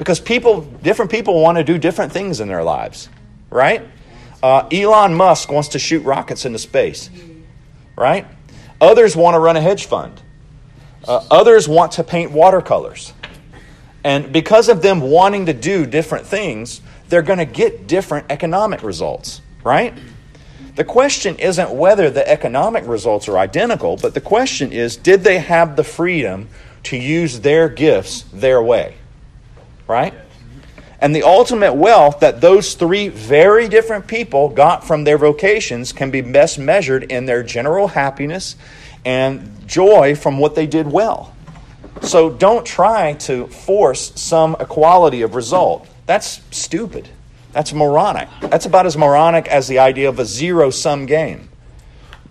Because 0.00 0.18
people, 0.18 0.62
different 0.62 1.10
people 1.10 1.42
want 1.42 1.58
to 1.58 1.62
do 1.62 1.76
different 1.76 2.10
things 2.10 2.40
in 2.40 2.48
their 2.48 2.64
lives, 2.64 3.10
right? 3.50 3.86
Uh, 4.42 4.66
Elon 4.72 5.14
Musk 5.14 5.52
wants 5.52 5.68
to 5.68 5.78
shoot 5.78 6.02
rockets 6.04 6.46
into 6.46 6.58
space, 6.58 7.10
right? 7.98 8.26
Others 8.80 9.14
want 9.14 9.34
to 9.34 9.38
run 9.38 9.58
a 9.58 9.60
hedge 9.60 9.84
fund. 9.84 10.22
Uh, 11.06 11.22
others 11.30 11.68
want 11.68 11.92
to 11.92 12.02
paint 12.02 12.30
watercolors. 12.30 13.12
And 14.02 14.32
because 14.32 14.70
of 14.70 14.80
them 14.80 15.02
wanting 15.02 15.44
to 15.44 15.52
do 15.52 15.84
different 15.84 16.24
things, 16.26 16.80
they're 17.10 17.20
going 17.20 17.38
to 17.38 17.44
get 17.44 17.86
different 17.86 18.24
economic 18.30 18.82
results, 18.82 19.42
right? 19.64 19.92
The 20.76 20.84
question 20.84 21.36
isn't 21.36 21.72
whether 21.72 22.08
the 22.08 22.26
economic 22.26 22.86
results 22.86 23.28
are 23.28 23.36
identical, 23.36 23.98
but 23.98 24.14
the 24.14 24.22
question 24.22 24.72
is 24.72 24.96
did 24.96 25.24
they 25.24 25.40
have 25.40 25.76
the 25.76 25.84
freedom 25.84 26.48
to 26.84 26.96
use 26.96 27.40
their 27.40 27.68
gifts 27.68 28.22
their 28.32 28.62
way? 28.62 28.94
Right? 29.90 30.14
And 31.00 31.16
the 31.16 31.24
ultimate 31.24 31.74
wealth 31.74 32.20
that 32.20 32.40
those 32.40 32.74
three 32.74 33.08
very 33.08 33.68
different 33.68 34.06
people 34.06 34.48
got 34.48 34.86
from 34.86 35.02
their 35.02 35.18
vocations 35.18 35.92
can 35.92 36.12
be 36.12 36.20
best 36.20 36.60
measured 36.60 37.10
in 37.10 37.26
their 37.26 37.42
general 37.42 37.88
happiness 37.88 38.54
and 39.04 39.66
joy 39.66 40.14
from 40.14 40.38
what 40.38 40.54
they 40.54 40.68
did 40.68 40.86
well. 40.86 41.34
So 42.02 42.30
don't 42.30 42.64
try 42.64 43.14
to 43.14 43.48
force 43.48 44.12
some 44.14 44.56
equality 44.60 45.22
of 45.22 45.34
result. 45.34 45.88
That's 46.06 46.40
stupid. 46.52 47.08
That's 47.50 47.72
moronic. 47.72 48.28
That's 48.42 48.66
about 48.66 48.86
as 48.86 48.96
moronic 48.96 49.48
as 49.48 49.66
the 49.66 49.80
idea 49.80 50.08
of 50.08 50.20
a 50.20 50.24
zero 50.24 50.70
sum 50.70 51.06
game. 51.06 51.48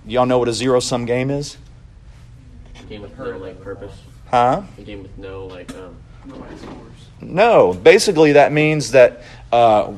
Y'all 0.06 0.26
know 0.26 0.40
what 0.40 0.48
a 0.48 0.54
zero 0.54 0.80
sum 0.80 1.04
game 1.04 1.30
is? 1.30 1.58
A 2.80 2.84
game 2.84 3.02
with 3.02 3.20
no 3.20 3.38
like 3.38 3.62
purpose. 3.62 4.00
Huh? 4.32 4.62
A 4.78 4.82
game 4.82 5.04
with 5.04 5.18
no 5.18 5.46
like 5.46 5.76
um. 5.76 5.98
Scores. 6.30 6.89
No. 7.22 7.74
Basically, 7.74 8.34
that 8.34 8.52
means 8.52 8.92
that 8.92 9.22
uh, 9.52 9.94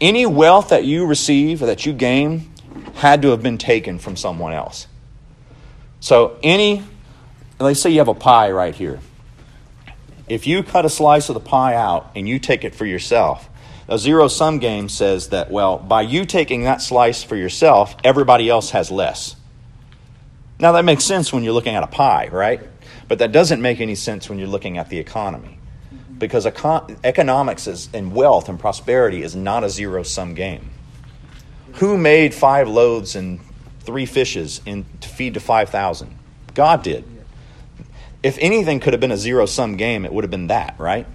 any 0.00 0.26
wealth 0.26 0.68
that 0.70 0.84
you 0.84 1.06
receive 1.06 1.62
or 1.62 1.66
that 1.66 1.86
you 1.86 1.92
gain 1.92 2.50
had 2.94 3.22
to 3.22 3.28
have 3.28 3.42
been 3.42 3.58
taken 3.58 3.98
from 3.98 4.16
someone 4.16 4.52
else. 4.52 4.86
So, 6.00 6.38
any, 6.42 6.82
let's 7.60 7.80
say 7.80 7.90
you 7.90 7.98
have 7.98 8.08
a 8.08 8.14
pie 8.14 8.50
right 8.50 8.74
here. 8.74 9.00
If 10.28 10.46
you 10.46 10.62
cut 10.62 10.84
a 10.84 10.88
slice 10.88 11.28
of 11.28 11.34
the 11.34 11.40
pie 11.40 11.74
out 11.74 12.12
and 12.16 12.28
you 12.28 12.38
take 12.38 12.64
it 12.64 12.74
for 12.74 12.86
yourself, 12.86 13.48
a 13.88 13.98
zero 13.98 14.28
sum 14.28 14.58
game 14.58 14.88
says 14.88 15.28
that, 15.28 15.50
well, 15.50 15.78
by 15.78 16.02
you 16.02 16.24
taking 16.24 16.64
that 16.64 16.80
slice 16.80 17.22
for 17.22 17.36
yourself, 17.36 17.96
everybody 18.02 18.48
else 18.48 18.70
has 18.70 18.90
less. 18.90 19.36
Now, 20.58 20.72
that 20.72 20.84
makes 20.84 21.04
sense 21.04 21.32
when 21.32 21.42
you're 21.42 21.52
looking 21.52 21.74
at 21.74 21.82
a 21.82 21.88
pie, 21.88 22.28
right? 22.32 22.60
But 23.08 23.18
that 23.18 23.32
doesn't 23.32 23.60
make 23.60 23.80
any 23.80 23.94
sense 23.94 24.28
when 24.28 24.38
you're 24.38 24.48
looking 24.48 24.78
at 24.78 24.88
the 24.88 24.98
economy. 24.98 25.58
Because 26.22 26.46
econ- 26.46 26.96
economics 27.02 27.66
is, 27.66 27.88
and 27.92 28.14
wealth 28.14 28.48
and 28.48 28.56
prosperity 28.56 29.24
is 29.24 29.34
not 29.34 29.64
a 29.64 29.68
zero 29.68 30.04
sum 30.04 30.34
game. 30.34 30.70
Who 31.74 31.98
made 31.98 32.32
five 32.32 32.68
loaves 32.68 33.16
and 33.16 33.40
three 33.80 34.06
fishes 34.06 34.60
in, 34.64 34.86
to 35.00 35.08
feed 35.08 35.34
to 35.34 35.40
5,000? 35.40 36.16
God 36.54 36.84
did. 36.84 37.02
If 38.22 38.38
anything 38.40 38.78
could 38.78 38.92
have 38.92 39.00
been 39.00 39.10
a 39.10 39.16
zero 39.16 39.46
sum 39.46 39.76
game, 39.76 40.04
it 40.04 40.12
would 40.12 40.22
have 40.22 40.30
been 40.30 40.46
that, 40.46 40.76
right? 40.78 41.08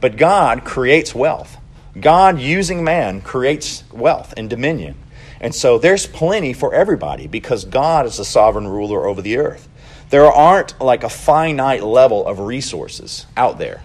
But 0.00 0.16
God 0.16 0.64
creates 0.64 1.12
wealth. 1.12 1.56
God, 2.00 2.38
using 2.38 2.84
man, 2.84 3.20
creates 3.20 3.82
wealth 3.90 4.32
and 4.36 4.48
dominion. 4.48 4.94
And 5.40 5.52
so 5.52 5.78
there's 5.78 6.06
plenty 6.06 6.52
for 6.52 6.72
everybody 6.72 7.26
because 7.26 7.64
God 7.64 8.06
is 8.06 8.18
the 8.18 8.24
sovereign 8.24 8.68
ruler 8.68 9.08
over 9.08 9.22
the 9.22 9.38
earth. 9.38 9.68
There 10.10 10.30
aren't 10.30 10.80
like 10.80 11.02
a 11.02 11.08
finite 11.08 11.82
level 11.82 12.24
of 12.24 12.38
resources 12.38 13.26
out 13.36 13.58
there. 13.58 13.82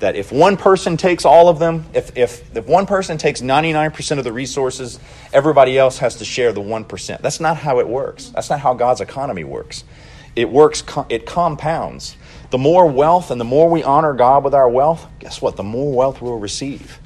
That 0.00 0.16
if 0.16 0.32
one 0.32 0.56
person 0.56 0.96
takes 0.96 1.24
all 1.24 1.48
of 1.48 1.58
them, 1.58 1.86
if, 1.94 2.16
if, 2.16 2.56
if 2.56 2.66
one 2.66 2.86
person 2.86 3.16
takes 3.16 3.40
99% 3.40 4.18
of 4.18 4.24
the 4.24 4.32
resources, 4.32 4.98
everybody 5.32 5.78
else 5.78 5.98
has 5.98 6.16
to 6.16 6.24
share 6.24 6.52
the 6.52 6.60
1%. 6.60 7.20
That's 7.20 7.40
not 7.40 7.56
how 7.56 7.78
it 7.78 7.88
works. 7.88 8.30
That's 8.30 8.50
not 8.50 8.60
how 8.60 8.74
God's 8.74 9.00
economy 9.00 9.44
works. 9.44 9.84
It 10.36 10.50
works, 10.50 10.82
it 11.08 11.26
compounds. 11.26 12.16
The 12.50 12.58
more 12.58 12.86
wealth 12.86 13.30
and 13.30 13.40
the 13.40 13.44
more 13.44 13.70
we 13.70 13.82
honor 13.82 14.12
God 14.14 14.44
with 14.44 14.54
our 14.54 14.68
wealth, 14.68 15.06
guess 15.20 15.40
what? 15.40 15.56
The 15.56 15.62
more 15.62 15.92
wealth 15.92 16.20
we'll 16.20 16.38
receive. 16.38 16.98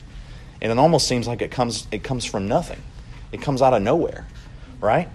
And 0.61 0.73
it 0.73 0.79
almost 0.79 1.07
seems 1.07 1.27
like 1.27 1.43
it 1.43 1.51
comes, 1.51 1.87
it 1.93 2.03
comes 2.03 2.25
from 2.25 2.49
nothing. 2.49 2.83
It 3.33 3.43
comes 3.43 3.61
out 3.63 3.75
of 3.75 3.83
nowhere, 3.83 4.27
right? 4.81 5.09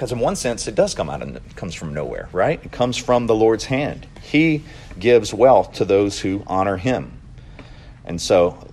Because 0.00 0.12
in 0.12 0.18
one 0.18 0.34
sense, 0.34 0.66
it 0.66 0.74
does 0.74 0.94
come 0.94 1.10
out 1.10 1.20
of 1.20 1.36
it 1.36 1.56
comes 1.56 1.74
from 1.74 1.92
nowhere, 1.92 2.30
right? 2.32 2.58
It 2.64 2.72
comes 2.72 2.96
from 2.96 3.26
the 3.26 3.34
Lord's 3.34 3.66
hand. 3.66 4.06
He 4.22 4.64
gives 4.98 5.34
wealth 5.34 5.74
to 5.74 5.84
those 5.84 6.18
who 6.18 6.42
honor 6.46 6.78
Him, 6.78 7.20
and 8.06 8.18
so 8.18 8.66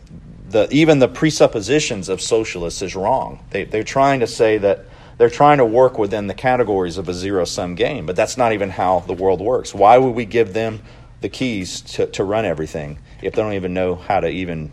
the 0.47 0.69
even 0.71 0.99
the 0.99 1.09
presuppositions 1.09 2.07
of 2.07 2.21
socialists 2.21 2.82
is 2.82 2.95
wrong. 2.95 3.43
They, 3.49 3.65
they're 3.65 3.84
trying 3.84 4.21
to 4.21 4.28
say 4.28 4.57
that 4.59 4.86
they're 5.17 5.30
trying 5.30 5.57
to 5.57 5.65
work 5.65 5.97
within 5.99 6.28
the 6.28 6.34
categories 6.34 6.97
of 6.97 7.09
a 7.09 7.13
zero 7.13 7.43
sum 7.43 7.75
game, 7.75 8.05
but 8.05 8.15
that's 8.15 8.38
not 8.38 8.53
even 8.53 8.69
how 8.69 9.01
the 9.01 9.11
world 9.11 9.41
works. 9.41 9.75
Why 9.75 9.97
would 9.97 10.15
we 10.15 10.23
give 10.23 10.53
them 10.53 10.82
the 11.19 11.28
keys 11.28 11.82
to, 11.82 12.07
to 12.07 12.23
run 12.23 12.45
everything 12.45 12.99
if 13.21 13.34
they 13.34 13.41
don't 13.41 13.51
even 13.51 13.73
know 13.73 13.95
how 13.95 14.21
to 14.21 14.30
even 14.30 14.71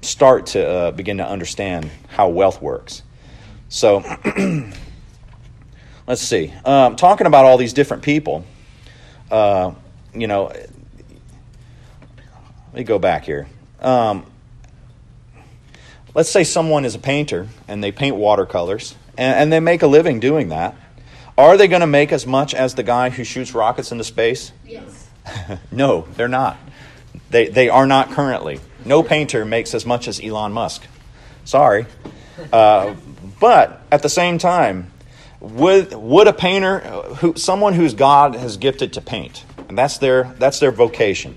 start 0.00 0.46
to 0.46 0.66
uh, 0.66 0.90
begin 0.92 1.18
to 1.18 1.28
understand 1.28 1.90
how 2.08 2.30
wealth 2.30 2.62
works? 2.62 3.02
So 3.68 4.02
let's 6.06 6.22
see. 6.22 6.52
Um, 6.64 6.96
talking 6.96 7.26
about 7.26 7.44
all 7.44 7.56
these 7.56 7.72
different 7.72 8.02
people, 8.02 8.44
uh, 9.30 9.72
you 10.14 10.26
know, 10.26 10.46
let 10.46 10.68
me 12.74 12.84
go 12.84 12.98
back 12.98 13.24
here. 13.24 13.46
Um, 13.80 14.26
let's 16.14 16.30
say 16.30 16.44
someone 16.44 16.84
is 16.84 16.94
a 16.94 16.98
painter 16.98 17.48
and 17.68 17.82
they 17.82 17.92
paint 17.92 18.16
watercolors 18.16 18.94
and, 19.16 19.36
and 19.36 19.52
they 19.52 19.60
make 19.60 19.82
a 19.82 19.86
living 19.86 20.20
doing 20.20 20.48
that. 20.48 20.76
Are 21.36 21.56
they 21.56 21.66
going 21.66 21.80
to 21.80 21.86
make 21.86 22.12
as 22.12 22.26
much 22.26 22.54
as 22.54 22.74
the 22.74 22.84
guy 22.84 23.10
who 23.10 23.24
shoots 23.24 23.54
rockets 23.54 23.90
into 23.90 24.04
space? 24.04 24.52
Yes. 24.64 25.08
no, 25.72 26.06
they're 26.16 26.28
not. 26.28 26.56
They, 27.30 27.48
they 27.48 27.68
are 27.68 27.86
not 27.86 28.12
currently. 28.12 28.60
No 28.84 29.02
painter 29.02 29.44
makes 29.44 29.74
as 29.74 29.84
much 29.84 30.06
as 30.06 30.20
Elon 30.22 30.52
Musk. 30.52 30.86
Sorry. 31.44 31.86
Uh, 32.52 32.94
but 33.40 33.82
at 33.90 34.02
the 34.02 34.08
same 34.08 34.38
time, 34.38 34.92
would, 35.44 35.92
would 35.92 36.26
a 36.26 36.32
painter, 36.32 36.80
who, 36.80 37.34
someone 37.36 37.74
whose 37.74 37.94
God 37.94 38.34
has 38.34 38.56
gifted 38.56 38.94
to 38.94 39.00
paint, 39.00 39.44
and 39.68 39.76
that's 39.76 39.98
their, 39.98 40.34
that's 40.38 40.60
their 40.60 40.72
vocation, 40.72 41.36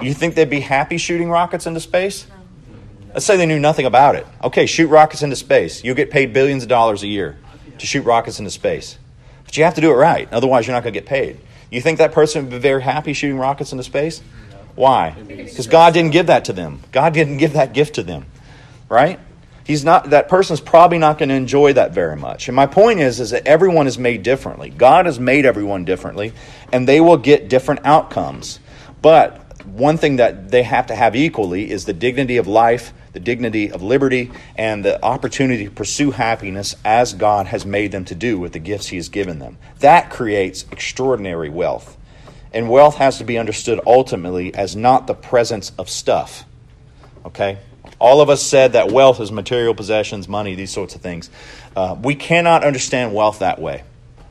you 0.00 0.14
think 0.14 0.34
they'd 0.34 0.48
be 0.48 0.60
happy 0.60 0.96
shooting 0.96 1.30
rockets 1.30 1.66
into 1.66 1.80
space? 1.80 2.26
Let's 3.12 3.26
say 3.26 3.36
they 3.36 3.46
knew 3.46 3.58
nothing 3.58 3.86
about 3.86 4.14
it. 4.14 4.26
Okay, 4.44 4.66
shoot 4.66 4.88
rockets 4.88 5.22
into 5.22 5.36
space. 5.36 5.82
You'll 5.82 5.96
get 5.96 6.10
paid 6.10 6.32
billions 6.32 6.62
of 6.62 6.68
dollars 6.68 7.02
a 7.02 7.08
year 7.08 7.36
to 7.78 7.86
shoot 7.86 8.02
rockets 8.02 8.38
into 8.38 8.50
space. 8.50 8.98
But 9.44 9.56
you 9.56 9.64
have 9.64 9.74
to 9.74 9.80
do 9.80 9.90
it 9.90 9.94
right, 9.94 10.28
otherwise, 10.32 10.66
you're 10.66 10.76
not 10.76 10.82
going 10.82 10.92
to 10.92 11.00
get 11.00 11.08
paid. 11.08 11.40
You 11.70 11.80
think 11.80 11.98
that 11.98 12.12
person 12.12 12.44
would 12.44 12.50
be 12.50 12.58
very 12.58 12.82
happy 12.82 13.12
shooting 13.12 13.38
rockets 13.38 13.72
into 13.72 13.84
space? 13.84 14.20
Why? 14.74 15.10
Because 15.10 15.66
God 15.66 15.94
didn't 15.94 16.12
give 16.12 16.26
that 16.26 16.44
to 16.44 16.52
them. 16.52 16.80
God 16.92 17.12
didn't 17.12 17.38
give 17.38 17.54
that 17.54 17.72
gift 17.72 17.96
to 17.96 18.02
them, 18.02 18.26
right? 18.88 19.18
He's 19.68 19.84
not. 19.84 20.08
That 20.08 20.30
person's 20.30 20.62
probably 20.62 20.96
not 20.96 21.18
going 21.18 21.28
to 21.28 21.34
enjoy 21.34 21.74
that 21.74 21.92
very 21.92 22.16
much. 22.16 22.48
And 22.48 22.56
my 22.56 22.64
point 22.64 23.00
is, 23.00 23.20
is 23.20 23.30
that 23.30 23.46
everyone 23.46 23.86
is 23.86 23.98
made 23.98 24.22
differently. 24.22 24.70
God 24.70 25.04
has 25.04 25.20
made 25.20 25.44
everyone 25.44 25.84
differently, 25.84 26.32
and 26.72 26.88
they 26.88 27.02
will 27.02 27.18
get 27.18 27.50
different 27.50 27.82
outcomes. 27.84 28.60
But 29.02 29.62
one 29.66 29.98
thing 29.98 30.16
that 30.16 30.50
they 30.50 30.62
have 30.62 30.86
to 30.86 30.94
have 30.94 31.14
equally 31.14 31.70
is 31.70 31.84
the 31.84 31.92
dignity 31.92 32.38
of 32.38 32.46
life, 32.46 32.94
the 33.12 33.20
dignity 33.20 33.70
of 33.70 33.82
liberty, 33.82 34.30
and 34.56 34.82
the 34.82 35.04
opportunity 35.04 35.66
to 35.66 35.70
pursue 35.70 36.12
happiness 36.12 36.74
as 36.82 37.12
God 37.12 37.48
has 37.48 37.66
made 37.66 37.92
them 37.92 38.06
to 38.06 38.14
do 38.14 38.38
with 38.38 38.54
the 38.54 38.58
gifts 38.58 38.86
He 38.86 38.96
has 38.96 39.10
given 39.10 39.38
them. 39.38 39.58
That 39.80 40.08
creates 40.08 40.64
extraordinary 40.72 41.50
wealth. 41.50 41.98
And 42.54 42.70
wealth 42.70 42.94
has 42.94 43.18
to 43.18 43.24
be 43.24 43.36
understood 43.36 43.82
ultimately 43.86 44.54
as 44.54 44.74
not 44.74 45.06
the 45.06 45.14
presence 45.14 45.72
of 45.78 45.90
stuff. 45.90 46.46
Okay? 47.26 47.58
All 47.98 48.20
of 48.20 48.30
us 48.30 48.42
said 48.42 48.74
that 48.74 48.92
wealth 48.92 49.20
is 49.20 49.32
material 49.32 49.74
possessions, 49.74 50.28
money, 50.28 50.54
these 50.54 50.70
sorts 50.70 50.94
of 50.94 51.00
things. 51.00 51.30
Uh, 51.74 51.96
we 52.00 52.14
cannot 52.14 52.62
understand 52.62 53.12
wealth 53.12 53.40
that 53.40 53.60
way. 53.60 53.82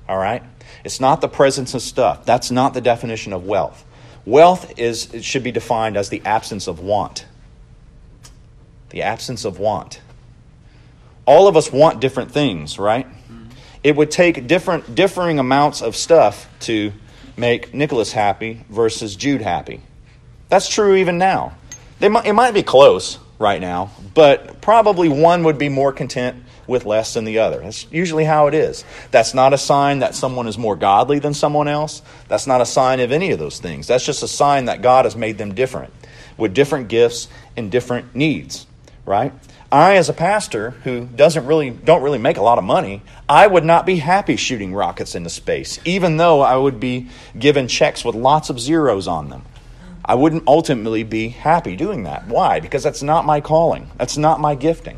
All 0.08 0.18
right? 0.18 0.44
It's 0.84 1.00
not 1.00 1.20
the 1.20 1.28
presence 1.28 1.74
of 1.74 1.82
stuff. 1.82 2.26
That's 2.26 2.50
not 2.50 2.74
the 2.74 2.82
definition 2.82 3.34
of 3.34 3.46
wealth. 3.46 3.84
Wealth 4.26 4.78
is 4.78 5.14
it 5.14 5.24
should 5.24 5.44
be 5.44 5.52
defined 5.52 5.98
as 5.98 6.10
the 6.10 6.22
absence 6.24 6.68
of 6.68 6.80
want. 6.80 7.26
The 8.90 9.02
absence 9.02 9.44
of 9.44 9.60
want. 9.60 10.00
All 11.26 11.48
of 11.48 11.58
us 11.58 11.72
want 11.72 12.00
different 12.00 12.32
things, 12.32 12.80
right? 12.80 13.08
It 13.84 13.96
would 13.96 14.12
take 14.12 14.48
different 14.48 14.96
differing 14.96 15.40
amounts 15.40 15.82
of 15.82 15.96
stuff 15.96 16.50
to 16.62 16.94
make 17.36 17.74
Nicholas 17.74 18.14
happy 18.14 18.66
versus 18.70 19.16
Jude 19.16 19.42
happy. 19.42 19.82
That's 20.50 20.70
true 20.70 20.96
even 20.96 21.18
now. 21.18 21.56
They 22.00 22.10
might, 22.10 22.26
it 22.26 22.34
might 22.34 22.54
be 22.54 22.64
close 22.64 23.20
right 23.40 23.62
now, 23.62 23.92
but 24.14 24.62
probably 24.62 25.10
one 25.10 25.44
would 25.44 25.58
be 25.58 25.70
more 25.70 25.94
content 25.94 26.44
with 26.66 26.86
less 26.86 27.14
than 27.14 27.24
the 27.24 27.40
other. 27.40 27.62
That's 27.62 27.90
usually 27.92 28.26
how 28.26 28.48
it 28.48 28.54
is. 28.54 28.84
That's 29.12 29.34
not 29.34 29.54
a 29.54 29.58
sign 29.58 30.00
that 30.00 30.16
someone 30.16 30.48
is 30.48 30.58
more 30.58 30.76
godly 30.76 31.20
than 31.20 31.34
someone 31.34 31.68
else. 31.68 32.02
That's 32.28 32.48
not 32.48 32.62
a 32.62 32.66
sign 32.66 33.00
of 33.00 33.12
any 33.12 33.32
of 33.32 33.40
those 33.40 33.60
things. 33.60 33.88
That's 33.88 34.06
just 34.06 34.24
a 34.24 34.28
sign 34.28 34.66
that 34.66 34.82
God 34.82 35.06
has 35.06 35.16
made 35.16 35.38
them 35.38 35.54
different 35.54 35.94
with 36.38 36.54
different 36.54 36.88
gifts 36.88 37.28
and 37.56 37.72
different 37.72 38.16
needs, 38.16 38.68
right? 39.06 39.34
I, 39.72 39.98
as 39.98 40.08
a 40.08 40.14
pastor 40.14 40.72
who 40.86 41.06
doesn't 41.06 41.46
really 41.46 41.72
don't 41.72 42.02
really 42.02 42.20
make 42.20 42.38
a 42.38 42.42
lot 42.42 42.58
of 42.58 42.64
money, 42.64 43.02
I 43.28 43.48
would 43.48 43.66
not 43.66 43.86
be 43.86 43.98
happy 43.98 44.38
shooting 44.38 44.74
rockets 44.74 45.14
into 45.14 45.30
space, 45.30 45.80
even 45.84 46.18
though 46.18 46.42
I 46.42 46.56
would 46.56 46.80
be 46.80 47.10
given 47.38 47.68
checks 47.68 48.06
with 48.06 48.16
lots 48.16 48.50
of 48.50 48.60
zeros 48.60 49.08
on 49.08 49.30
them. 49.30 49.44
I 50.08 50.16
wouldn't 50.16 50.48
ultimately 50.48 51.04
be 51.04 51.28
happy 51.28 51.76
doing 51.76 52.04
that. 52.04 52.28
Why? 52.28 52.62
Because 52.62 52.82
that's 52.82 53.04
not 53.04 53.26
my 53.26 53.42
calling. 53.42 53.92
That's 53.98 54.18
not 54.18 54.40
my 54.40 54.56
gifting. 54.56 54.98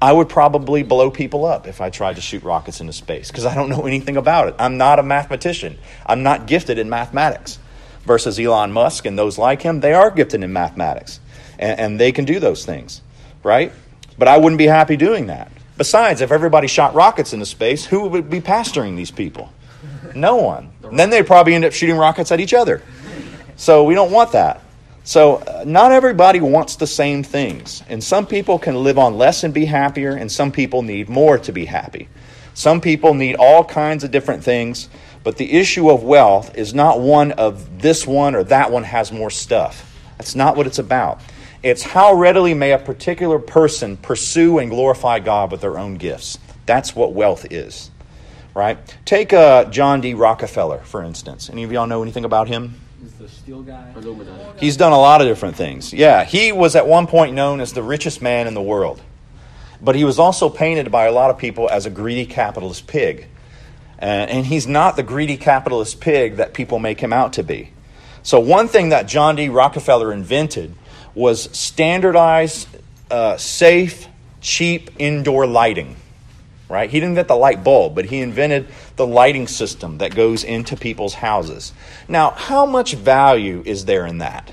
I 0.00 0.12
would 0.12 0.28
probably 0.28 0.82
blow 0.82 1.10
people 1.10 1.44
up 1.44 1.66
if 1.66 1.80
I 1.80 1.90
tried 1.90 2.16
to 2.16 2.22
shoot 2.22 2.42
rockets 2.42 2.80
into 2.80 2.92
space 2.92 3.30
because 3.30 3.44
I 3.44 3.54
don't 3.54 3.68
know 3.68 3.86
anything 3.86 4.16
about 4.16 4.48
it. 4.48 4.54
I'm 4.58 4.78
not 4.78 4.98
a 4.98 5.02
mathematician. 5.02 5.78
I'm 6.06 6.22
not 6.22 6.46
gifted 6.46 6.78
in 6.78 6.88
mathematics. 6.88 7.58
Versus 8.04 8.38
Elon 8.38 8.70
Musk 8.72 9.04
and 9.04 9.18
those 9.18 9.36
like 9.36 9.62
him, 9.62 9.80
they 9.80 9.92
are 9.92 10.12
gifted 10.12 10.44
in 10.44 10.52
mathematics 10.52 11.18
and, 11.58 11.80
and 11.80 12.00
they 12.00 12.12
can 12.12 12.24
do 12.24 12.38
those 12.38 12.64
things, 12.64 13.02
right? 13.42 13.72
But 14.16 14.28
I 14.28 14.38
wouldn't 14.38 14.58
be 14.58 14.66
happy 14.66 14.96
doing 14.96 15.26
that. 15.26 15.50
Besides, 15.76 16.20
if 16.20 16.30
everybody 16.30 16.68
shot 16.68 16.94
rockets 16.94 17.32
into 17.32 17.46
space, 17.46 17.84
who 17.84 18.06
would 18.08 18.30
be 18.30 18.40
pastoring 18.40 18.96
these 18.96 19.10
people? 19.10 19.52
No 20.14 20.36
one. 20.36 20.70
Then 20.92 21.10
they'd 21.10 21.26
probably 21.26 21.54
end 21.54 21.64
up 21.64 21.72
shooting 21.72 21.96
rockets 21.96 22.30
at 22.32 22.40
each 22.40 22.54
other. 22.54 22.80
So 23.56 23.84
we 23.84 23.94
don't 23.94 24.12
want 24.12 24.32
that. 24.32 24.62
So 25.04 25.36
uh, 25.36 25.64
not 25.66 25.92
everybody 25.92 26.40
wants 26.40 26.76
the 26.76 26.86
same 26.86 27.22
things. 27.22 27.82
And 27.88 28.02
some 28.02 28.26
people 28.26 28.58
can 28.58 28.82
live 28.82 28.98
on 28.98 29.16
less 29.16 29.44
and 29.44 29.54
be 29.54 29.64
happier, 29.64 30.12
and 30.12 30.30
some 30.30 30.50
people 30.52 30.82
need 30.82 31.08
more 31.08 31.38
to 31.38 31.52
be 31.52 31.64
happy. 31.64 32.08
Some 32.54 32.80
people 32.80 33.14
need 33.14 33.36
all 33.36 33.62
kinds 33.64 34.02
of 34.02 34.10
different 34.10 34.42
things, 34.42 34.88
but 35.22 35.36
the 35.36 35.52
issue 35.52 35.90
of 35.90 36.02
wealth 36.02 36.56
is 36.56 36.74
not 36.74 37.00
one 37.00 37.32
of 37.32 37.80
this 37.80 38.06
one 38.06 38.34
or 38.34 38.44
that 38.44 38.72
one 38.72 38.82
has 38.82 39.12
more 39.12 39.30
stuff. 39.30 39.94
That's 40.18 40.34
not 40.34 40.56
what 40.56 40.66
it's 40.66 40.78
about. 40.78 41.20
It's 41.62 41.82
how 41.82 42.14
readily 42.14 42.54
may 42.54 42.72
a 42.72 42.78
particular 42.78 43.38
person 43.38 43.96
pursue 43.96 44.58
and 44.58 44.70
glorify 44.70 45.20
God 45.20 45.52
with 45.52 45.60
their 45.60 45.78
own 45.78 45.96
gifts. 45.96 46.38
That's 46.64 46.96
what 46.96 47.12
wealth 47.12 47.46
is, 47.50 47.90
right? 48.54 48.78
Take 49.04 49.32
uh, 49.32 49.66
John 49.66 50.00
D. 50.00 50.14
Rockefeller, 50.14 50.78
for 50.78 51.02
instance. 51.02 51.48
Any 51.48 51.62
of 51.62 51.72
y'all 51.72 51.86
know 51.86 52.02
anything 52.02 52.24
about 52.24 52.48
him? 52.48 52.80
Is 53.06 53.12
the 53.12 53.28
steel 53.28 53.62
guy? 53.62 53.92
Illuminati. 53.94 54.58
He's 54.58 54.76
done 54.76 54.90
a 54.90 54.98
lot 54.98 55.20
of 55.20 55.28
different 55.28 55.54
things. 55.54 55.92
Yeah, 55.92 56.24
he 56.24 56.50
was 56.50 56.74
at 56.74 56.88
one 56.88 57.06
point 57.06 57.34
known 57.34 57.60
as 57.60 57.72
the 57.72 57.82
richest 57.82 58.20
man 58.20 58.48
in 58.48 58.54
the 58.54 58.62
world. 58.62 59.00
But 59.80 59.94
he 59.94 60.02
was 60.02 60.18
also 60.18 60.48
painted 60.48 60.90
by 60.90 61.04
a 61.04 61.12
lot 61.12 61.30
of 61.30 61.38
people 61.38 61.70
as 61.70 61.86
a 61.86 61.90
greedy 61.90 62.26
capitalist 62.26 62.88
pig. 62.88 63.28
And 64.00 64.44
he's 64.44 64.66
not 64.66 64.96
the 64.96 65.04
greedy 65.04 65.36
capitalist 65.36 66.00
pig 66.00 66.36
that 66.36 66.52
people 66.52 66.80
make 66.80 66.98
him 66.98 67.12
out 67.12 67.34
to 67.34 67.44
be. 67.44 67.70
So, 68.24 68.40
one 68.40 68.66
thing 68.66 68.88
that 68.88 69.06
John 69.06 69.36
D. 69.36 69.50
Rockefeller 69.50 70.12
invented 70.12 70.74
was 71.14 71.48
standardized, 71.56 72.66
uh, 73.08 73.36
safe, 73.36 74.08
cheap 74.40 74.90
indoor 74.98 75.46
lighting. 75.46 75.94
Right? 76.68 76.90
He 76.90 76.98
didn't 76.98 77.10
invent 77.10 77.28
the 77.28 77.36
light 77.36 77.62
bulb, 77.62 77.94
but 77.94 78.06
he 78.06 78.20
invented 78.20 78.66
the 78.96 79.06
lighting 79.06 79.46
system 79.46 79.98
that 79.98 80.16
goes 80.16 80.42
into 80.42 80.76
people's 80.76 81.14
houses. 81.14 81.72
Now, 82.08 82.30
how 82.30 82.66
much 82.66 82.94
value 82.94 83.62
is 83.64 83.84
there 83.84 84.04
in 84.04 84.18
that? 84.18 84.52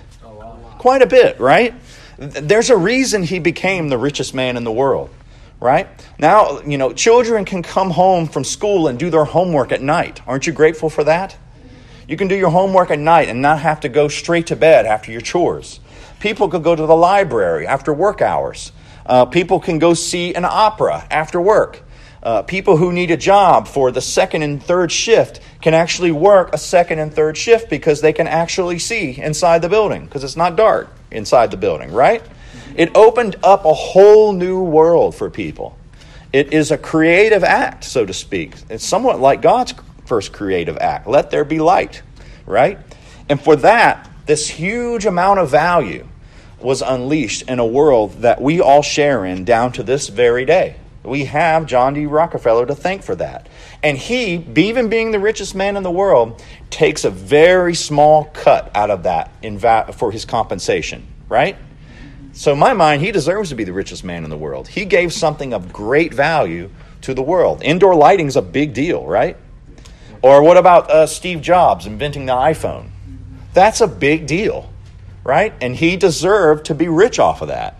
Quite 0.78 1.02
a 1.02 1.08
bit, 1.08 1.40
right? 1.40 1.74
There's 2.18 2.70
a 2.70 2.78
reason 2.78 3.24
he 3.24 3.40
became 3.40 3.90
the 3.90 3.98
richest 3.98 4.36
man 4.36 4.58
in 4.58 4.64
the 4.64 4.72
world, 4.72 5.10
right? 5.60 5.88
Now, 6.20 6.60
you 6.62 6.78
know, 6.78 6.94
children 6.94 7.46
can 7.46 7.64
come 7.64 7.90
home 7.90 8.28
from 8.28 8.44
school 8.44 8.88
and 8.88 9.00
do 9.00 9.10
their 9.10 9.26
homework 9.26 9.72
at 9.72 9.82
night. 9.82 10.22
Aren't 10.28 10.46
you 10.46 10.54
grateful 10.54 10.90
for 10.90 11.04
that? 11.06 11.36
You 12.08 12.18
can 12.18 12.28
do 12.28 12.36
your 12.36 12.50
homework 12.50 12.92
at 12.92 13.00
night 13.00 13.30
and 13.30 13.42
not 13.42 13.60
have 13.60 13.80
to 13.82 13.90
go 13.90 14.08
straight 14.08 14.48
to 14.48 14.56
bed 14.56 14.86
after 14.86 15.12
your 15.12 15.22
chores. 15.22 15.80
People 16.20 16.50
could 16.50 16.64
go 16.64 16.76
to 16.76 16.86
the 16.86 16.96
library 16.96 17.66
after 17.66 17.94
work 17.94 18.22
hours. 18.22 18.72
Uh, 19.06 19.26
people 19.26 19.60
can 19.60 19.80
go 19.80 19.94
see 19.94 20.34
an 20.36 20.46
opera 20.46 21.08
after 21.10 21.42
work. 21.42 21.82
Uh, 22.24 22.42
people 22.42 22.78
who 22.78 22.94
need 22.94 23.12
a 23.12 23.18
job 23.18 23.68
for 23.68 23.92
the 23.92 24.00
second 24.00 24.44
and 24.44 24.64
third 24.64 24.90
shift 24.90 25.42
can 25.62 25.74
actually 25.74 26.12
work 26.12 26.54
a 26.54 26.58
second 26.58 27.00
and 27.00 27.14
third 27.14 27.38
shift 27.38 27.70
because 27.70 28.00
they 28.00 28.14
can 28.14 28.28
actually 28.28 28.80
see 28.80 29.22
inside 29.22 29.62
the 29.62 29.68
building 29.68 30.06
because 30.06 30.24
it's 30.24 30.38
not 30.38 30.56
dark 30.56 30.90
inside 31.12 31.52
the 31.52 31.58
building, 31.58 31.92
right? 31.92 32.24
It 32.76 32.96
opened 32.96 33.36
up 33.44 33.66
a 33.66 33.74
whole 33.74 34.32
new 34.32 34.64
world 34.64 35.16
for 35.16 35.30
people. 35.30 35.78
It 36.32 36.54
is 36.54 36.72
a 36.72 36.78
creative 36.78 37.44
act, 37.44 37.84
so 37.84 38.06
to 38.06 38.14
speak. 38.14 38.56
It's 38.70 38.86
somewhat 38.86 39.20
like 39.20 39.42
God's 39.42 39.74
first 40.06 40.32
creative 40.32 40.78
act 40.78 41.08
let 41.08 41.30
there 41.30 41.44
be 41.44 41.60
light, 41.60 42.02
right? 42.46 42.80
And 43.28 43.40
for 43.40 43.58
that, 43.58 44.10
this 44.28 44.48
huge 44.48 45.06
amount 45.06 45.40
of 45.40 45.50
value 45.50 46.08
was 46.62 46.82
unleashed 46.82 47.44
in 47.44 47.60
a 47.60 47.66
world 47.66 48.22
that 48.22 48.42
we 48.42 48.62
all 48.62 48.82
share 48.82 49.26
in 49.26 49.44
down 49.44 49.74
to 49.74 49.84
this 49.84 50.08
very 50.08 50.46
day. 50.46 50.78
We 51.04 51.26
have 51.26 51.66
John 51.66 51.94
D. 51.94 52.06
Rockefeller 52.06 52.66
to 52.66 52.76
thank 52.76 53.04
for 53.04 53.16
that. 53.16 53.50
And 53.82 53.98
he, 53.98 54.46
even 54.56 54.90
being 54.90 55.12
the 55.12 55.20
richest 55.20 55.54
man 55.54 55.76
in 55.76 55.84
the 55.84 55.92
world, 55.92 56.42
takes 56.70 57.04
a 57.04 57.10
very 57.10 57.76
small 57.76 58.26
cut 58.26 58.72
out 58.76 58.90
of 58.90 59.04
that 59.04 59.32
va- 59.44 59.94
for 59.94 60.12
his 60.12 60.24
compensation, 60.24 61.06
right? 61.28 61.58
So, 62.32 62.54
in 62.54 62.60
my 62.60 62.74
mind, 62.74 63.02
he 63.02 63.12
deserves 63.12 63.50
to 63.50 63.56
be 63.56 63.64
the 63.64 63.74
richest 63.74 64.04
man 64.04 64.24
in 64.24 64.30
the 64.30 64.38
world. 64.38 64.68
He 64.68 64.86
gave 64.86 65.14
something 65.14 65.54
of 65.54 65.74
great 65.74 66.14
value 66.14 66.70
to 67.02 67.14
the 67.14 67.22
world. 67.22 67.62
Indoor 67.64 67.96
lighting 67.96 68.28
is 68.28 68.36
a 68.36 68.42
big 68.42 68.74
deal, 68.74 69.06
right? 69.06 69.38
Or 70.22 70.42
what 70.42 70.56
about 70.56 70.90
uh, 70.90 71.06
Steve 71.06 71.42
Jobs 71.42 71.86
inventing 71.86 72.26
the 72.26 72.34
iPhone? 72.34 72.90
That's 73.54 73.82
a 73.82 73.88
big 73.88 74.26
deal, 74.26 74.72
right? 75.24 75.54
And 75.62 75.76
he 75.76 75.98
deserved 75.98 76.66
to 76.68 76.76
be 76.76 76.88
rich 76.88 77.20
off 77.20 77.42
of 77.42 77.50
that. 77.50 77.78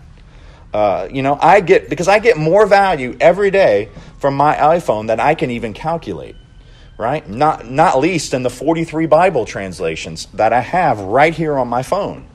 Uh, 0.74 1.08
you 1.08 1.22
know, 1.22 1.38
I 1.40 1.60
get 1.60 1.88
because 1.88 2.08
I 2.08 2.18
get 2.18 2.36
more 2.36 2.66
value 2.66 3.16
every 3.20 3.52
day 3.52 3.90
from 4.18 4.34
my 4.34 4.56
iPhone 4.56 5.06
than 5.06 5.20
I 5.20 5.36
can 5.36 5.50
even 5.52 5.72
calculate. 5.72 6.34
Right? 6.98 7.28
Not 7.28 7.70
not 7.70 8.00
least 8.00 8.34
in 8.34 8.42
the 8.42 8.50
43 8.50 9.06
Bible 9.06 9.44
translations 9.44 10.26
that 10.34 10.52
I 10.52 10.60
have 10.60 10.98
right 10.98 11.32
here 11.32 11.56
on 11.56 11.68
my 11.68 11.84
phone. 11.84 12.26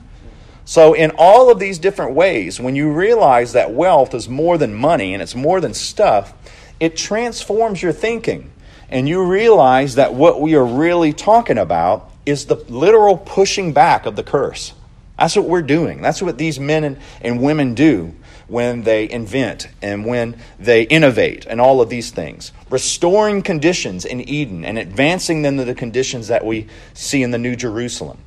So 0.64 0.94
in 0.94 1.12
all 1.18 1.50
of 1.50 1.58
these 1.58 1.78
different 1.78 2.14
ways, 2.14 2.58
when 2.58 2.74
you 2.76 2.92
realize 2.92 3.52
that 3.52 3.72
wealth 3.72 4.14
is 4.14 4.28
more 4.28 4.56
than 4.56 4.74
money 4.74 5.12
and 5.12 5.22
it's 5.22 5.34
more 5.34 5.60
than 5.60 5.74
stuff, 5.74 6.32
it 6.78 6.96
transforms 6.96 7.82
your 7.82 7.92
thinking. 7.92 8.52
And 8.88 9.08
you 9.08 9.22
realize 9.24 9.96
that 9.96 10.14
what 10.14 10.40
we 10.40 10.54
are 10.54 10.64
really 10.64 11.12
talking 11.12 11.58
about 11.58 12.10
is 12.24 12.46
the 12.46 12.56
literal 12.68 13.18
pushing 13.18 13.72
back 13.72 14.06
of 14.06 14.16
the 14.16 14.22
curse. 14.22 14.72
That's 15.18 15.36
what 15.36 15.46
we're 15.46 15.62
doing. 15.62 16.00
That's 16.00 16.22
what 16.22 16.38
these 16.38 16.58
men 16.58 16.84
and, 16.84 16.98
and 17.20 17.42
women 17.42 17.74
do 17.74 18.14
when 18.50 18.82
they 18.82 19.08
invent 19.08 19.68
and 19.80 20.04
when 20.04 20.36
they 20.58 20.82
innovate 20.82 21.46
and 21.46 21.60
all 21.60 21.80
of 21.80 21.88
these 21.88 22.10
things. 22.10 22.52
Restoring 22.68 23.42
conditions 23.42 24.04
in 24.04 24.20
Eden 24.20 24.64
and 24.64 24.76
advancing 24.76 25.42
them 25.42 25.56
to 25.56 25.64
the 25.64 25.74
conditions 25.74 26.28
that 26.28 26.44
we 26.44 26.66
see 26.92 27.22
in 27.22 27.30
the 27.30 27.38
New 27.38 27.54
Jerusalem. 27.54 28.18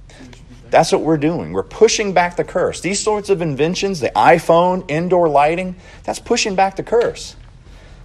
That's 0.70 0.92
what 0.92 1.02
we're 1.02 1.18
doing. 1.18 1.52
We're 1.52 1.62
pushing 1.62 2.14
back 2.14 2.38
the 2.38 2.44
curse. 2.44 2.80
These 2.80 3.00
sorts 3.00 3.30
of 3.30 3.42
inventions, 3.42 4.00
the 4.00 4.12
iPhone, 4.16 4.90
indoor 4.90 5.28
lighting, 5.30 5.76
that's 6.04 6.20
pushing 6.20 6.56
back 6.56 6.78
the 6.78 6.84
curse. 6.84 7.36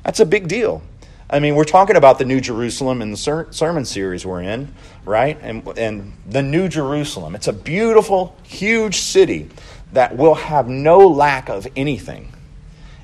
That's 0.02 0.20
a 0.20 0.26
big 0.26 0.48
deal. 0.48 0.82
I 1.30 1.40
mean, 1.40 1.54
we're 1.54 1.64
talking 1.64 1.96
about 1.96 2.18
the 2.18 2.24
New 2.24 2.40
Jerusalem 2.40 3.00
in 3.00 3.10
the 3.10 3.16
ser- 3.16 3.48
sermon 3.52 3.84
series 3.84 4.26
we're 4.26 4.42
in, 4.42 4.74
right? 5.04 5.38
And, 5.40 5.66
and 5.78 6.14
the 6.26 6.42
New 6.42 6.68
Jerusalem. 6.68 7.34
It's 7.34 7.48
a 7.48 7.52
beautiful, 7.52 8.36
huge 8.42 8.96
city 8.96 9.48
that 9.92 10.16
will 10.16 10.34
have 10.34 10.68
no 10.68 11.06
lack 11.08 11.48
of 11.48 11.66
anything. 11.76 12.32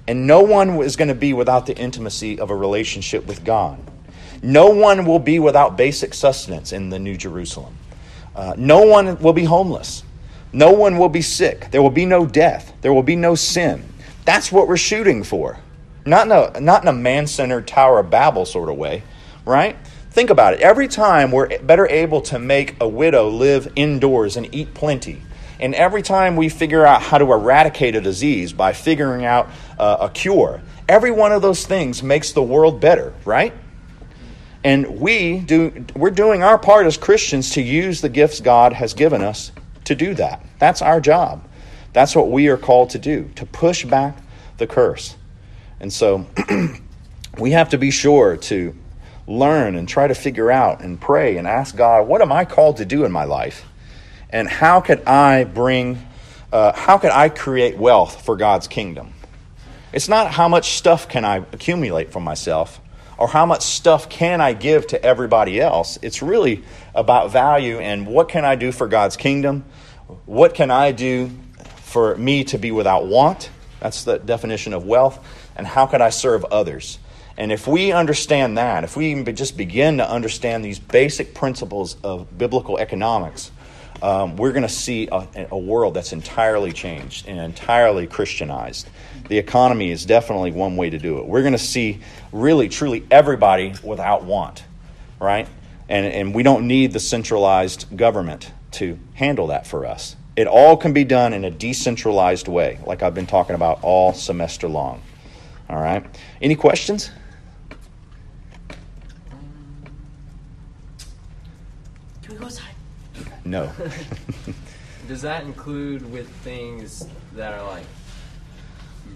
And 0.07 0.27
no 0.27 0.43
one 0.43 0.83
is 0.83 0.97
going 0.97 1.09
to 1.09 1.15
be 1.15 1.33
without 1.33 1.67
the 1.67 1.77
intimacy 1.77 2.39
of 2.39 2.51
a 2.51 2.57
relationship 2.57 3.27
with 3.27 3.45
God. 3.45 3.79
No 4.43 4.69
one 4.69 5.07
will 5.07 5.19
be 5.19 5.39
without 5.39 5.77
basic 5.77 6.13
sustenance 6.13 6.73
in 6.73 6.91
the 6.91 6.99
New 6.99 7.17
Jerusalem. 7.17 7.79
Uh, 8.37 8.55
no 8.59 8.83
one 8.83 9.19
will 9.21 9.33
be 9.33 9.45
homeless. 9.45 10.03
No 10.53 10.73
one 10.73 10.99
will 10.99 11.09
be 11.09 11.23
sick. 11.23 11.71
There 11.71 11.83
will 11.83 11.91
be 11.91 12.05
no 12.05 12.27
death. 12.27 12.75
There 12.83 12.93
will 12.93 13.03
be 13.03 13.17
no 13.17 13.35
sin. 13.35 13.85
That's 14.25 14.53
what 14.53 14.69
we're 14.69 14.77
shooting 14.77 15.25
for. 15.25 15.59
Not 16.05 16.27
in 16.27 16.33
a, 16.33 16.61
not 16.61 16.83
in 16.83 16.89
a 16.89 16.93
man 16.93 17.27
centered 17.27 17.67
Tower 17.67 17.99
of 17.99 18.11
Babel 18.11 18.45
sort 18.45 18.69
of 18.69 18.77
way, 18.77 19.03
right? 19.47 19.77
Think 20.11 20.31
about 20.31 20.55
it. 20.55 20.61
Every 20.61 20.87
time 20.87 21.33
we're 21.33 21.59
better 21.61 21.89
able 21.89 22.21
to 22.23 22.39
make 22.39 22.77
a 22.81 22.87
widow 22.87 23.29
live 23.29 23.73
indoors 23.75 24.37
and 24.37 24.55
eat 24.55 24.75
plenty, 24.75 25.23
and 25.61 25.75
every 25.75 26.03
time 26.03 26.37
we 26.37 26.49
figure 26.49 26.85
out 26.85 27.03
how 27.03 27.19
to 27.19 27.33
eradicate 27.33 27.95
a 27.95 28.01
disease 28.01 28.53
by 28.53 28.73
figuring 28.73 29.25
out 29.25 29.49
uh, 29.79 29.99
a 30.01 30.11
cure, 30.11 30.61
every 30.89 31.11
one 31.11 31.33
of 31.33 31.43
those 31.43 31.67
things 31.67 32.03
makes 32.03 32.33
the 32.33 32.43
world 32.43 32.81
better, 32.81 33.13
right? 33.25 33.53
And 34.65 34.99
we 34.99 35.41
do 35.41 35.85
we're 35.95 36.11
doing 36.11 36.43
our 36.43 36.59
part 36.59 36.87
as 36.87 36.97
Christians 36.97 37.51
to 37.51 37.63
use 37.63 38.01
the 38.01 38.09
gifts 38.09 38.41
God 38.41 38.73
has 38.73 38.95
given 38.95 39.23
us 39.23 39.53
to 39.85 39.95
do 39.95 40.15
that. 40.15 40.45
That's 40.59 40.83
our 40.83 41.01
job. 41.01 41.47
That's 41.93 42.17
what 42.17 42.31
we 42.31 42.49
are 42.49 42.57
called 42.57 42.91
to 42.91 42.99
do, 42.99 43.31
to 43.37 43.47
push 43.47 43.85
back 43.85 44.19
the 44.57 44.67
curse. 44.67 45.17
And 45.81 45.93
so 45.93 46.27
we 47.39 47.53
have 47.53 47.69
to 47.71 47.79
be 47.79 47.91
sure 47.91 48.37
to 48.37 48.75
learn 49.27 49.77
and 49.77 49.89
try 49.89 50.07
to 50.07 50.15
figure 50.15 50.51
out 50.51 50.81
and 50.81 51.01
pray 51.01 51.37
and 51.37 51.47
ask 51.47 51.77
God, 51.77 52.09
what 52.09 52.21
am 52.21 52.33
I 52.33 52.45
called 52.45 52.79
to 52.79 52.85
do 52.85 53.05
in 53.05 53.13
my 53.13 53.25
life? 53.25 53.65
And 54.35 54.49
how 54.49 54.81
could 54.81 55.05
I 55.05 55.45
bring, 55.45 56.05
uh, 56.53 56.73
how 56.73 56.99
could 56.99 57.13
I 57.13 57.29
create 57.29 57.77
wealth 57.77 58.25
for 58.25 58.37
God's 58.37 58.67
kingdom? 58.67 59.13
It's 59.93 60.09
not 60.09 60.33
how 60.33 60.49
much 60.49 60.73
stuff 60.73 61.09
can 61.09 61.25
I 61.25 61.37
accumulate 61.37 62.11
for 62.11 62.19
myself 62.19 62.81
or 63.17 63.29
how 63.29 63.47
much 63.47 63.63
stuff 63.63 64.09
can 64.09 64.41
I 64.41 64.53
give 64.53 64.89
to 64.89 65.01
everybody 65.01 65.61
else. 65.61 66.01
It's 66.03 66.21
really 66.21 66.65
about 66.97 67.31
value 67.31 67.79
and 67.79 68.09
what 68.09 68.29
can 68.29 68.45
I 68.45 68.57
do 68.57 68.73
for 68.73 68.89
God's 68.89 69.17
kingdom? 69.17 69.65
What 70.27 70.53
can 70.55 70.69
I 70.69 70.91
do 70.91 71.31
for 71.77 72.17
me 72.17 72.43
to 72.43 72.59
be 72.59 72.73
without 72.73 73.07
want? 73.07 73.51
That's 73.79 74.03
the 74.03 74.19
definition 74.19 74.73
of 74.73 74.85
wealth. 74.85 75.25
And 75.55 75.65
how 75.65 75.87
can 75.87 76.03
I 76.03 76.11
serve 76.11 76.45
others? 76.47 76.99
And 77.37 77.53
if 77.53 77.69
we 77.69 77.93
understand 77.93 78.59
that, 78.59 78.83
if 78.83 78.97
we 78.97 79.13
even 79.13 79.37
just 79.37 79.57
begin 79.57 79.99
to 79.99 80.11
understand 80.11 80.65
these 80.65 80.81
basic 80.81 81.35
principles 81.35 81.97
of 82.03 82.37
biblical 82.37 82.79
economics, 82.79 83.53
um, 84.03 84.37
we're 84.37 84.53
going 84.53 84.63
to 84.63 84.69
see 84.69 85.09
a, 85.11 85.27
a 85.51 85.59
world 85.59 85.95
that's 85.95 86.13
entirely 86.13 86.73
changed 86.73 87.27
and 87.29 87.39
entirely 87.39 88.07
Christianized. 88.07 88.89
The 89.29 89.39
economy 89.39 89.91
is 89.91 90.05
definitely 90.05 90.53
one 90.53 90.77
way 90.77 90.91
to 90.91 90.99
do 90.99 91.19
it. 91.19 91.27
We're 91.27 91.43
going 91.43 91.53
to 91.53 91.59
see 91.59 92.01
really, 92.33 92.69
truly 92.69 93.07
everybody 93.11 93.75
without 93.83 94.25
want, 94.25 94.65
right? 95.21 95.49
And, 95.89 96.07
and 96.07 96.35
we 96.35 96.43
don't 96.43 96.67
need 96.67 96.93
the 96.93 97.01
centralized 97.01 97.97
government 97.97 98.53
to 98.73 98.99
handle 99.15 99.47
that 99.49 99.67
for 99.67 99.87
us. 99.87 100.17
It 100.37 100.47
all 100.47 100.77
can 100.77 100.93
be 100.93 101.05
done 101.05 101.33
in 101.33 101.45
a 101.45 101.51
decentralized 101.51 102.49
way, 102.49 102.81
like 102.87 103.03
I've 103.03 103.15
been 103.15 103.27
talking 103.27 103.55
about 103.55 103.79
all 103.83 104.13
semester 104.13 104.69
long. 104.69 105.01
All 105.71 105.81
right? 105.81 106.05
Any 106.43 106.57
questions? 106.57 107.11
Can 112.23 112.33
we 112.33 112.37
go 112.37 112.47
outside? 112.47 112.75
No. 113.45 113.71
Does 115.09 115.23
that 115.23 115.45
include 115.45 116.11
with 116.11 116.29
things 116.37 117.07
that 117.35 117.53
are 117.53 117.67
like 117.67 117.85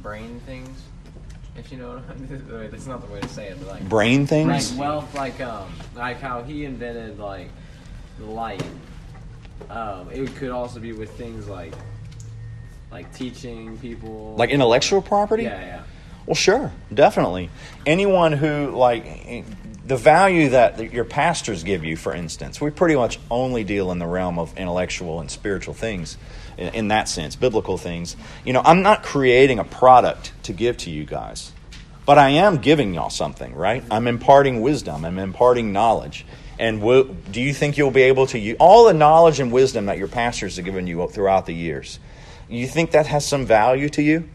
brain 0.03 0.41
things? 0.41 0.83
If 1.57 1.73
you 1.73 1.79
know 1.79 1.95
what 1.95 2.05
I 2.11 2.15
mean. 2.15 2.71
That's 2.71 2.87
not 2.87 3.07
the 3.07 3.13
way 3.13 3.21
to 3.21 3.29
say 3.29 3.49
it, 3.49 3.59
but 3.59 3.69
like 3.69 3.89
Brain 3.89 4.27
things? 4.27 4.73
Like 4.73 4.81
wealth, 4.81 5.15
like 5.15 5.41
um, 5.41 5.73
like 5.97 6.21
how 6.21 6.43
he 6.43 6.65
invented 6.65 7.19
like 7.19 7.49
light. 8.21 8.63
Um, 9.71 10.09
it 10.13 10.35
could 10.37 10.51
also 10.51 10.79
be 10.79 10.93
with 10.93 11.11
things 11.17 11.49
like 11.49 11.73
like 12.91 13.13
teaching 13.15 13.77
people. 13.79 14.35
Like 14.37 14.51
intellectual 14.51 15.03
property? 15.03 15.45
Yeah, 15.45 15.61
yeah. 15.61 15.83
Well, 16.27 16.35
sure, 16.35 16.71
definitely. 16.93 17.49
Anyone 17.87 18.33
who, 18.33 18.71
like, 18.77 19.07
the 19.89 19.97
value 19.97 20.51
that 20.51 20.93
your 20.93 21.07
pastors 21.07 21.65
give 21.65 21.83
you, 21.83 21.97
for 21.97 22.13
instance, 22.13 22.61
we 22.61 22.71
pretty 22.71 22.95
much 22.95 23.19
only 23.31 23.65
deal 23.65 23.91
in 23.91 23.99
the 23.99 24.07
realm 24.07 24.39
of 24.39 24.57
intellectual 24.59 25.21
and 25.21 25.31
spiritual 25.31 25.73
things 25.73 26.19
in, 26.59 26.75
in 26.75 26.89
that 26.89 27.09
sense, 27.09 27.37
biblical 27.37 27.79
things. 27.79 28.15
You 28.45 28.53
know, 28.53 28.61
I'm 28.63 28.83
not 28.83 29.03
creating 29.03 29.59
a 29.59 29.65
product 29.65 30.33
to 30.43 30.53
give 30.53 30.77
to 30.79 30.91
you 30.91 31.07
guys, 31.07 31.53
but 32.05 32.19
I 32.19 32.31
am 32.31 32.59
giving 32.59 32.93
y'all 32.93 33.09
something, 33.09 33.55
right? 33.55 33.83
I'm 33.91 34.07
imparting 34.07 34.61
wisdom, 34.61 35.07
I'm 35.07 35.19
imparting 35.19 35.73
knowledge. 35.73 36.27
And 36.59 36.83
will, 36.83 37.05
do 37.05 37.41
you 37.41 37.55
think 37.55 37.79
you'll 37.79 37.91
be 37.91 38.03
able 38.03 38.27
to 38.27 38.39
use 38.39 38.57
all 38.61 38.85
the 38.85 38.95
knowledge 38.95 39.41
and 39.41 39.51
wisdom 39.51 39.87
that 39.87 39.97
your 39.97 40.09
pastors 40.09 40.57
have 40.57 40.67
given 40.67 40.87
you 40.87 41.09
throughout 41.09 41.47
the 41.47 41.55
years? 41.55 41.99
You 42.51 42.67
think 42.67 42.91
that 42.91 43.07
has 43.07 43.27
some 43.27 43.47
value 43.47 43.89
to 43.91 44.03
you? 44.03 44.29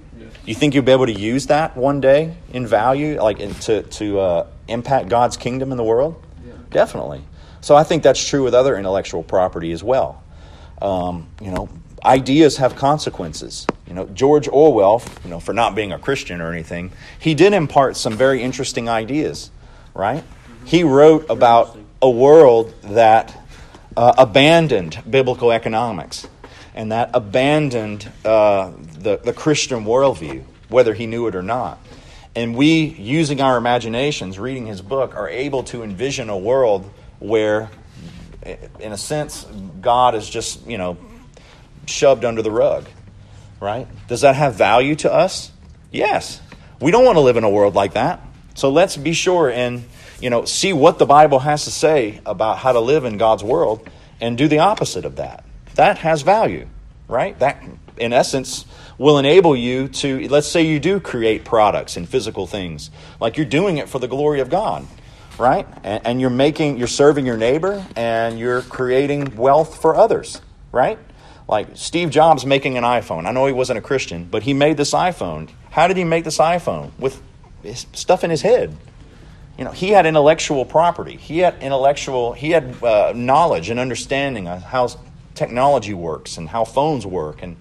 You 0.46 0.56
think 0.56 0.74
you'll 0.74 0.84
be 0.84 0.91
able 0.91 1.06
to 1.06 1.14
use 1.14 1.48
that 1.48 1.78
one 1.78 2.02
day 2.02 2.36
in 2.52 2.68
value, 2.68 3.22
like 3.22 3.39
in, 3.39 3.54
to 3.56 3.84
to 3.84 4.20
uh, 4.20 4.48
impact 4.68 5.10
God's 5.10 5.38
kingdom 5.38 5.72
in 5.72 5.78
the 5.78 5.84
world? 5.84 6.22
Yeah. 6.46 6.54
Definitely. 6.70 7.24
So 7.62 7.76
I 7.76 7.84
think 7.84 8.04
that's 8.04 8.26
true 8.26 8.44
with 8.44 8.54
other 8.54 8.76
intellectual 8.76 9.24
property 9.24 9.72
as 9.72 9.82
well. 9.82 10.22
Um, 10.82 11.28
you 11.41 11.50
know, 11.50 11.70
ideas 12.04 12.58
have 12.58 12.76
consequences. 12.76 13.66
You 13.88 13.94
know, 13.94 14.06
George 14.08 14.50
Orwell, 14.50 15.02
you 15.24 15.30
know, 15.30 15.39
for 15.39 15.54
not 15.54 15.76
being 15.76 15.94
a 15.94 16.00
Christian 16.00 16.41
or 16.41 16.52
anything, 16.52 16.91
he 17.20 17.36
did 17.36 17.54
impart 17.54 17.96
some 17.96 18.18
very 18.18 18.41
interesting 18.41 18.89
ideas, 18.89 19.50
right? 19.94 20.24
He 20.66 20.84
wrote 20.84 21.26
about 21.30 21.78
a 22.02 22.10
world 22.10 22.74
that 22.84 23.34
uh, 23.96 24.14
abandoned 24.18 25.02
biblical 25.10 25.52
economics 25.52 26.28
and 26.76 26.91
that 26.91 27.11
abandoned 27.13 28.11
uh, 28.26 28.71
the, 28.99 29.17
the 29.17 29.34
Christian 29.34 29.86
worldview, 29.86 30.43
whether 30.69 30.93
he 30.93 31.05
knew 31.05 31.28
it 31.28 31.36
or 31.36 31.43
not. 31.43 31.80
And 32.36 32.55
we, 32.55 32.86
using 32.86 33.41
our 33.41 33.57
imaginations, 33.57 34.39
reading 34.39 34.65
his 34.65 34.82
book, 34.82 35.15
are 35.15 35.30
able 35.30 35.63
to 35.65 35.84
envision 35.84 36.30
a 36.30 36.38
world 36.38 36.89
where, 37.19 37.69
in 38.80 38.91
a 38.91 38.97
sense, 38.97 39.45
God 39.82 40.15
is 40.15 40.28
just, 40.28 40.65
you 40.65 40.80
know, 40.80 40.97
shoved 41.86 42.26
under 42.26 42.41
the 42.41 42.49
rug, 42.49 42.88
right? 43.59 43.88
Does 44.07 44.21
that 44.21 44.36
have 44.36 44.55
value 44.55 44.95
to 44.95 45.13
us? 45.13 45.51
Yes. 45.91 46.41
We 46.80 46.91
don't 46.91 47.05
want 47.05 47.17
to 47.17 47.21
live 47.21 47.38
in 47.38 47.43
a 47.43 47.49
world 47.49 47.76
like 47.76 47.93
that. 47.93 48.19
So 48.55 48.69
let's 48.69 48.97
be 48.97 49.13
sure 49.13 49.49
and, 49.49 49.86
you 50.19 50.30
know, 50.30 50.45
see 50.45 50.74
what 50.74 50.97
the 50.97 51.05
Bible 51.05 51.39
has 51.39 51.65
to 51.65 51.71
say 51.71 52.19
about 52.26 52.57
how 52.57 52.71
to 52.71 52.80
live 52.80 53.05
in 53.05 53.17
God's 53.17 53.43
world 53.43 53.88
and 54.19 54.38
do 54.38 54.47
the 54.47 54.59
opposite 54.59 55.05
of 55.05 55.17
that. 55.17 55.43
That 55.76 55.99
has 55.99 56.21
value, 56.21 56.67
right? 57.07 57.38
That, 57.39 57.63
in 57.97 58.13
essence, 58.13 58.65
will 58.97 59.17
enable 59.17 59.55
you 59.55 59.88
to, 59.88 60.28
let's 60.30 60.47
say 60.47 60.63
you 60.63 60.80
do 60.80 60.99
create 60.99 61.43
products 61.43 61.97
and 61.97 62.07
physical 62.07 62.47
things, 62.47 62.91
like 63.19 63.38
you're 63.38 63.45
doing 63.45 63.78
it 63.78 63.89
for 63.89 63.99
the 63.99 64.07
glory 64.07 64.39
of 64.39 64.49
God, 64.49 64.86
right? 65.38 65.67
And, 65.84 66.05
and 66.05 66.21
you're 66.21 66.30
making, 66.30 66.78
you're 66.78 66.88
serving 66.88 67.26
your 67.26 67.38
neighbor 67.38 67.86
and 67.95 68.38
you're 68.38 68.61
creating 68.61 69.36
wealth 69.36 69.82
for 69.82 69.95
others, 69.95 70.41
right? 70.71 70.99
Like 71.47 71.69
Steve 71.74 72.09
Jobs 72.09 72.45
making 72.45 72.78
an 72.78 72.84
iPhone. 72.84 73.26
I 73.26 73.32
know 73.32 73.45
he 73.47 73.53
wasn't 73.53 73.80
a 73.80 73.82
Christian, 73.82 74.26
but 74.30 74.43
he 74.43 74.53
made 74.53 74.78
this 74.78 74.93
iPhone. 74.93 75.49
How 75.71 75.88
did 75.88 75.97
he 75.97 76.03
make 76.03 76.24
this 76.24 76.38
iPhone? 76.38 76.91
With 76.99 77.21
stuff 77.93 78.24
in 78.24 78.30
his 78.30 78.41
head. 78.41 78.76
You 79.57 79.65
know, 79.65 79.71
he 79.71 79.89
had 79.89 80.05
intellectual 80.05 80.65
property. 80.65 81.15
He 81.15 81.39
had 81.39 81.61
intellectual, 81.61 82.34
he 82.34 82.51
had 82.51 82.82
uh, 82.84 83.13
knowledge 83.15 83.69
and 83.69 83.80
understanding 83.80 84.47
of 84.47 84.63
how 84.63 84.88
technology 85.36 85.94
works 85.94 86.38
and 86.38 86.50
how 86.50 86.64
phones 86.66 87.06
work 87.06 87.44
and, 87.44 87.58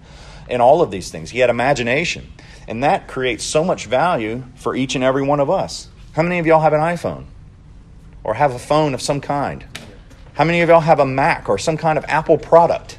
and 0.49 0.61
all 0.61 0.81
of 0.81 0.91
these 0.91 1.09
things. 1.11 1.29
He 1.31 1.39
had 1.39 1.49
imagination. 1.49 2.31
And 2.67 2.83
that 2.83 3.07
creates 3.07 3.43
so 3.43 3.63
much 3.63 3.85
value 3.85 4.43
for 4.55 4.75
each 4.75 4.95
and 4.95 5.03
every 5.03 5.23
one 5.23 5.39
of 5.39 5.49
us. 5.49 5.87
How 6.13 6.23
many 6.23 6.39
of 6.39 6.45
y'all 6.45 6.61
have 6.61 6.73
an 6.73 6.79
iPhone? 6.79 7.25
Or 8.23 8.33
have 8.35 8.53
a 8.53 8.59
phone 8.59 8.93
of 8.93 9.01
some 9.01 9.19
kind? 9.19 9.65
How 10.33 10.45
many 10.45 10.61
of 10.61 10.69
y'all 10.69 10.79
have 10.79 10.99
a 10.99 11.05
Mac 11.05 11.49
or 11.49 11.57
some 11.57 11.77
kind 11.77 11.97
of 11.97 12.05
Apple 12.05 12.37
product? 12.37 12.97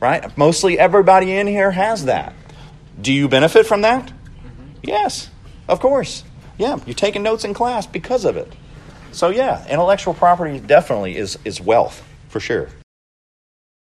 Right? 0.00 0.36
Mostly 0.36 0.78
everybody 0.78 1.32
in 1.32 1.46
here 1.46 1.70
has 1.70 2.06
that. 2.06 2.34
Do 3.00 3.12
you 3.12 3.28
benefit 3.28 3.66
from 3.66 3.82
that? 3.82 4.06
Mm-hmm. 4.06 4.66
Yes, 4.82 5.30
of 5.68 5.80
course. 5.80 6.24
Yeah, 6.58 6.78
you're 6.86 6.94
taking 6.94 7.22
notes 7.22 7.44
in 7.44 7.54
class 7.54 7.86
because 7.86 8.24
of 8.24 8.36
it. 8.36 8.52
So 9.12 9.28
yeah, 9.28 9.66
intellectual 9.68 10.14
property 10.14 10.58
definitely 10.58 11.16
is 11.16 11.38
is 11.44 11.60
wealth 11.60 12.04
for 12.28 12.40
sure. 12.40 12.68